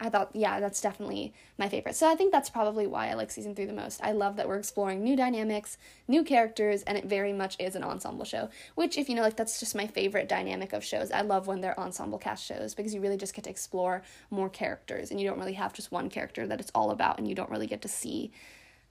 I 0.00 0.10
thought 0.10 0.30
yeah, 0.34 0.58
that's 0.58 0.80
definitely 0.80 1.32
my 1.56 1.68
favorite. 1.68 1.94
So 1.94 2.10
I 2.10 2.16
think 2.16 2.32
that's 2.32 2.50
probably 2.50 2.86
why 2.86 3.08
I 3.08 3.14
like 3.14 3.30
season 3.30 3.54
3 3.54 3.64
the 3.64 3.72
most. 3.72 4.00
I 4.02 4.12
love 4.12 4.36
that 4.36 4.48
we're 4.48 4.58
exploring 4.58 5.02
new 5.02 5.16
dynamics, 5.16 5.78
new 6.08 6.24
characters 6.24 6.82
and 6.82 6.98
it 6.98 7.04
very 7.04 7.32
much 7.32 7.56
is 7.60 7.76
an 7.76 7.84
ensemble 7.84 8.24
show, 8.24 8.50
which 8.74 8.98
if 8.98 9.08
you 9.08 9.14
know 9.14 9.22
like 9.22 9.36
that's 9.36 9.60
just 9.60 9.74
my 9.74 9.86
favorite 9.86 10.28
dynamic 10.28 10.72
of 10.72 10.84
shows. 10.84 11.10
I 11.12 11.20
love 11.20 11.46
when 11.46 11.60
they're 11.60 11.78
ensemble 11.78 12.18
cast 12.18 12.44
shows 12.44 12.74
because 12.74 12.92
you 12.92 13.00
really 13.00 13.16
just 13.16 13.34
get 13.34 13.44
to 13.44 13.50
explore 13.50 14.02
more 14.30 14.50
characters 14.50 15.10
and 15.10 15.20
you 15.20 15.28
don't 15.28 15.38
really 15.38 15.54
have 15.54 15.72
just 15.72 15.92
one 15.92 16.10
character 16.10 16.46
that 16.46 16.60
it's 16.60 16.72
all 16.74 16.90
about 16.90 17.18
and 17.18 17.28
you 17.28 17.34
don't 17.34 17.50
really 17.50 17.68
get 17.68 17.82
to 17.82 17.88
see 17.88 18.32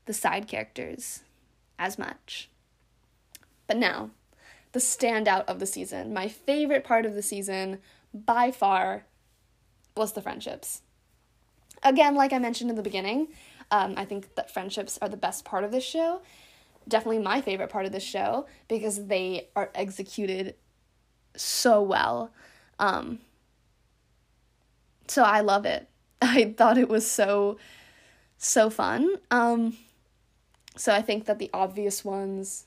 the 0.05 0.14
side 0.14 0.47
characters 0.47 1.22
as 1.78 1.99
much. 1.99 2.49
But 3.68 3.78
now, 3.78 4.11
the 4.74 4.80
standout 4.80 5.46
of 5.46 5.60
the 5.60 5.66
season. 5.66 6.14
My 6.14 6.28
favorite 6.28 6.84
part 6.84 7.06
of 7.06 7.14
the 7.14 7.22
season, 7.22 7.80
by 8.14 8.52
far, 8.52 9.06
was 9.96 10.14
the 10.14 10.22
friendships. 10.22 10.82
Again, 11.84 12.16
like 12.16 12.34
I 12.34 12.40
mentioned 12.40 12.70
in 12.70 12.76
the 12.76 12.82
beginning, 12.82 13.28
um, 13.72 13.94
I 13.98 14.06
think 14.06 14.36
that 14.36 14.52
friendships 14.52 14.98
are 15.02 15.10
the 15.10 15.18
best 15.18 15.46
part 15.46 15.64
of 15.64 15.72
this 15.72 15.84
show. 15.84 16.22
Definitely 16.88 17.20
my 17.20 17.40
favorite 17.40 17.70
part 17.70 17.86
of 17.86 17.92
this 17.92 18.04
show 18.04 18.48
because 18.68 19.08
they 19.08 19.50
are 19.56 19.70
executed 19.76 20.56
so 21.36 21.82
well. 21.82 22.32
Um, 22.80 23.20
so 25.08 25.24
I 25.24 25.42
love 25.42 25.66
it. 25.66 25.88
I 26.22 26.54
thought 26.58 26.78
it 26.78 26.90
was 26.90 27.10
so, 27.10 27.58
so 28.38 28.70
fun. 28.70 29.18
Um, 29.30 29.78
so 30.76 30.94
I 30.94 31.02
think 31.02 31.26
that 31.26 31.38
the 31.38 31.52
obvious 31.54 32.04
ones 32.04 32.66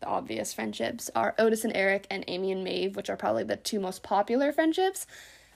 the 0.00 0.06
obvious 0.06 0.52
friendships 0.52 1.10
are 1.14 1.34
Otis 1.38 1.64
and 1.64 1.76
Eric 1.76 2.06
and 2.10 2.24
Amy 2.26 2.52
and 2.52 2.64
Maeve, 2.64 2.96
which 2.96 3.10
are 3.10 3.16
probably 3.16 3.44
the 3.44 3.56
two 3.56 3.80
most 3.80 4.02
popular 4.02 4.52
friendships. 4.52 5.06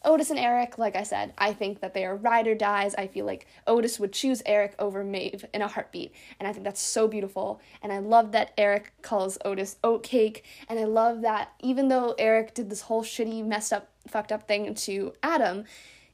Otis 0.05 0.29
and 0.31 0.39
Eric, 0.39 0.77
like 0.77 0.97
I 0.97 1.03
said, 1.03 1.33
I 1.39 1.55
think 1.55 1.81
that 1.81 1.95
they 1.95 2.05
are 2.05 2.15
ride 2.15 2.47
or 2.47 2.55
dies. 2.55 2.95
I 2.95 3.07
feel 3.07 3.25
like 3.25 3.47
Otis 3.67 3.99
would 3.99 4.13
choose 4.13 4.43
Eric 4.45 4.75
over 4.79 5.03
Maeve 5.03 5.47
in 5.55 5.63
a 5.63 5.69
heartbeat. 5.69 6.13
And 6.39 6.47
I 6.47 6.53
think 6.53 6.65
that's 6.65 6.81
so 6.81 7.09
beautiful. 7.09 7.61
And 7.83 7.91
I 7.91 7.99
love 7.99 8.33
that 8.33 8.53
Eric 8.59 8.93
calls 9.01 9.39
Otis 9.45 9.77
oatcake. 9.83 10.43
And 10.69 10.79
I 10.79 10.85
love 10.85 11.23
that 11.23 11.53
even 11.61 11.89
though 11.89 12.15
Eric 12.19 12.55
did 12.55 12.69
this 12.69 12.83
whole 12.83 13.03
shitty, 13.03 13.45
messed 13.45 13.73
up, 13.73 13.89
fucked 14.07 14.31
up 14.31 14.47
thing 14.47 14.75
to 14.75 15.15
Adam, 15.23 15.65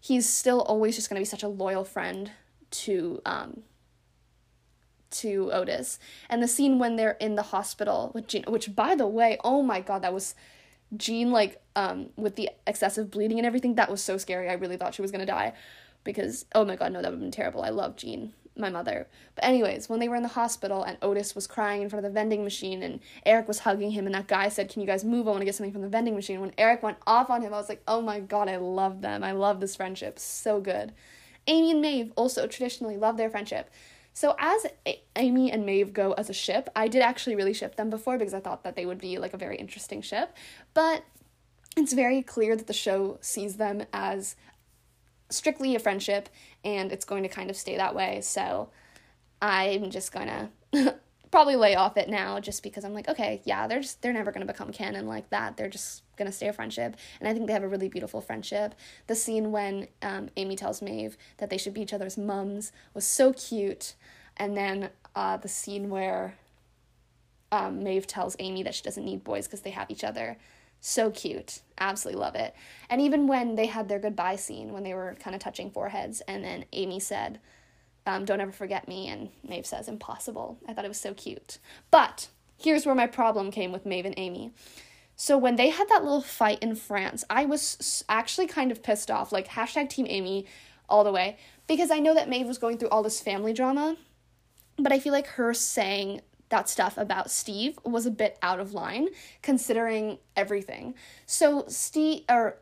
he's 0.00 0.28
still 0.28 0.60
always 0.62 0.94
just 0.94 1.08
gonna 1.08 1.20
be 1.20 1.24
such 1.24 1.42
a 1.42 1.48
loyal 1.48 1.84
friend 1.84 2.30
to 2.70 3.20
um, 3.26 3.64
to 5.10 5.50
Otis. 5.52 5.98
And 6.28 6.42
the 6.42 6.48
scene 6.48 6.78
when 6.78 6.96
they're 6.96 7.16
in 7.20 7.34
the 7.34 7.42
hospital 7.42 8.10
with 8.14 8.26
Jean, 8.28 8.44
which 8.48 8.74
by 8.74 8.94
the 8.94 9.06
way, 9.06 9.38
oh 9.44 9.62
my 9.62 9.80
god, 9.80 10.02
that 10.02 10.14
was 10.14 10.34
Jean 10.96 11.30
like 11.30 11.60
um 11.76 12.10
with 12.16 12.36
the 12.36 12.50
excessive 12.66 13.10
bleeding 13.10 13.38
and 13.38 13.46
everything. 13.46 13.74
That 13.74 13.90
was 13.90 14.02
so 14.02 14.18
scary. 14.18 14.48
I 14.48 14.54
really 14.54 14.76
thought 14.76 14.94
she 14.94 15.02
was 15.02 15.12
gonna 15.12 15.26
die 15.26 15.52
because 16.04 16.46
oh 16.54 16.64
my 16.64 16.76
god, 16.76 16.92
no, 16.92 17.02
that 17.02 17.10
would 17.10 17.16
have 17.16 17.20
been 17.20 17.30
terrible. 17.30 17.62
I 17.62 17.70
love 17.70 17.96
Jean, 17.96 18.32
my 18.56 18.70
mother. 18.70 19.08
But 19.34 19.44
anyways, 19.44 19.88
when 19.88 20.00
they 20.00 20.08
were 20.08 20.16
in 20.16 20.22
the 20.22 20.28
hospital 20.28 20.82
and 20.82 20.98
Otis 21.02 21.34
was 21.34 21.46
crying 21.46 21.82
in 21.82 21.88
front 21.88 22.04
of 22.04 22.12
the 22.12 22.14
vending 22.14 22.42
machine 22.44 22.82
and 22.82 23.00
Eric 23.24 23.48
was 23.48 23.60
hugging 23.60 23.92
him 23.92 24.06
and 24.06 24.14
that 24.14 24.26
guy 24.26 24.48
said, 24.48 24.68
"Can 24.68 24.80
you 24.80 24.86
guys 24.86 25.04
move? 25.04 25.26
I 25.26 25.30
want 25.30 25.42
to 25.42 25.46
get 25.46 25.54
something 25.54 25.72
from 25.72 25.82
the 25.82 25.88
vending 25.88 26.14
machine." 26.14 26.40
When 26.40 26.54
Eric 26.58 26.82
went 26.82 26.98
off 27.06 27.30
on 27.30 27.42
him, 27.42 27.54
I 27.54 27.58
was 27.58 27.68
like, 27.68 27.82
"Oh 27.86 28.00
my 28.00 28.20
god, 28.20 28.48
I 28.48 28.56
love 28.56 29.00
them. 29.02 29.22
I 29.22 29.32
love 29.32 29.60
this 29.60 29.76
friendship. 29.76 30.18
So 30.18 30.60
good." 30.60 30.92
Amy 31.46 31.70
and 31.70 31.80
Maeve 31.80 32.12
also 32.16 32.46
traditionally 32.46 32.96
love 32.96 33.16
their 33.16 33.30
friendship. 33.30 33.70
So 34.12 34.34
as 34.38 34.66
a- 34.86 35.02
Amy 35.16 35.50
and 35.50 35.64
Maeve 35.64 35.92
go 35.92 36.12
as 36.12 36.28
a 36.28 36.34
ship, 36.34 36.68
I 36.74 36.88
did 36.88 37.02
actually 37.02 37.36
really 37.36 37.52
ship 37.54 37.76
them 37.76 37.90
before 37.90 38.18
because 38.18 38.34
I 38.34 38.40
thought 38.40 38.64
that 38.64 38.76
they 38.76 38.86
would 38.86 38.98
be 38.98 39.18
like 39.18 39.34
a 39.34 39.38
very 39.38 39.56
interesting 39.56 40.02
ship, 40.02 40.36
but 40.74 41.04
it's 41.76 41.92
very 41.92 42.22
clear 42.22 42.56
that 42.56 42.66
the 42.66 42.72
show 42.72 43.18
sees 43.20 43.56
them 43.56 43.84
as 43.92 44.36
strictly 45.30 45.74
a 45.74 45.78
friendship 45.78 46.28
and 46.64 46.90
it's 46.92 47.04
going 47.04 47.22
to 47.22 47.28
kind 47.28 47.50
of 47.50 47.56
stay 47.56 47.76
that 47.76 47.94
way. 47.94 48.20
So 48.20 48.70
I'm 49.40 49.90
just 49.90 50.12
going 50.12 50.26
to 50.72 50.96
probably 51.30 51.56
lay 51.56 51.76
off 51.76 51.96
it 51.96 52.08
now 52.08 52.40
just 52.40 52.62
because 52.62 52.84
I'm 52.84 52.94
like, 52.94 53.08
okay, 53.08 53.40
yeah, 53.44 53.66
they're 53.66 53.80
just 53.80 54.02
they're 54.02 54.12
never 54.12 54.32
going 54.32 54.46
to 54.46 54.52
become 54.52 54.72
canon 54.72 55.06
like 55.06 55.30
that. 55.30 55.56
They're 55.56 55.68
just 55.68 56.02
going 56.20 56.30
to 56.30 56.36
stay 56.36 56.48
a 56.48 56.52
friendship. 56.52 56.96
And 57.18 57.28
I 57.28 57.32
think 57.32 57.46
they 57.46 57.52
have 57.52 57.64
a 57.64 57.68
really 57.68 57.88
beautiful 57.88 58.20
friendship. 58.20 58.74
The 59.06 59.14
scene 59.14 59.50
when 59.50 59.88
um, 60.02 60.28
Amy 60.36 60.54
tells 60.54 60.82
Maeve 60.82 61.16
that 61.38 61.50
they 61.50 61.58
should 61.58 61.74
be 61.74 61.80
each 61.80 61.94
other's 61.94 62.18
mums 62.18 62.70
was 62.94 63.06
so 63.06 63.32
cute. 63.32 63.94
And 64.36 64.56
then 64.56 64.90
uh, 65.16 65.38
the 65.38 65.48
scene 65.48 65.88
where 65.88 66.34
um, 67.50 67.82
Maeve 67.82 68.06
tells 68.06 68.36
Amy 68.38 68.62
that 68.62 68.74
she 68.74 68.82
doesn't 68.82 69.04
need 69.04 69.24
boys 69.24 69.46
because 69.46 69.62
they 69.62 69.70
have 69.70 69.90
each 69.90 70.04
other. 70.04 70.36
So 70.80 71.10
cute. 71.10 71.60
Absolutely 71.78 72.20
love 72.20 72.34
it. 72.34 72.54
And 72.88 73.00
even 73.00 73.26
when 73.26 73.54
they 73.54 73.66
had 73.66 73.88
their 73.88 73.98
goodbye 73.98 74.36
scene, 74.36 74.72
when 74.72 74.82
they 74.82 74.94
were 74.94 75.16
kind 75.20 75.34
of 75.34 75.42
touching 75.42 75.70
foreheads, 75.70 76.20
and 76.22 76.44
then 76.44 76.64
Amy 76.72 77.00
said, 77.00 77.40
um, 78.06 78.24
Don't 78.24 78.40
ever 78.40 78.52
forget 78.52 78.88
me, 78.88 79.08
and 79.08 79.30
Maeve 79.46 79.66
says, 79.66 79.88
Impossible. 79.88 80.58
I 80.66 80.72
thought 80.72 80.84
it 80.84 80.88
was 80.88 81.00
so 81.00 81.12
cute. 81.12 81.58
But 81.90 82.28
here's 82.56 82.86
where 82.86 82.94
my 82.94 83.06
problem 83.06 83.50
came 83.50 83.72
with 83.72 83.84
Maeve 83.86 84.06
and 84.06 84.14
Amy. 84.16 84.52
So 85.20 85.36
when 85.36 85.56
they 85.56 85.68
had 85.68 85.86
that 85.90 86.02
little 86.02 86.22
fight 86.22 86.60
in 86.62 86.74
France, 86.74 87.24
I 87.28 87.44
was 87.44 88.02
actually 88.08 88.46
kind 88.46 88.72
of 88.72 88.82
pissed 88.82 89.10
off. 89.10 89.32
Like, 89.32 89.48
hashtag 89.48 89.90
Team 89.90 90.06
Amy 90.08 90.46
all 90.88 91.04
the 91.04 91.12
way. 91.12 91.36
Because 91.66 91.90
I 91.90 91.98
know 91.98 92.14
that 92.14 92.26
Maeve 92.26 92.46
was 92.46 92.56
going 92.56 92.78
through 92.78 92.88
all 92.88 93.02
this 93.02 93.20
family 93.20 93.52
drama. 93.52 93.98
But 94.78 94.92
I 94.92 94.98
feel 94.98 95.12
like 95.12 95.26
her 95.26 95.52
saying 95.52 96.22
that 96.48 96.70
stuff 96.70 96.96
about 96.96 97.30
Steve 97.30 97.78
was 97.84 98.06
a 98.06 98.10
bit 98.10 98.38
out 98.40 98.60
of 98.60 98.72
line 98.72 99.08
considering 99.42 100.16
everything. 100.38 100.94
So 101.26 101.66
Steve 101.68 102.22
or 102.30 102.56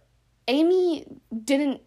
Amy 0.49 1.07
didn't 1.45 1.83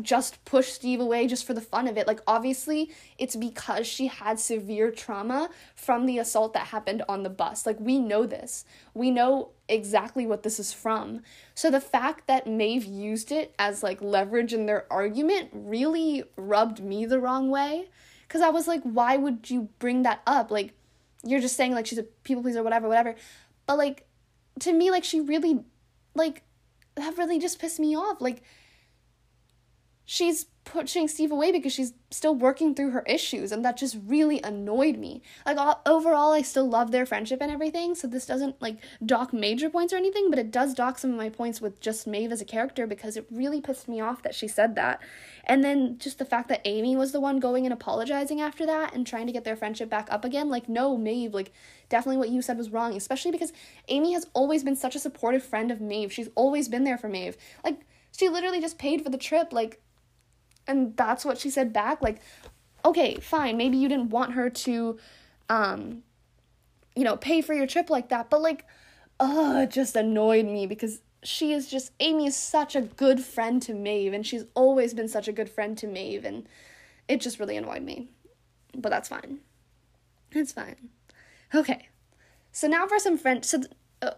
just 0.00 0.42
push 0.46 0.68
Steve 0.68 1.00
away 1.00 1.26
just 1.26 1.46
for 1.46 1.52
the 1.52 1.60
fun 1.60 1.86
of 1.86 1.98
it. 1.98 2.06
Like, 2.06 2.20
obviously, 2.26 2.92
it's 3.18 3.36
because 3.36 3.86
she 3.86 4.06
had 4.06 4.40
severe 4.40 4.90
trauma 4.90 5.50
from 5.74 6.06
the 6.06 6.16
assault 6.18 6.54
that 6.54 6.68
happened 6.68 7.02
on 7.10 7.24
the 7.24 7.30
bus. 7.30 7.66
Like, 7.66 7.78
we 7.78 7.98
know 7.98 8.24
this. 8.24 8.64
We 8.94 9.10
know 9.10 9.50
exactly 9.68 10.26
what 10.26 10.42
this 10.42 10.58
is 10.58 10.72
from. 10.72 11.22
So, 11.54 11.70
the 11.70 11.80
fact 11.80 12.26
that 12.26 12.46
Maeve 12.46 12.84
used 12.84 13.30
it 13.30 13.54
as 13.58 13.82
like 13.82 14.00
leverage 14.02 14.52
in 14.52 14.66
their 14.66 14.90
argument 14.92 15.50
really 15.52 16.24
rubbed 16.36 16.80
me 16.80 17.06
the 17.06 17.20
wrong 17.20 17.50
way. 17.50 17.88
Because 18.26 18.42
I 18.42 18.50
was 18.50 18.68
like, 18.68 18.82
why 18.82 19.16
would 19.16 19.48
you 19.48 19.70
bring 19.78 20.02
that 20.02 20.20
up? 20.26 20.50
Like, 20.50 20.74
you're 21.24 21.40
just 21.40 21.56
saying, 21.56 21.72
like, 21.72 21.86
she's 21.86 21.98
a 21.98 22.02
people 22.02 22.42
pleaser, 22.42 22.62
whatever, 22.62 22.86
whatever. 22.86 23.14
But, 23.66 23.78
like, 23.78 24.06
to 24.60 24.72
me, 24.72 24.90
like, 24.90 25.02
she 25.02 25.20
really, 25.20 25.64
like, 26.14 26.42
that 26.96 27.16
really 27.16 27.38
just 27.38 27.58
pissed 27.58 27.80
me 27.80 27.96
off. 27.96 28.20
Like, 28.20 28.42
she's 30.04 30.46
pushing 30.68 31.08
Steve 31.08 31.32
away 31.32 31.50
because 31.50 31.72
she's 31.72 31.94
still 32.10 32.34
working 32.34 32.74
through 32.74 32.90
her 32.90 33.02
issues, 33.06 33.52
and 33.52 33.64
that 33.64 33.76
just 33.76 33.96
really 34.06 34.40
annoyed 34.42 34.98
me. 34.98 35.22
Like 35.46 35.56
all, 35.56 35.80
overall, 35.86 36.32
I 36.32 36.42
still 36.42 36.68
love 36.68 36.90
their 36.90 37.06
friendship 37.06 37.40
and 37.40 37.50
everything, 37.50 37.94
so 37.94 38.06
this 38.06 38.26
doesn't 38.26 38.60
like 38.60 38.76
dock 39.04 39.32
major 39.32 39.70
points 39.70 39.92
or 39.92 39.96
anything, 39.96 40.28
but 40.28 40.38
it 40.38 40.50
does 40.50 40.74
dock 40.74 40.98
some 40.98 41.10
of 41.10 41.16
my 41.16 41.30
points 41.30 41.60
with 41.60 41.80
just 41.80 42.06
Maeve 42.06 42.32
as 42.32 42.42
a 42.42 42.44
character 42.44 42.86
because 42.86 43.16
it 43.16 43.26
really 43.30 43.60
pissed 43.60 43.88
me 43.88 44.00
off 44.00 44.22
that 44.22 44.34
she 44.34 44.46
said 44.46 44.74
that, 44.74 45.00
and 45.44 45.64
then 45.64 45.98
just 45.98 46.18
the 46.18 46.24
fact 46.24 46.48
that 46.50 46.60
Amy 46.66 46.96
was 46.96 47.12
the 47.12 47.20
one 47.20 47.40
going 47.40 47.64
and 47.64 47.72
apologizing 47.72 48.40
after 48.40 48.66
that 48.66 48.94
and 48.94 49.06
trying 49.06 49.26
to 49.26 49.32
get 49.32 49.44
their 49.44 49.56
friendship 49.56 49.88
back 49.88 50.06
up 50.10 50.24
again. 50.24 50.50
Like 50.50 50.68
no, 50.68 50.98
Maeve, 50.98 51.32
like 51.32 51.52
definitely 51.88 52.18
what 52.18 52.28
you 52.28 52.42
said 52.42 52.58
was 52.58 52.70
wrong, 52.70 52.94
especially 52.94 53.30
because 53.30 53.52
Amy 53.88 54.12
has 54.12 54.26
always 54.34 54.62
been 54.62 54.76
such 54.76 54.94
a 54.94 55.00
supportive 55.00 55.42
friend 55.42 55.70
of 55.70 55.80
Maeve. 55.80 56.12
She's 56.12 56.28
always 56.34 56.68
been 56.68 56.84
there 56.84 56.98
for 56.98 57.08
Maeve. 57.08 57.38
Like 57.64 57.80
she 58.16 58.28
literally 58.28 58.60
just 58.60 58.78
paid 58.78 59.02
for 59.02 59.10
the 59.10 59.18
trip. 59.18 59.52
Like 59.52 59.80
and 60.68 60.96
that's 60.96 61.24
what 61.24 61.38
she 61.38 61.50
said 61.50 61.72
back 61.72 62.00
like 62.02 62.20
okay 62.84 63.16
fine 63.16 63.56
maybe 63.56 63.76
you 63.76 63.88
didn't 63.88 64.10
want 64.10 64.32
her 64.32 64.48
to 64.48 64.98
um 65.48 66.02
you 66.94 67.04
know 67.04 67.16
pay 67.16 67.40
for 67.40 67.54
your 67.54 67.66
trip 67.66 67.90
like 67.90 68.08
that 68.08 68.30
but 68.30 68.40
like 68.40 68.64
oh 69.18 69.62
it 69.62 69.70
just 69.70 69.96
annoyed 69.96 70.46
me 70.46 70.66
because 70.66 71.00
she 71.24 71.52
is 71.52 71.68
just 71.68 71.90
amy 71.98 72.26
is 72.26 72.36
such 72.36 72.76
a 72.76 72.80
good 72.80 73.20
friend 73.20 73.60
to 73.60 73.74
maeve 73.74 74.12
and 74.12 74.24
she's 74.26 74.44
always 74.54 74.94
been 74.94 75.08
such 75.08 75.26
a 75.26 75.32
good 75.32 75.50
friend 75.50 75.76
to 75.76 75.86
maeve 75.86 76.24
and 76.24 76.48
it 77.08 77.20
just 77.20 77.40
really 77.40 77.56
annoyed 77.56 77.82
me 77.82 78.08
but 78.78 78.90
that's 78.90 79.08
fine. 79.08 79.38
It's 80.32 80.52
fine. 80.52 80.90
Okay. 81.54 81.88
So 82.52 82.66
now 82.66 82.86
for 82.86 82.98
some 82.98 83.18
friend 83.18 83.44
so 83.44 83.62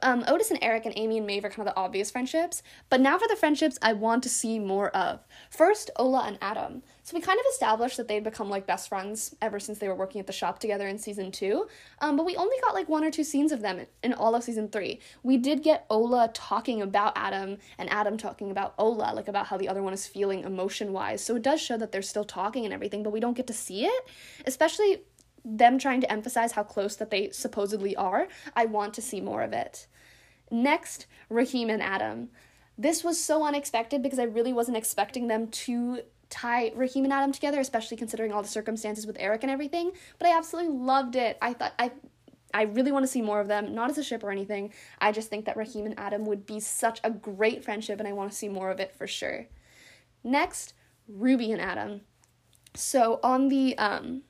um, 0.03 0.25
Otis 0.29 0.51
and 0.51 0.59
Eric 0.63 0.85
and 0.85 0.95
Amy 0.97 1.19
and 1.19 1.27
Maeve 1.27 1.45
are 1.45 1.49
kind 1.49 1.67
of 1.67 1.75
the 1.75 1.81
obvious 1.81 2.11
friendships, 2.11 2.63
but 2.89 3.01
now 3.01 3.19
for 3.19 3.29
the 3.29 3.37
friendships 3.37 3.79
I 3.81 3.93
want 3.93 4.23
to 4.25 4.29
see 4.29 4.59
more 4.59 4.91
of. 4.91 5.21
First, 5.51 5.91
Ola 5.97 6.25
and 6.27 6.39
Adam. 6.43 6.83
So 7.03 7.17
we 7.17 7.23
kind 7.23 7.41
of 7.41 7.47
established 7.51 7.97
that 7.97 8.07
they'd 8.07 8.23
become 8.23 8.49
like 8.49 8.67
best 8.67 8.89
friends 8.89 9.35
ever 9.43 9.59
since 9.59 9.79
they 9.79 9.89
were 9.89 9.95
working 9.95 10.21
at 10.21 10.27
the 10.27 10.33
shop 10.33 10.59
together 10.59 10.87
in 10.87 10.99
season 10.99 11.33
two, 11.33 11.67
um, 12.01 12.17
but 12.17 12.27
we 12.27 12.37
only 12.37 12.57
got 12.63 12.75
like 12.75 12.89
one 12.89 13.05
or 13.05 13.11
two 13.11 13.25
scenes 13.25 13.53
of 13.53 13.63
them 13.63 13.87
in 14.03 14.13
all 14.13 14.35
of 14.35 14.45
season 14.45 14.69
three. 14.69 15.01
We 15.23 15.37
did 15.37 15.63
get 15.63 15.87
Ola 15.91 16.31
talking 16.35 16.83
about 16.83 17.13
Adam 17.17 17.59
and 17.79 17.91
Adam 17.91 18.17
talking 18.17 18.51
about 18.51 18.75
Ola, 18.79 19.13
like 19.15 19.29
about 19.29 19.47
how 19.47 19.57
the 19.57 19.69
other 19.69 19.83
one 19.83 19.93
is 19.93 20.07
feeling 20.07 20.45
emotion 20.45 20.93
wise. 20.93 21.25
So 21.25 21.37
it 21.37 21.43
does 21.43 21.61
show 21.61 21.77
that 21.79 21.91
they're 21.91 22.03
still 22.03 22.25
talking 22.25 22.65
and 22.65 22.75
everything, 22.75 23.03
but 23.03 23.13
we 23.13 23.21
don't 23.21 23.37
get 23.37 23.47
to 23.49 23.55
see 23.55 23.87
it, 23.87 24.09
especially 24.47 25.03
them 25.45 25.79
trying 25.79 26.01
to 26.01 26.13
emphasize 26.13 26.53
how 26.53 26.63
close 26.63 26.97
that 26.97 27.11
they 27.11 27.31
supposedly 27.31 27.97
are, 27.97 28.29
I 28.55 28.67
want 28.67 28.95
to 28.95 29.03
see 29.03 29.21
more 29.21 29.43
of 29.43 29.53
it. 29.53 29.87
Next, 30.51 31.07
Rahim 31.29 31.71
and 31.71 31.83
Adam. 31.83 32.31
This 32.77 33.05
was 33.05 33.23
so 33.23 33.45
unexpected 33.45 34.03
because 34.03 34.19
I 34.19 34.25
really 34.25 34.53
wasn't 34.53 34.77
expecting 34.77 35.29
them 35.29 35.49
to 35.49 36.01
tie 36.31 36.73
Rahim 36.75 37.05
and 37.05 37.13
Adam 37.13 37.33
together, 37.33 37.61
especially 37.61 37.97
considering 37.97 38.33
all 38.33 38.43
the 38.43 38.49
circumstances 38.49 39.07
with 39.07 39.17
Eric 39.19 39.43
and 39.43 39.51
everything. 39.51 39.93
But 40.19 40.29
I 40.29 40.37
absolutely 40.37 40.75
loved 40.75 41.17
it. 41.17 41.37
I 41.43 41.53
thought 41.53 41.75
I 41.79 41.93
I 42.53 42.63
really 42.63 42.91
want 42.91 43.05
to 43.05 43.11
see 43.11 43.23
more 43.23 43.41
of 43.41 43.49
them, 43.49 43.75
not 43.75 43.91
as 43.91 43.99
a 43.99 44.03
ship 44.03 44.25
or 44.25 44.31
anything. 44.31 44.73
I 45.01 45.13
just 45.13 45.31
think 45.31 45.45
that 45.45 45.57
Rahim 45.57 45.87
and 45.87 45.99
Adam 45.99 46.25
would 46.25 46.47
be 46.47 46.59
such 46.59 47.01
a 47.05 47.11
great 47.11 47.63
friendship 47.63 48.01
and 48.01 48.09
I 48.09 48.13
want 48.13 48.33
to 48.33 48.37
see 48.37 48.49
more 48.49 48.71
of 48.71 48.81
it 48.81 48.93
for 48.97 49.07
sure. 49.07 49.47
Next, 50.25 50.75
Ruby 51.07 51.53
and 51.53 51.61
Adam. 51.61 52.01
So 52.75 53.21
on 53.23 53.49
the 53.49 53.77
um 53.79 54.23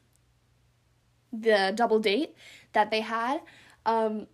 the 1.32 1.72
double 1.74 1.98
date 1.98 2.34
that 2.72 2.90
they 2.90 3.00
had, 3.00 3.40
um, 3.86 4.26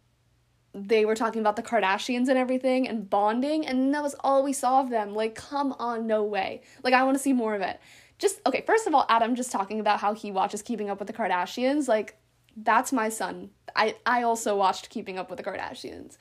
they 0.77 1.07
were 1.07 1.15
talking 1.15 1.41
about 1.41 1.57
the 1.57 1.63
Kardashians 1.63 2.29
and 2.29 2.37
everything 2.37 2.87
and 2.87 3.09
bonding, 3.09 3.67
and 3.67 3.95
that 3.95 4.03
was 4.03 4.15
all 4.21 4.43
we 4.43 4.53
saw 4.53 4.81
of 4.81 4.91
them. 4.91 5.15
Like, 5.15 5.35
come 5.35 5.75
on, 5.79 6.07
no 6.07 6.23
way. 6.23 6.61
Like, 6.83 6.93
I 6.93 7.03
want 7.03 7.17
to 7.17 7.23
see 7.23 7.33
more 7.33 7.55
of 7.55 7.63
it. 7.63 7.81
Just, 8.19 8.41
okay, 8.47 8.63
first 8.67 8.87
of 8.87 8.95
all, 8.95 9.07
Adam 9.09 9.35
just 9.35 9.51
talking 9.51 9.81
about 9.81 10.01
how 10.01 10.13
he 10.13 10.31
watches 10.31 10.63
Keeping 10.63 10.91
Up 10.91 10.99
with 10.99 11.07
the 11.07 11.15
Kardashians. 11.15 11.89
Like, 11.89 12.19
that's 12.57 12.93
my 12.93 13.09
son. 13.09 13.51
I, 13.75 13.97
I 14.05 14.23
also 14.23 14.57
watched 14.57 14.91
Keeping 14.91 15.19
Up 15.19 15.31
with 15.31 15.39
the 15.39 15.45
Kardashians. 15.45 16.19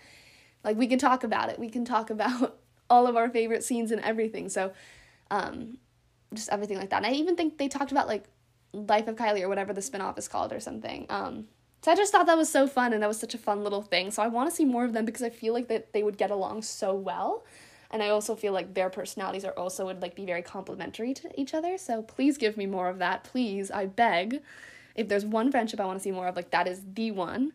Like, 0.63 0.77
we 0.77 0.87
can 0.87 0.99
talk 0.99 1.23
about 1.23 1.49
it. 1.49 1.59
We 1.59 1.69
can 1.69 1.83
talk 1.83 2.09
about 2.09 2.59
all 2.89 3.07
of 3.07 3.17
our 3.17 3.29
favorite 3.29 3.63
scenes 3.63 3.91
and 3.91 4.01
everything. 4.01 4.47
So, 4.47 4.71
um, 5.31 5.77
just 6.33 6.49
everything 6.49 6.77
like 6.77 6.91
that. 6.91 6.97
And 6.97 7.05
I 7.05 7.11
even 7.11 7.35
think 7.35 7.57
they 7.57 7.67
talked 7.67 7.91
about, 7.91 8.07
like, 8.07 8.25
Life 8.73 9.07
of 9.07 9.15
Kylie 9.15 9.41
or 9.41 9.49
whatever 9.49 9.73
the 9.73 9.81
spinoff 9.81 10.17
is 10.17 10.27
called 10.27 10.51
or 10.51 10.59
something. 10.59 11.05
Um, 11.09 11.45
so 11.81 11.91
I 11.91 11.95
just 11.95 12.11
thought 12.11 12.25
that 12.25 12.37
was 12.37 12.49
so 12.49 12.67
fun 12.67 12.93
and 12.93 13.03
that 13.03 13.07
was 13.07 13.19
such 13.19 13.35
a 13.35 13.37
fun 13.37 13.63
little 13.63 13.83
thing. 13.83 14.09
So 14.09 14.23
I 14.23 14.27
want 14.27 14.49
to 14.49 14.55
see 14.55 14.65
more 14.65 14.85
of 14.85 14.93
them 14.93 15.05
because 15.05 15.21
I 15.21 15.29
feel 15.29 15.53
like 15.53 15.67
that 15.67 15.93
they 15.93 16.01
would 16.01 16.17
get 16.17 16.31
along 16.31 16.63
so 16.63 16.95
well. 16.95 17.45
And 17.91 18.01
I 18.01 18.09
also 18.09 18.35
feel 18.35 18.53
like 18.53 18.73
their 18.73 18.89
personalities 18.89 19.45
are 19.45 19.51
also 19.51 19.85
would 19.85 20.01
like 20.01 20.15
be 20.15 20.25
very 20.25 20.41
complementary 20.41 21.13
to 21.13 21.39
each 21.39 21.53
other. 21.53 21.77
So 21.77 22.01
please 22.01 22.37
give 22.37 22.57
me 22.57 22.65
more 22.65 22.89
of 22.89 22.97
that. 22.99 23.23
Please, 23.23 23.69
I 23.69 23.85
beg. 23.85 24.41
If 24.95 25.07
there's 25.07 25.25
one 25.25 25.51
friendship 25.51 25.79
I 25.79 25.85
want 25.85 25.99
to 25.99 26.03
see 26.03 26.11
more 26.11 26.27
of, 26.27 26.35
like 26.35 26.51
that 26.51 26.67
is 26.67 26.81
the 26.93 27.11
one. 27.11 27.53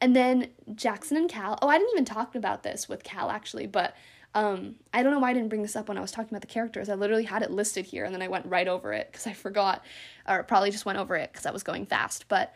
And 0.00 0.16
then 0.16 0.48
Jackson 0.74 1.16
and 1.16 1.28
Cal. 1.28 1.56
Oh, 1.62 1.68
I 1.68 1.78
didn't 1.78 1.92
even 1.92 2.04
talk 2.04 2.34
about 2.34 2.64
this 2.64 2.88
with 2.88 3.04
Cal 3.04 3.30
actually, 3.30 3.68
but 3.68 3.94
um, 4.34 4.76
I 4.94 5.02
don't 5.02 5.12
know 5.12 5.18
why 5.18 5.30
I 5.30 5.34
didn't 5.34 5.50
bring 5.50 5.62
this 5.62 5.76
up 5.76 5.88
when 5.88 5.98
I 5.98 6.00
was 6.00 6.10
talking 6.10 6.30
about 6.30 6.40
the 6.40 6.46
characters. 6.46 6.88
I 6.88 6.94
literally 6.94 7.24
had 7.24 7.42
it 7.42 7.50
listed 7.50 7.84
here 7.84 8.04
and 8.04 8.14
then 8.14 8.22
I 8.22 8.28
went 8.28 8.46
right 8.46 8.66
over 8.66 8.92
it 8.92 9.08
because 9.10 9.26
I 9.26 9.34
forgot, 9.34 9.84
or 10.26 10.42
probably 10.42 10.70
just 10.70 10.86
went 10.86 10.98
over 10.98 11.16
it 11.16 11.30
because 11.32 11.44
I 11.44 11.50
was 11.50 11.62
going 11.62 11.84
fast. 11.84 12.26
But 12.28 12.54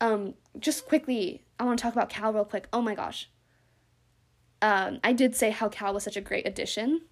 um, 0.00 0.34
just 0.58 0.86
quickly, 0.86 1.42
I 1.58 1.64
want 1.64 1.78
to 1.78 1.82
talk 1.82 1.92
about 1.92 2.08
Cal 2.08 2.32
real 2.32 2.44
quick. 2.44 2.66
Oh 2.72 2.80
my 2.80 2.94
gosh. 2.94 3.28
Um, 4.62 5.00
I 5.04 5.12
did 5.12 5.34
say 5.34 5.50
how 5.50 5.68
Cal 5.68 5.92
was 5.92 6.04
such 6.04 6.16
a 6.16 6.20
great 6.20 6.46
addition, 6.46 7.02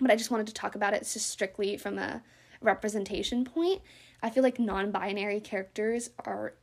but 0.00 0.10
I 0.10 0.16
just 0.16 0.30
wanted 0.30 0.48
to 0.48 0.54
talk 0.54 0.74
about 0.74 0.94
it 0.94 1.00
just 1.00 1.30
strictly 1.30 1.76
from 1.76 1.98
a 1.98 2.22
representation 2.60 3.44
point. 3.44 3.82
I 4.22 4.30
feel 4.30 4.42
like 4.42 4.58
non 4.58 4.90
binary 4.90 5.40
characters 5.40 6.10
are 6.24 6.54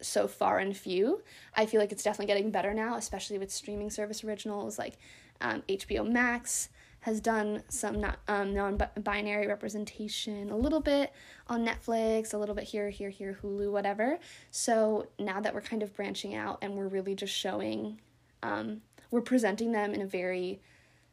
so 0.00 0.28
far 0.28 0.58
and 0.58 0.76
few. 0.76 1.22
I 1.54 1.66
feel 1.66 1.80
like 1.80 1.92
it's 1.92 2.02
definitely 2.02 2.26
getting 2.26 2.50
better 2.50 2.72
now, 2.72 2.96
especially 2.96 3.38
with 3.38 3.50
streaming 3.50 3.90
service 3.90 4.24
originals 4.24 4.78
like 4.78 4.98
um, 5.40 5.62
HBO 5.68 6.08
Max 6.10 6.68
has 7.00 7.20
done 7.20 7.62
some 7.68 8.00
not, 8.00 8.18
um, 8.26 8.52
non-binary 8.52 9.46
representation 9.46 10.50
a 10.50 10.56
little 10.56 10.80
bit 10.80 11.12
on 11.46 11.64
Netflix, 11.64 12.34
a 12.34 12.36
little 12.36 12.54
bit 12.54 12.64
here, 12.64 12.90
here, 12.90 13.10
here, 13.10 13.38
Hulu, 13.40 13.70
whatever. 13.70 14.18
So 14.50 15.06
now 15.16 15.40
that 15.40 15.54
we're 15.54 15.60
kind 15.60 15.84
of 15.84 15.94
branching 15.94 16.34
out 16.34 16.58
and 16.62 16.74
we're 16.74 16.88
really 16.88 17.14
just 17.14 17.32
showing, 17.32 18.00
um, 18.42 18.82
we're 19.12 19.20
presenting 19.20 19.70
them 19.70 19.94
in 19.94 20.00
a 20.00 20.06
very 20.06 20.60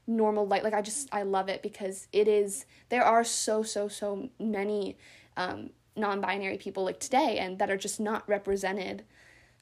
normal 0.08 0.48
light. 0.48 0.64
Like 0.64 0.74
I 0.74 0.82
just 0.82 1.10
I 1.12 1.22
love 1.24 1.48
it 1.48 1.62
because 1.62 2.08
it 2.12 2.28
is 2.28 2.66
there 2.90 3.04
are 3.04 3.24
so 3.24 3.64
so 3.64 3.88
so 3.88 4.30
many 4.40 4.98
um, 5.38 5.70
non-binary 5.96 6.58
people 6.58 6.84
like 6.84 7.00
today 7.00 7.38
and 7.38 7.60
that 7.60 7.70
are 7.70 7.78
just 7.78 8.00
not 8.00 8.28
represented 8.28 9.04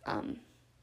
um, 0.05 0.37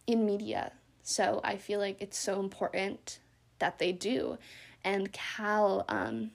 in 0.06 0.26
media. 0.26 0.72
So 1.02 1.40
I 1.42 1.56
feel 1.56 1.80
like 1.80 1.96
it's 2.00 2.18
so 2.18 2.38
important 2.38 3.18
that 3.58 3.78
they 3.78 3.92
do. 3.92 4.38
And 4.84 5.12
Cal, 5.12 5.84
um, 5.88 6.30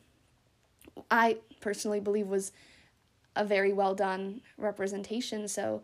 I 1.10 1.38
personally 1.62 2.00
believe 2.00 2.28
was 2.28 2.52
a 3.36 3.46
very 3.46 3.74
well 3.74 3.96
done 3.96 4.42
representation. 4.58 5.48
So, 5.48 5.82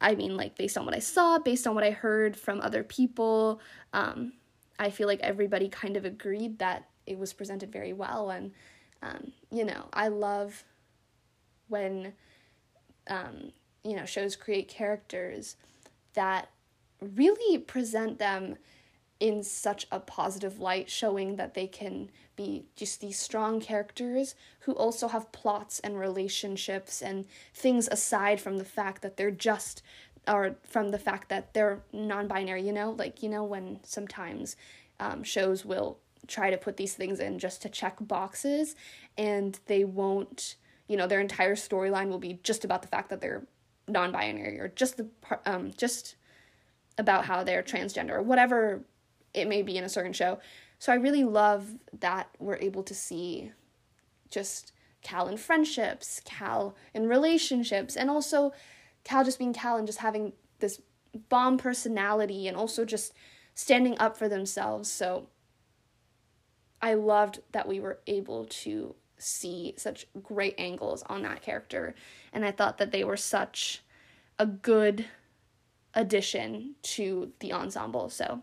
I 0.00 0.14
mean, 0.14 0.36
like, 0.36 0.56
based 0.56 0.76
on 0.76 0.84
what 0.84 0.94
I 0.94 1.00
saw, 1.00 1.38
based 1.38 1.66
on 1.66 1.74
what 1.74 1.84
I 1.84 1.90
heard 1.90 2.36
from 2.36 2.60
other 2.60 2.82
people, 2.82 3.60
um, 3.92 4.34
I 4.78 4.90
feel 4.90 5.06
like 5.06 5.20
everybody 5.20 5.68
kind 5.68 5.96
of 5.96 6.04
agreed 6.04 6.58
that 6.58 6.88
it 7.06 7.18
was 7.18 7.32
presented 7.32 7.72
very 7.72 7.92
well. 7.92 8.30
And, 8.30 8.52
um, 9.02 9.32
you 9.50 9.64
know, 9.64 9.86
I 9.92 10.08
love 10.08 10.64
when, 11.68 12.12
um, 13.08 13.52
you 13.82 13.96
know, 13.96 14.04
shows 14.04 14.36
create 14.36 14.68
characters 14.68 15.56
that 16.14 16.50
really 17.00 17.58
present 17.58 18.18
them 18.18 18.56
in 19.18 19.42
such 19.42 19.86
a 19.90 19.98
positive 19.98 20.58
light, 20.58 20.90
showing 20.90 21.36
that 21.36 21.54
they 21.54 21.66
can 21.66 22.10
be 22.36 22.66
just 22.76 23.00
these 23.00 23.18
strong 23.18 23.60
characters 23.60 24.34
who 24.60 24.72
also 24.72 25.08
have 25.08 25.32
plots 25.32 25.80
and 25.80 25.98
relationships 25.98 27.00
and 27.00 27.24
things 27.54 27.88
aside 27.90 28.40
from 28.40 28.58
the 28.58 28.64
fact 28.64 29.02
that 29.02 29.16
they're 29.16 29.30
just 29.30 29.82
or 30.28 30.56
from 30.64 30.90
the 30.90 30.98
fact 30.98 31.28
that 31.28 31.54
they're 31.54 31.80
non-binary 31.92 32.60
you 32.62 32.72
know? 32.72 32.90
Like 32.90 33.22
you 33.22 33.28
know 33.28 33.44
when 33.44 33.80
sometimes 33.84 34.56
um, 35.00 35.22
shows 35.22 35.64
will 35.64 35.98
try 36.26 36.50
to 36.50 36.58
put 36.58 36.76
these 36.76 36.94
things 36.94 37.20
in 37.20 37.38
just 37.38 37.62
to 37.62 37.68
check 37.68 37.96
boxes 38.00 38.74
and 39.16 39.60
they 39.66 39.84
won't 39.84 40.56
you 40.88 40.96
know 40.96 41.06
their 41.06 41.20
entire 41.20 41.54
storyline 41.54 42.08
will 42.08 42.18
be 42.18 42.40
just 42.42 42.64
about 42.64 42.82
the 42.82 42.88
fact 42.88 43.10
that 43.10 43.20
they're 43.20 43.46
non-binary 43.88 44.58
or 44.58 44.68
just 44.68 44.96
the 44.96 45.06
um 45.44 45.70
just 45.76 46.16
about 46.98 47.24
how 47.24 47.44
they're 47.44 47.62
transgender 47.62 48.10
or 48.10 48.22
whatever 48.22 48.82
it 49.36 49.48
may 49.48 49.62
be 49.62 49.76
in 49.76 49.84
a 49.84 49.88
certain 49.88 50.12
show. 50.12 50.38
So 50.78 50.92
I 50.92 50.96
really 50.96 51.24
love 51.24 51.76
that 52.00 52.28
we're 52.38 52.56
able 52.56 52.82
to 52.84 52.94
see 52.94 53.52
just 54.30 54.72
Cal 55.02 55.28
in 55.28 55.36
friendships, 55.36 56.20
Cal 56.24 56.74
in 56.92 57.06
relationships, 57.06 57.96
and 57.96 58.10
also 58.10 58.52
Cal 59.04 59.24
just 59.24 59.38
being 59.38 59.52
Cal 59.52 59.76
and 59.76 59.86
just 59.86 60.00
having 60.00 60.32
this 60.58 60.80
bomb 61.28 61.58
personality 61.58 62.48
and 62.48 62.56
also 62.56 62.84
just 62.84 63.12
standing 63.54 63.96
up 63.98 64.16
for 64.16 64.28
themselves. 64.28 64.90
So 64.90 65.28
I 66.82 66.94
loved 66.94 67.40
that 67.52 67.68
we 67.68 67.80
were 67.80 68.00
able 68.06 68.46
to 68.46 68.94
see 69.18 69.74
such 69.76 70.06
great 70.22 70.54
angles 70.58 71.02
on 71.04 71.22
that 71.22 71.42
character. 71.42 71.94
And 72.32 72.44
I 72.44 72.50
thought 72.50 72.78
that 72.78 72.92
they 72.92 73.04
were 73.04 73.16
such 73.16 73.82
a 74.38 74.46
good 74.46 75.06
addition 75.94 76.74
to 76.82 77.32
the 77.40 77.52
ensemble. 77.52 78.10
So, 78.10 78.42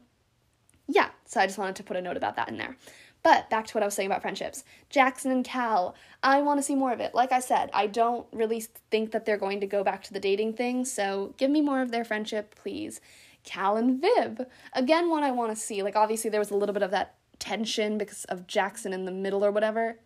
yeah, 0.87 1.09
so 1.25 1.39
I 1.39 1.47
just 1.47 1.57
wanted 1.57 1.75
to 1.77 1.83
put 1.83 1.97
a 1.97 2.01
note 2.01 2.17
about 2.17 2.35
that 2.35 2.49
in 2.49 2.57
there. 2.57 2.77
But 3.23 3.49
back 3.49 3.67
to 3.67 3.73
what 3.73 3.83
I 3.83 3.87
was 3.87 3.93
saying 3.93 4.07
about 4.07 4.21
friendships. 4.21 4.65
Jackson 4.89 5.31
and 5.31 5.45
Cal, 5.45 5.95
I 6.21 6.41
want 6.41 6.59
to 6.59 6.63
see 6.63 6.75
more 6.75 6.91
of 6.91 6.99
it. 6.99 7.15
Like 7.15 7.31
I 7.31 7.39
said, 7.39 7.69
I 7.73 7.87
don't 7.87 8.27
really 8.33 8.65
think 8.91 9.11
that 9.11 9.25
they're 9.25 9.37
going 9.37 9.61
to 9.61 9.67
go 9.67 9.81
back 9.83 10.03
to 10.03 10.13
the 10.13 10.19
dating 10.19 10.53
thing, 10.53 10.83
so 10.83 11.33
give 11.37 11.49
me 11.49 11.61
more 11.61 11.81
of 11.81 11.91
their 11.91 12.03
friendship, 12.03 12.53
please. 12.55 12.99
Cal 13.45 13.77
and 13.77 14.01
Viv, 14.01 14.45
again, 14.73 15.09
one 15.09 15.23
I 15.23 15.31
want 15.31 15.55
to 15.55 15.61
see. 15.61 15.83
Like, 15.83 15.95
obviously, 15.95 16.29
there 16.29 16.39
was 16.39 16.51
a 16.51 16.55
little 16.55 16.73
bit 16.73 16.83
of 16.83 16.91
that 16.91 17.15
tension 17.39 17.97
because 17.97 18.25
of 18.25 18.47
Jackson 18.47 18.93
in 18.93 19.05
the 19.05 19.11
middle 19.11 19.43
or 19.43 19.51
whatever, 19.51 19.99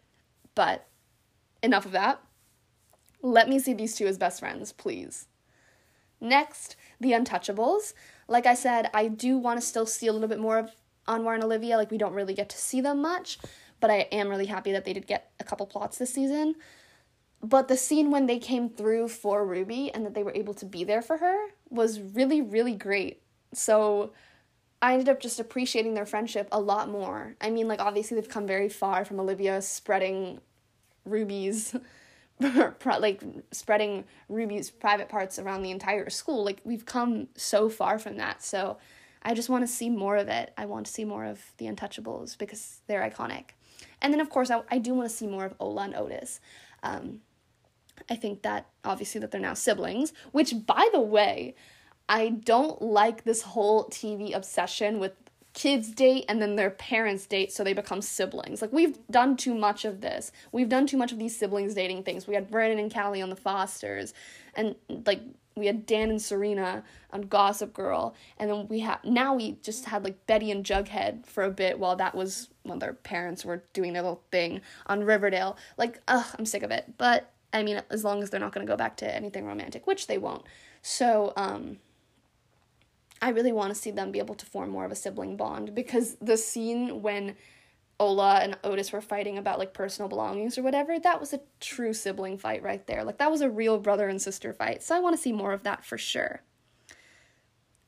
but 0.55 0.87
enough 1.63 1.85
of 1.85 1.91
that. 1.93 2.21
Let 3.21 3.49
me 3.49 3.59
see 3.59 3.73
these 3.73 3.95
two 3.95 4.07
as 4.07 4.17
best 4.17 4.39
friends, 4.39 4.71
please. 4.71 5.27
Next, 6.21 6.75
the 6.99 7.11
Untouchables. 7.11 7.93
Like 8.27 8.45
I 8.45 8.53
said, 8.53 8.89
I 8.93 9.07
do 9.07 9.37
want 9.37 9.59
to 9.59 9.65
still 9.65 9.85
see 9.85 10.07
a 10.07 10.13
little 10.13 10.27
bit 10.27 10.39
more 10.39 10.57
of 10.57 10.71
Anwar 11.07 11.33
and 11.33 11.43
Olivia. 11.43 11.77
Like, 11.77 11.91
we 11.91 11.97
don't 11.97 12.13
really 12.13 12.33
get 12.33 12.49
to 12.49 12.57
see 12.57 12.81
them 12.81 13.01
much, 13.01 13.39
but 13.79 13.89
I 13.89 14.07
am 14.11 14.29
really 14.29 14.47
happy 14.47 14.71
that 14.73 14.85
they 14.85 14.93
did 14.93 15.07
get 15.07 15.31
a 15.39 15.43
couple 15.43 15.65
plots 15.65 15.97
this 15.97 16.13
season. 16.13 16.55
But 17.41 17.67
the 17.67 17.77
scene 17.77 18.11
when 18.11 18.25
they 18.25 18.39
came 18.39 18.69
through 18.69 19.09
for 19.09 19.45
Ruby 19.45 19.91
and 19.93 20.05
that 20.05 20.13
they 20.13 20.23
were 20.23 20.33
able 20.33 20.53
to 20.55 20.65
be 20.65 20.83
there 20.83 21.01
for 21.01 21.17
her 21.17 21.49
was 21.69 22.01
really, 22.01 22.41
really 22.41 22.75
great. 22.75 23.21
So 23.53 24.11
I 24.81 24.93
ended 24.93 25.09
up 25.09 25.19
just 25.19 25.39
appreciating 25.39 25.93
their 25.93 26.05
friendship 26.05 26.49
a 26.51 26.59
lot 26.59 26.89
more. 26.89 27.35
I 27.39 27.49
mean, 27.49 27.67
like, 27.67 27.79
obviously, 27.79 28.19
they've 28.19 28.29
come 28.29 28.47
very 28.47 28.69
far 28.69 29.05
from 29.05 29.19
Olivia 29.19 29.61
spreading 29.61 30.41
Ruby's 31.05 31.75
like 32.85 33.23
spreading 33.51 34.05
Ruby's 34.29 34.69
private 34.69 35.09
parts 35.09 35.39
around 35.39 35.63
the 35.63 35.71
entire 35.71 36.09
school. 36.09 36.43
Like 36.43 36.61
we've 36.63 36.85
come 36.85 37.27
so 37.35 37.69
far 37.69 37.97
from 37.99 38.17
that. 38.17 38.43
So 38.43 38.77
I 39.23 39.33
just 39.33 39.49
want 39.49 39.63
to 39.63 39.67
see 39.67 39.89
more 39.89 40.17
of 40.17 40.27
it. 40.27 40.53
I 40.57 40.65
want 40.65 40.85
to 40.85 40.91
see 40.91 41.05
more 41.05 41.25
of 41.25 41.41
the 41.57 41.65
Untouchables 41.65 42.37
because 42.37 42.81
they're 42.87 43.01
iconic. 43.01 43.49
And 44.01 44.13
then 44.13 44.21
of 44.21 44.29
course 44.29 44.51
I, 44.51 44.61
I 44.69 44.77
do 44.77 44.93
want 44.93 45.09
to 45.09 45.15
see 45.15 45.27
more 45.27 45.45
of 45.45 45.55
Ola 45.59 45.83
and 45.83 45.95
Otis. 45.95 46.39
Um, 46.83 47.21
I 48.09 48.15
think 48.15 48.43
that 48.43 48.67
obviously 48.83 49.19
that 49.21 49.31
they're 49.31 49.41
now 49.41 49.55
siblings, 49.55 50.13
which 50.31 50.53
by 50.65 50.87
the 50.93 51.01
way, 51.01 51.55
I 52.09 52.29
don't 52.29 52.81
like 52.81 53.23
this 53.23 53.41
whole 53.41 53.85
TV 53.85 54.33
obsession 54.35 54.99
with 54.99 55.13
kids 55.57 55.89
date 55.89 56.23
and 56.29 56.39
then 56.39 56.55
their 56.55 56.69
parents 56.69 57.25
date 57.25 57.51
so 57.51 57.63
they 57.63 57.73
become 57.73 57.99
siblings. 57.99 58.61
Like 58.61 58.71
we've 58.71 58.95
done 59.09 59.35
too 59.35 59.55
much 59.55 59.85
of 59.85 60.01
this. 60.01 60.31
We've 60.51 60.69
done 60.69 60.85
too 60.85 60.97
much 60.97 61.11
of 61.11 61.17
these 61.17 61.35
siblings 61.35 61.73
dating 61.73 62.03
things. 62.03 62.27
We 62.27 62.35
had 62.35 62.51
Brandon 62.51 62.77
and 62.77 62.93
Callie 62.93 63.23
on 63.23 63.31
the 63.31 63.35
Fosters 63.35 64.13
and 64.53 64.75
like 65.07 65.19
we 65.55 65.65
had 65.65 65.87
Dan 65.87 66.11
and 66.11 66.21
Serena 66.21 66.83
on 67.09 67.21
Gossip 67.23 67.73
Girl 67.73 68.13
and 68.37 68.51
then 68.51 68.67
we 68.67 68.81
have 68.81 69.03
now 69.03 69.33
we 69.33 69.53
just 69.63 69.85
had 69.85 70.03
like 70.03 70.27
Betty 70.27 70.51
and 70.51 70.63
Jughead 70.63 71.25
for 71.25 71.43
a 71.43 71.49
bit 71.49 71.79
while 71.79 71.95
that 71.95 72.13
was 72.13 72.49
when 72.61 72.77
their 72.77 72.93
parents 72.93 73.43
were 73.43 73.63
doing 73.73 73.93
their 73.93 74.03
little 74.03 74.21
thing 74.31 74.61
on 74.85 75.03
Riverdale. 75.03 75.57
Like 75.75 76.03
ugh, 76.07 76.35
I'm 76.37 76.45
sick 76.45 76.61
of 76.61 76.69
it. 76.69 76.93
But 76.99 77.31
I 77.51 77.63
mean 77.63 77.81
as 77.89 78.03
long 78.03 78.21
as 78.21 78.29
they're 78.29 78.39
not 78.39 78.53
going 78.53 78.63
to 78.63 78.71
go 78.71 78.77
back 78.77 78.95
to 78.97 79.11
anything 79.11 79.47
romantic, 79.47 79.87
which 79.87 80.05
they 80.05 80.19
won't. 80.19 80.45
So 80.83 81.33
um 81.35 81.79
I 83.21 83.29
really 83.29 83.51
want 83.51 83.73
to 83.73 83.79
see 83.79 83.91
them 83.91 84.11
be 84.11 84.19
able 84.19 84.35
to 84.35 84.45
form 84.45 84.69
more 84.69 84.85
of 84.85 84.91
a 84.91 84.95
sibling 84.95 85.37
bond 85.37 85.73
because 85.73 86.15
the 86.21 86.37
scene 86.37 87.01
when 87.01 87.35
Ola 87.99 88.39
and 88.41 88.57
Otis 88.63 88.91
were 88.91 89.01
fighting 89.01 89.37
about 89.37 89.57
like 89.57 89.73
personal 89.73 90.07
belongings 90.07 90.57
or 90.57 90.63
whatever, 90.63 90.99
that 90.99 91.19
was 91.19 91.33
a 91.33 91.41
true 91.59 91.93
sibling 91.93 92.37
fight 92.37 92.61
right 92.61 92.85
there. 92.85 93.03
Like 93.03 93.17
that 93.17 93.31
was 93.31 93.41
a 93.41 93.49
real 93.49 93.79
brother 93.79 94.07
and 94.07 94.21
sister 94.21 94.53
fight. 94.53 94.83
So 94.83 94.95
I 94.95 94.99
want 94.99 95.15
to 95.15 95.21
see 95.21 95.31
more 95.31 95.53
of 95.53 95.63
that 95.63 95.83
for 95.83 95.97
sure. 95.97 96.43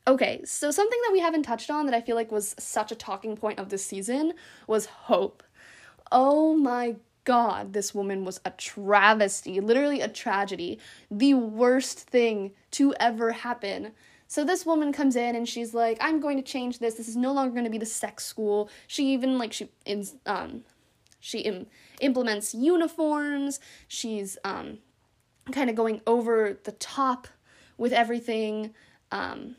Okay, 0.08 0.40
so 0.44 0.70
something 0.70 0.98
that 1.04 1.12
we 1.12 1.20
haven't 1.20 1.44
touched 1.44 1.70
on 1.70 1.86
that 1.86 1.94
I 1.94 2.00
feel 2.00 2.16
like 2.16 2.32
was 2.32 2.56
such 2.58 2.90
a 2.90 2.96
talking 2.96 3.36
point 3.36 3.60
of 3.60 3.68
this 3.68 3.84
season 3.84 4.32
was 4.66 4.86
Hope. 4.86 5.44
Oh 6.10 6.56
my 6.56 6.96
god, 7.24 7.72
this 7.72 7.94
woman 7.94 8.24
was 8.24 8.40
a 8.44 8.50
travesty, 8.50 9.60
literally 9.60 10.00
a 10.00 10.08
tragedy. 10.08 10.80
The 11.10 11.34
worst 11.34 12.00
thing 12.00 12.52
to 12.72 12.92
ever 12.98 13.30
happen 13.30 13.92
so 14.30 14.44
this 14.44 14.64
woman 14.64 14.92
comes 14.92 15.16
in 15.16 15.34
and 15.34 15.48
she's 15.48 15.74
like, 15.74 15.98
"I'm 16.00 16.20
going 16.20 16.36
to 16.36 16.42
change 16.44 16.78
this. 16.78 16.94
This 16.94 17.08
is 17.08 17.16
no 17.16 17.32
longer 17.32 17.50
going 17.50 17.64
to 17.64 17.70
be 17.70 17.78
the 17.78 17.84
sex 17.84 18.24
school." 18.24 18.70
She 18.86 19.12
even 19.12 19.38
like 19.38 19.52
she 19.52 19.68
is 19.84 20.14
um 20.24 20.62
she 21.18 21.40
Im- 21.40 21.66
implements 22.00 22.54
uniforms. 22.54 23.58
She's 23.88 24.38
um 24.44 24.78
kind 25.50 25.68
of 25.68 25.74
going 25.74 26.00
over 26.06 26.56
the 26.62 26.70
top 26.70 27.26
with 27.76 27.92
everything. 27.92 28.72
Um 29.10 29.56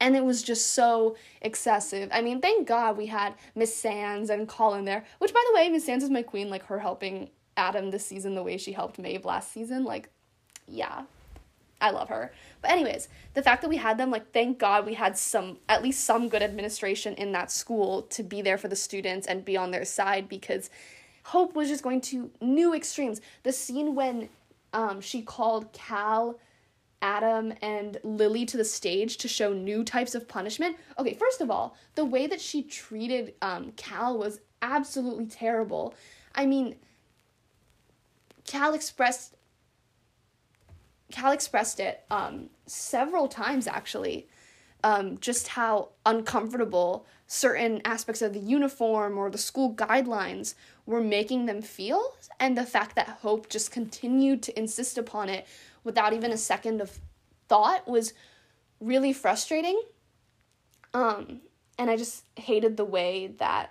and 0.00 0.16
it 0.16 0.24
was 0.24 0.42
just 0.42 0.72
so 0.72 1.14
excessive. 1.40 2.08
I 2.12 2.22
mean, 2.22 2.40
thank 2.40 2.66
God 2.66 2.96
we 2.96 3.06
had 3.06 3.34
Miss 3.54 3.72
Sands 3.72 4.30
and 4.30 4.48
Colin 4.48 4.84
there. 4.84 5.04
Which, 5.18 5.32
by 5.32 5.44
the 5.48 5.54
way, 5.54 5.68
Miss 5.68 5.86
Sands 5.86 6.02
is 6.02 6.10
my 6.10 6.22
queen. 6.22 6.50
Like 6.50 6.64
her 6.64 6.80
helping 6.80 7.30
Adam 7.56 7.92
this 7.92 8.04
season 8.04 8.34
the 8.34 8.42
way 8.42 8.56
she 8.56 8.72
helped 8.72 8.98
Maeve 8.98 9.24
last 9.24 9.52
season. 9.52 9.84
Like, 9.84 10.10
yeah, 10.66 11.04
I 11.84 11.90
love 11.90 12.08
her. 12.08 12.32
But 12.62 12.70
anyways, 12.70 13.08
the 13.34 13.42
fact 13.42 13.60
that 13.60 13.68
we 13.68 13.76
had 13.76 13.98
them, 13.98 14.10
like, 14.10 14.32
thank 14.32 14.58
God 14.58 14.86
we 14.86 14.94
had 14.94 15.18
some, 15.18 15.58
at 15.68 15.82
least 15.82 16.02
some 16.02 16.30
good 16.30 16.42
administration 16.42 17.12
in 17.16 17.32
that 17.32 17.50
school 17.50 18.02
to 18.04 18.22
be 18.22 18.40
there 18.40 18.56
for 18.56 18.68
the 18.68 18.74
students 18.74 19.26
and 19.26 19.44
be 19.44 19.54
on 19.54 19.70
their 19.70 19.84
side 19.84 20.26
because 20.26 20.70
Hope 21.24 21.54
was 21.54 21.68
just 21.68 21.82
going 21.82 22.00
to 22.00 22.30
new 22.40 22.74
extremes. 22.74 23.20
The 23.42 23.52
scene 23.52 23.94
when 23.94 24.30
um, 24.72 25.02
she 25.02 25.20
called 25.20 25.74
Cal, 25.74 26.38
Adam, 27.02 27.52
and 27.60 27.98
Lily 28.02 28.46
to 28.46 28.56
the 28.56 28.64
stage 28.64 29.18
to 29.18 29.28
show 29.28 29.52
new 29.52 29.84
types 29.84 30.14
of 30.14 30.26
punishment. 30.26 30.78
Okay, 30.98 31.12
first 31.12 31.42
of 31.42 31.50
all, 31.50 31.76
the 31.96 32.04
way 32.06 32.26
that 32.26 32.40
she 32.40 32.62
treated 32.62 33.34
um, 33.42 33.72
Cal 33.76 34.16
was 34.16 34.40
absolutely 34.62 35.26
terrible. 35.26 35.94
I 36.34 36.46
mean, 36.46 36.76
Cal 38.46 38.72
expressed 38.72 39.34
Cal 41.14 41.30
expressed 41.30 41.78
it 41.78 42.02
um, 42.10 42.50
several 42.66 43.28
times 43.28 43.68
actually, 43.68 44.26
um, 44.82 45.16
just 45.18 45.46
how 45.46 45.90
uncomfortable 46.04 47.06
certain 47.28 47.80
aspects 47.84 48.20
of 48.20 48.32
the 48.32 48.40
uniform 48.40 49.16
or 49.16 49.30
the 49.30 49.38
school 49.38 49.72
guidelines 49.76 50.54
were 50.86 51.00
making 51.00 51.46
them 51.46 51.62
feel, 51.62 52.16
and 52.40 52.58
the 52.58 52.66
fact 52.66 52.96
that 52.96 53.06
Hope 53.22 53.48
just 53.48 53.70
continued 53.70 54.42
to 54.42 54.58
insist 54.58 54.98
upon 54.98 55.28
it 55.28 55.46
without 55.84 56.12
even 56.12 56.32
a 56.32 56.36
second 56.36 56.80
of 56.80 56.98
thought 57.48 57.86
was 57.86 58.12
really 58.80 59.12
frustrating. 59.12 59.80
Um, 60.94 61.42
and 61.78 61.88
I 61.90 61.96
just 61.96 62.24
hated 62.34 62.76
the 62.76 62.84
way 62.84 63.28
that 63.38 63.70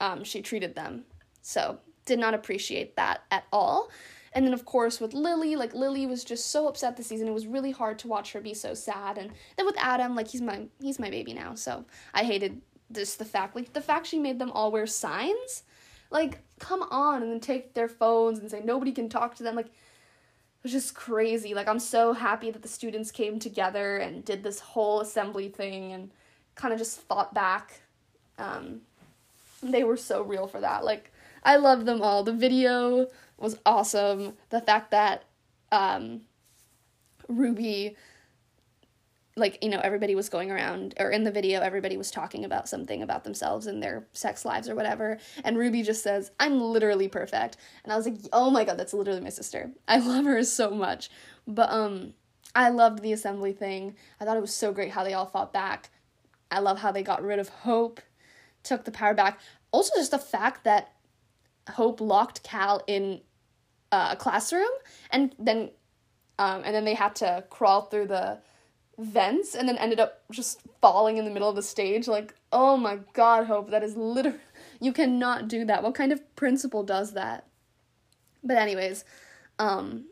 um, 0.00 0.24
she 0.24 0.42
treated 0.42 0.74
them. 0.74 1.04
So, 1.42 1.78
did 2.06 2.18
not 2.18 2.34
appreciate 2.34 2.96
that 2.96 3.22
at 3.30 3.44
all. 3.52 3.88
And 4.32 4.44
then 4.46 4.52
of 4.52 4.64
course 4.64 5.00
with 5.00 5.14
Lily, 5.14 5.56
like 5.56 5.74
Lily 5.74 6.06
was 6.06 6.24
just 6.24 6.50
so 6.50 6.68
upset 6.68 6.96
this 6.96 7.06
season. 7.06 7.28
It 7.28 7.34
was 7.34 7.46
really 7.46 7.70
hard 7.70 7.98
to 8.00 8.08
watch 8.08 8.32
her 8.32 8.40
be 8.40 8.54
so 8.54 8.74
sad. 8.74 9.18
And 9.18 9.30
then 9.56 9.66
with 9.66 9.76
Adam, 9.78 10.14
like 10.14 10.28
he's 10.28 10.42
my 10.42 10.66
he's 10.80 10.98
my 10.98 11.10
baby 11.10 11.32
now. 11.32 11.54
So 11.54 11.84
I 12.14 12.24
hated 12.24 12.60
just 12.92 13.18
the 13.18 13.24
fact 13.24 13.56
like 13.56 13.72
the 13.72 13.80
fact 13.80 14.06
she 14.06 14.18
made 14.18 14.38
them 14.38 14.50
all 14.50 14.70
wear 14.70 14.86
signs. 14.86 15.64
Like 16.10 16.40
come 16.58 16.82
on 16.90 17.22
and 17.22 17.32
then 17.32 17.40
take 17.40 17.74
their 17.74 17.88
phones 17.88 18.38
and 18.38 18.50
say 18.50 18.60
nobody 18.62 18.92
can 18.92 19.08
talk 19.08 19.34
to 19.36 19.42
them 19.42 19.56
like 19.56 19.66
it 19.66 19.72
was 20.62 20.72
just 20.72 20.94
crazy. 20.94 21.54
Like 21.54 21.68
I'm 21.68 21.78
so 21.78 22.12
happy 22.12 22.50
that 22.50 22.62
the 22.62 22.68
students 22.68 23.10
came 23.10 23.38
together 23.38 23.98
and 23.98 24.24
did 24.24 24.42
this 24.42 24.60
whole 24.60 25.00
assembly 25.00 25.48
thing 25.48 25.92
and 25.92 26.10
kind 26.56 26.72
of 26.72 26.78
just 26.78 27.00
fought 27.02 27.32
back. 27.32 27.80
Um, 28.38 28.80
they 29.62 29.84
were 29.84 29.96
so 29.96 30.22
real 30.22 30.46
for 30.46 30.60
that. 30.60 30.84
Like 30.84 31.12
I 31.44 31.56
love 31.56 31.86
them 31.86 32.02
all. 32.02 32.24
The 32.24 32.32
video 32.32 33.06
was 33.38 33.58
awesome. 33.66 34.34
The 34.50 34.60
fact 34.60 34.90
that 34.92 35.24
um, 35.72 36.22
Ruby, 37.28 37.96
like, 39.36 39.58
you 39.62 39.68
know, 39.68 39.80
everybody 39.82 40.14
was 40.14 40.28
going 40.28 40.50
around, 40.50 40.94
or 40.98 41.10
in 41.10 41.24
the 41.24 41.30
video, 41.30 41.60
everybody 41.60 41.96
was 41.96 42.10
talking 42.10 42.44
about 42.44 42.68
something 42.68 43.02
about 43.02 43.24
themselves 43.24 43.66
and 43.66 43.82
their 43.82 44.06
sex 44.12 44.44
lives 44.44 44.68
or 44.68 44.74
whatever. 44.74 45.18
And 45.44 45.58
Ruby 45.58 45.82
just 45.82 46.02
says, 46.02 46.30
I'm 46.40 46.60
literally 46.60 47.08
perfect. 47.08 47.58
And 47.84 47.92
I 47.92 47.96
was 47.96 48.06
like, 48.06 48.18
oh 48.32 48.50
my 48.50 48.64
god, 48.64 48.78
that's 48.78 48.94
literally 48.94 49.20
my 49.20 49.28
sister. 49.28 49.70
I 49.86 49.98
love 49.98 50.24
her 50.24 50.42
so 50.42 50.70
much. 50.70 51.10
But, 51.46 51.70
um, 51.70 52.14
I 52.54 52.70
loved 52.70 53.02
the 53.02 53.12
assembly 53.12 53.52
thing. 53.52 53.96
I 54.18 54.24
thought 54.24 54.38
it 54.38 54.40
was 54.40 54.54
so 54.54 54.72
great 54.72 54.92
how 54.92 55.04
they 55.04 55.12
all 55.12 55.26
fought 55.26 55.52
back. 55.52 55.90
I 56.50 56.60
love 56.60 56.78
how 56.78 56.90
they 56.90 57.02
got 57.02 57.22
rid 57.22 57.38
of 57.38 57.50
Hope, 57.50 58.00
took 58.62 58.86
the 58.86 58.90
power 58.90 59.12
back. 59.12 59.40
Also, 59.72 59.94
just 59.96 60.12
the 60.12 60.18
fact 60.18 60.64
that 60.64 60.92
Hope 61.70 62.00
locked 62.00 62.42
Cal 62.42 62.82
in 62.86 63.20
uh, 63.92 64.10
a 64.12 64.16
classroom, 64.16 64.68
and 65.10 65.34
then 65.38 65.70
um, 66.38 66.62
and 66.64 66.74
then 66.74 66.84
they 66.84 66.94
had 66.94 67.14
to 67.16 67.44
crawl 67.50 67.82
through 67.82 68.06
the 68.06 68.38
vents, 68.98 69.54
and 69.54 69.68
then 69.68 69.76
ended 69.78 70.00
up 70.00 70.22
just 70.30 70.62
falling 70.80 71.16
in 71.16 71.24
the 71.24 71.30
middle 71.30 71.48
of 71.48 71.56
the 71.56 71.62
stage. 71.62 72.08
Like, 72.08 72.34
oh 72.52 72.76
my 72.76 73.00
god, 73.12 73.46
Hope, 73.46 73.70
that 73.70 73.82
is 73.82 73.96
literally 73.96 74.38
You 74.80 74.92
cannot 74.92 75.48
do 75.48 75.64
that. 75.64 75.82
What 75.82 75.94
kind 75.94 76.12
of 76.12 76.36
principal 76.36 76.82
does 76.82 77.12
that? 77.12 77.46
But 78.42 78.56
anyways, 78.56 79.04
um 79.58 80.06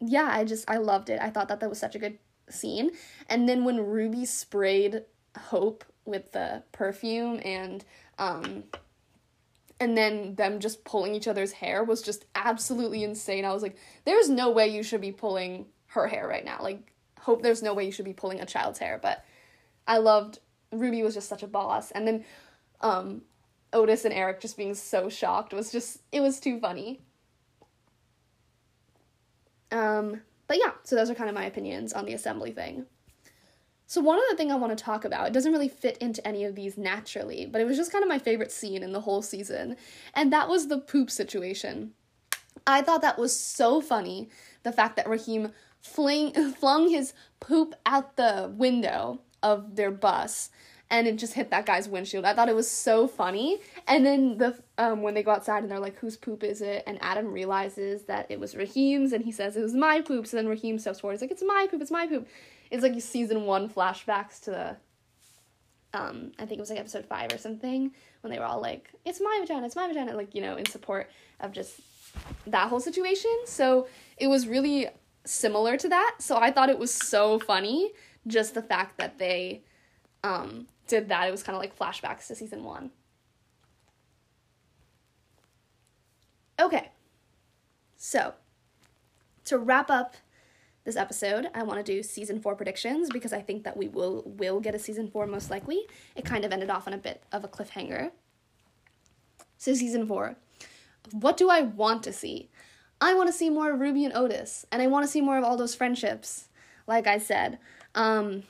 yeah, 0.00 0.28
I 0.30 0.44
just 0.44 0.68
I 0.68 0.78
loved 0.78 1.10
it. 1.10 1.20
I 1.20 1.30
thought 1.30 1.48
that 1.48 1.60
that 1.60 1.68
was 1.68 1.78
such 1.78 1.94
a 1.94 1.98
good 1.98 2.18
scene. 2.48 2.90
And 3.28 3.48
then 3.48 3.64
when 3.64 3.78
Ruby 3.78 4.24
sprayed 4.24 5.02
Hope 5.38 5.84
with 6.04 6.32
the 6.32 6.62
perfume 6.72 7.40
and 7.44 7.84
um 8.18 8.64
and 9.82 9.98
then 9.98 10.36
them 10.36 10.60
just 10.60 10.84
pulling 10.84 11.12
each 11.12 11.26
other's 11.26 11.50
hair 11.50 11.82
was 11.82 12.02
just 12.02 12.24
absolutely 12.36 13.02
insane. 13.02 13.44
I 13.44 13.52
was 13.52 13.64
like, 13.64 13.76
there's 14.04 14.28
no 14.28 14.48
way 14.48 14.68
you 14.68 14.84
should 14.84 15.00
be 15.00 15.10
pulling 15.10 15.66
her 15.86 16.06
hair 16.06 16.28
right 16.28 16.44
now. 16.44 16.58
Like, 16.60 16.92
hope 17.18 17.42
there's 17.42 17.64
no 17.64 17.74
way 17.74 17.84
you 17.84 17.90
should 17.90 18.04
be 18.04 18.12
pulling 18.12 18.40
a 18.40 18.46
child's 18.46 18.78
hair, 18.78 19.00
but 19.02 19.24
I 19.88 19.98
loved 19.98 20.38
Ruby 20.70 21.02
was 21.02 21.14
just 21.14 21.28
such 21.28 21.42
a 21.42 21.48
boss. 21.48 21.90
And 21.90 22.06
then 22.06 22.24
um 22.80 23.22
Otis 23.72 24.04
and 24.04 24.14
Eric 24.14 24.40
just 24.40 24.56
being 24.56 24.74
so 24.74 25.08
shocked 25.08 25.52
was 25.52 25.72
just 25.72 25.98
it 26.12 26.20
was 26.20 26.38
too 26.38 26.60
funny. 26.60 27.00
Um 29.72 30.20
but 30.46 30.58
yeah, 30.58 30.74
so 30.84 30.94
those 30.94 31.10
are 31.10 31.16
kind 31.16 31.28
of 31.28 31.34
my 31.34 31.46
opinions 31.46 31.92
on 31.92 32.04
the 32.04 32.12
assembly 32.12 32.52
thing. 32.52 32.86
So, 33.92 34.00
one 34.00 34.18
other 34.18 34.38
thing 34.38 34.50
I 34.50 34.54
want 34.54 34.74
to 34.74 34.82
talk 34.82 35.04
about, 35.04 35.26
it 35.26 35.34
doesn't 35.34 35.52
really 35.52 35.68
fit 35.68 35.98
into 35.98 36.26
any 36.26 36.46
of 36.46 36.54
these 36.54 36.78
naturally, 36.78 37.44
but 37.44 37.60
it 37.60 37.66
was 37.66 37.76
just 37.76 37.92
kind 37.92 38.02
of 38.02 38.08
my 38.08 38.18
favorite 38.18 38.50
scene 38.50 38.82
in 38.82 38.92
the 38.92 39.02
whole 39.02 39.20
season, 39.20 39.76
and 40.14 40.32
that 40.32 40.48
was 40.48 40.68
the 40.68 40.78
poop 40.78 41.10
situation. 41.10 41.92
I 42.66 42.80
thought 42.80 43.02
that 43.02 43.18
was 43.18 43.38
so 43.38 43.82
funny, 43.82 44.30
the 44.62 44.72
fact 44.72 44.96
that 44.96 45.06
Rahim 45.06 45.52
fling, 45.82 46.32
flung 46.58 46.88
his 46.88 47.12
poop 47.38 47.74
out 47.84 48.16
the 48.16 48.50
window 48.56 49.20
of 49.42 49.76
their 49.76 49.90
bus 49.90 50.48
and 50.88 51.06
it 51.06 51.16
just 51.16 51.32
hit 51.32 51.50
that 51.50 51.64
guy's 51.64 51.88
windshield. 51.88 52.26
I 52.26 52.34
thought 52.34 52.50
it 52.50 52.54
was 52.54 52.70
so 52.70 53.08
funny. 53.08 53.58
And 53.88 54.04
then 54.04 54.36
the 54.36 54.58
um 54.76 55.00
when 55.00 55.14
they 55.14 55.22
go 55.22 55.30
outside 55.30 55.62
and 55.62 55.70
they're 55.70 55.80
like, 55.80 55.96
"Whose 55.96 56.18
poop 56.18 56.44
is 56.44 56.60
it?" 56.60 56.84
and 56.86 56.98
Adam 57.00 57.32
realizes 57.32 58.04
that 58.04 58.26
it 58.30 58.38
was 58.38 58.54
Rahim's, 58.54 59.12
and 59.14 59.24
he 59.24 59.32
says 59.32 59.56
it 59.56 59.62
was 59.62 59.74
my 59.74 60.02
poop. 60.02 60.26
So 60.26 60.36
then 60.36 60.48
Rahim 60.48 60.78
steps 60.78 61.00
forward. 61.00 61.14
He's 61.14 61.22
like, 61.22 61.30
"It's 61.30 61.42
my 61.42 61.66
poop. 61.70 61.80
It's 61.80 61.90
my 61.90 62.06
poop." 62.06 62.28
It's 62.72 62.82
like 62.82 62.98
season 63.02 63.44
one 63.44 63.68
flashbacks 63.68 64.40
to 64.44 64.50
the. 64.50 64.76
Um, 65.94 66.32
I 66.38 66.46
think 66.46 66.52
it 66.52 66.60
was 66.60 66.70
like 66.70 66.78
episode 66.78 67.04
five 67.04 67.30
or 67.30 67.36
something 67.36 67.92
when 68.22 68.32
they 68.32 68.38
were 68.38 68.46
all 68.46 68.62
like, 68.62 68.88
"It's 69.04 69.20
my 69.20 69.38
vagina. 69.42 69.66
It's 69.66 69.76
my 69.76 69.86
vagina," 69.86 70.16
like 70.16 70.34
you 70.34 70.40
know, 70.40 70.56
in 70.56 70.64
support 70.64 71.10
of 71.38 71.52
just 71.52 71.80
that 72.46 72.70
whole 72.70 72.80
situation. 72.80 73.30
So 73.44 73.88
it 74.16 74.26
was 74.26 74.48
really 74.48 74.88
similar 75.26 75.76
to 75.76 75.88
that. 75.90 76.16
So 76.18 76.38
I 76.38 76.50
thought 76.50 76.70
it 76.70 76.78
was 76.78 76.92
so 76.92 77.38
funny, 77.40 77.92
just 78.26 78.54
the 78.54 78.62
fact 78.62 78.96
that 78.96 79.18
they 79.18 79.64
um 80.24 80.66
did 80.86 81.10
that. 81.10 81.28
It 81.28 81.30
was 81.30 81.42
kind 81.42 81.54
of 81.54 81.60
like 81.60 81.78
flashbacks 81.78 82.26
to 82.28 82.34
season 82.34 82.64
one. 82.64 82.90
Okay, 86.58 86.90
so 87.98 88.32
to 89.44 89.58
wrap 89.58 89.90
up 89.90 90.16
this 90.84 90.96
episode, 90.96 91.48
I 91.54 91.62
want 91.62 91.84
to 91.84 91.92
do 91.92 92.02
season 92.02 92.40
four 92.40 92.56
predictions 92.56 93.08
because 93.10 93.32
I 93.32 93.40
think 93.40 93.64
that 93.64 93.76
we 93.76 93.88
will 93.88 94.22
will 94.26 94.60
get 94.60 94.74
a 94.74 94.78
season 94.78 95.08
four 95.08 95.26
most 95.26 95.50
likely. 95.50 95.86
It 96.16 96.24
kind 96.24 96.44
of 96.44 96.52
ended 96.52 96.70
off 96.70 96.86
on 96.86 96.92
a 96.92 96.98
bit 96.98 97.22
of 97.32 97.44
a 97.44 97.48
cliffhanger. 97.48 98.10
So 99.58 99.74
season 99.74 100.06
four, 100.06 100.36
what 101.12 101.36
do 101.36 101.48
I 101.48 101.62
want 101.62 102.02
to 102.04 102.12
see? 102.12 102.50
I 103.00 103.14
want 103.14 103.28
to 103.28 103.32
see 103.32 103.50
more 103.50 103.72
of 103.72 103.80
Ruby 103.80 104.04
and 104.04 104.14
Otis, 104.14 104.66
and 104.72 104.82
I 104.82 104.86
want 104.86 105.04
to 105.04 105.10
see 105.10 105.20
more 105.20 105.38
of 105.38 105.44
all 105.44 105.56
those 105.56 105.74
friendships. 105.74 106.48
Like 106.86 107.06
I 107.06 107.18
said, 107.18 107.58
um, 107.94 108.42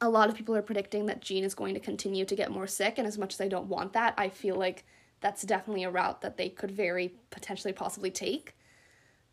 a 0.00 0.08
lot 0.08 0.28
of 0.28 0.34
people 0.34 0.56
are 0.56 0.62
predicting 0.62 1.06
that 1.06 1.20
Jean 1.20 1.44
is 1.44 1.54
going 1.54 1.74
to 1.74 1.80
continue 1.80 2.24
to 2.24 2.36
get 2.36 2.50
more 2.50 2.66
sick, 2.66 2.98
and 2.98 3.06
as 3.06 3.18
much 3.18 3.34
as 3.34 3.40
I 3.40 3.48
don't 3.48 3.68
want 3.68 3.92
that, 3.94 4.14
I 4.18 4.28
feel 4.28 4.56
like 4.56 4.84
that's 5.20 5.42
definitely 5.42 5.84
a 5.84 5.90
route 5.90 6.20
that 6.20 6.36
they 6.36 6.48
could 6.48 6.70
very 6.70 7.14
potentially 7.30 7.72
possibly 7.72 8.10
take. 8.10 8.54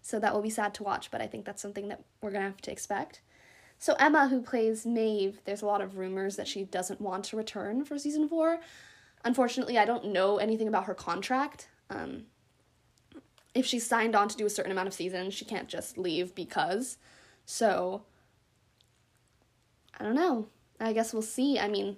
So 0.09 0.19
that 0.19 0.33
will 0.33 0.41
be 0.41 0.49
sad 0.49 0.73
to 0.73 0.83
watch, 0.83 1.11
but 1.11 1.21
I 1.21 1.27
think 1.27 1.45
that's 1.45 1.61
something 1.61 1.87
that 1.89 2.01
we're 2.19 2.31
gonna 2.31 2.45
have 2.45 2.61
to 2.61 2.71
expect. 2.71 3.21
So 3.77 3.93
Emma, 3.99 4.27
who 4.27 4.41
plays 4.41 4.83
Maeve, 4.83 5.39
there's 5.45 5.61
a 5.61 5.67
lot 5.67 5.81
of 5.81 5.97
rumors 5.97 6.35
that 6.35 6.47
she 6.47 6.63
doesn't 6.63 6.99
want 6.99 7.25
to 7.25 7.37
return 7.37 7.85
for 7.85 7.99
season 7.99 8.27
four. 8.27 8.59
Unfortunately, 9.23 9.77
I 9.77 9.85
don't 9.85 10.05
know 10.05 10.37
anything 10.37 10.67
about 10.67 10.85
her 10.85 10.95
contract. 10.95 11.69
Um, 11.91 12.23
if 13.53 13.67
she's 13.67 13.85
signed 13.85 14.15
on 14.15 14.27
to 14.29 14.35
do 14.35 14.47
a 14.47 14.49
certain 14.49 14.71
amount 14.71 14.87
of 14.87 14.95
seasons, 14.95 15.35
she 15.35 15.45
can't 15.45 15.69
just 15.69 15.95
leave 15.95 16.33
because. 16.33 16.97
So 17.45 18.01
I 19.99 20.05
don't 20.05 20.15
know. 20.15 20.47
I 20.79 20.91
guess 20.91 21.13
we'll 21.13 21.21
see. 21.21 21.59
I 21.59 21.67
mean, 21.67 21.97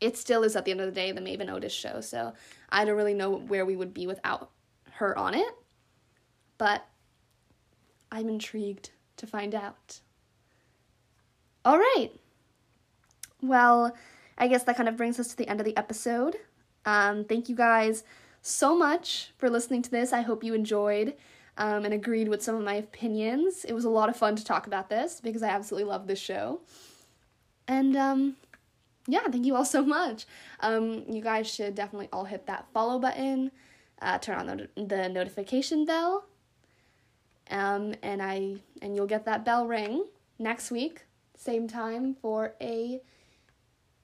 it 0.00 0.16
still 0.16 0.42
is 0.42 0.56
at 0.56 0.64
the 0.64 0.72
end 0.72 0.80
of 0.80 0.86
the 0.86 0.92
day 0.92 1.12
the 1.12 1.20
Maeve 1.20 1.40
and 1.40 1.50
Otis 1.50 1.72
show, 1.72 2.00
so 2.00 2.32
I 2.70 2.84
don't 2.84 2.96
really 2.96 3.14
know 3.14 3.30
where 3.36 3.64
we 3.64 3.76
would 3.76 3.94
be 3.94 4.08
without 4.08 4.50
her 4.94 5.16
on 5.16 5.34
it. 5.34 5.54
But 6.60 6.86
I'm 8.12 8.28
intrigued 8.28 8.90
to 9.16 9.26
find 9.26 9.54
out. 9.54 10.00
All 11.64 11.78
right. 11.78 12.10
Well, 13.42 13.96
I 14.36 14.46
guess 14.46 14.64
that 14.64 14.76
kind 14.76 14.86
of 14.86 14.98
brings 14.98 15.18
us 15.18 15.28
to 15.28 15.36
the 15.38 15.48
end 15.48 15.60
of 15.60 15.64
the 15.64 15.76
episode. 15.78 16.36
Um, 16.84 17.24
thank 17.24 17.48
you 17.48 17.56
guys 17.56 18.04
so 18.42 18.76
much 18.76 19.30
for 19.38 19.48
listening 19.48 19.80
to 19.80 19.90
this. 19.90 20.12
I 20.12 20.20
hope 20.20 20.44
you 20.44 20.52
enjoyed 20.52 21.14
um, 21.56 21.86
and 21.86 21.94
agreed 21.94 22.28
with 22.28 22.42
some 22.42 22.56
of 22.56 22.62
my 22.62 22.74
opinions. 22.74 23.64
It 23.64 23.72
was 23.72 23.86
a 23.86 23.90
lot 23.90 24.10
of 24.10 24.16
fun 24.16 24.36
to 24.36 24.44
talk 24.44 24.66
about 24.66 24.90
this 24.90 25.18
because 25.18 25.42
I 25.42 25.48
absolutely 25.48 25.88
love 25.88 26.06
this 26.06 26.18
show. 26.18 26.60
And 27.68 27.96
um, 27.96 28.36
yeah, 29.06 29.26
thank 29.30 29.46
you 29.46 29.56
all 29.56 29.64
so 29.64 29.82
much. 29.82 30.26
Um, 30.60 31.04
you 31.08 31.22
guys 31.22 31.50
should 31.50 31.74
definitely 31.74 32.10
all 32.12 32.24
hit 32.26 32.44
that 32.48 32.66
follow 32.74 32.98
button, 32.98 33.50
uh, 34.02 34.18
turn 34.18 34.50
on 34.50 34.68
the, 34.76 34.84
the 34.84 35.08
notification 35.08 35.86
bell, 35.86 36.26
um, 37.50 37.94
and 38.02 38.22
I 38.22 38.56
and 38.82 38.94
you'll 38.94 39.06
get 39.06 39.24
that 39.26 39.44
bell 39.44 39.66
ring 39.66 40.04
next 40.38 40.70
week, 40.70 41.02
same 41.36 41.68
time 41.68 42.14
for 42.20 42.54
a 42.60 43.00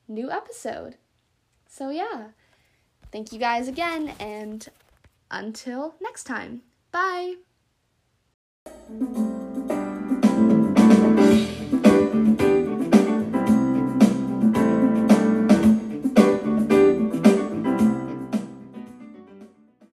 new 0.08 0.30
episode. 0.30 0.96
So 1.68 1.90
yeah, 1.90 2.28
thank 3.12 3.32
you 3.32 3.38
guys 3.38 3.68
again, 3.68 4.14
and 4.20 4.68
until 5.30 5.94
next 6.00 6.24
time, 6.24 6.62
bye. 6.92 7.34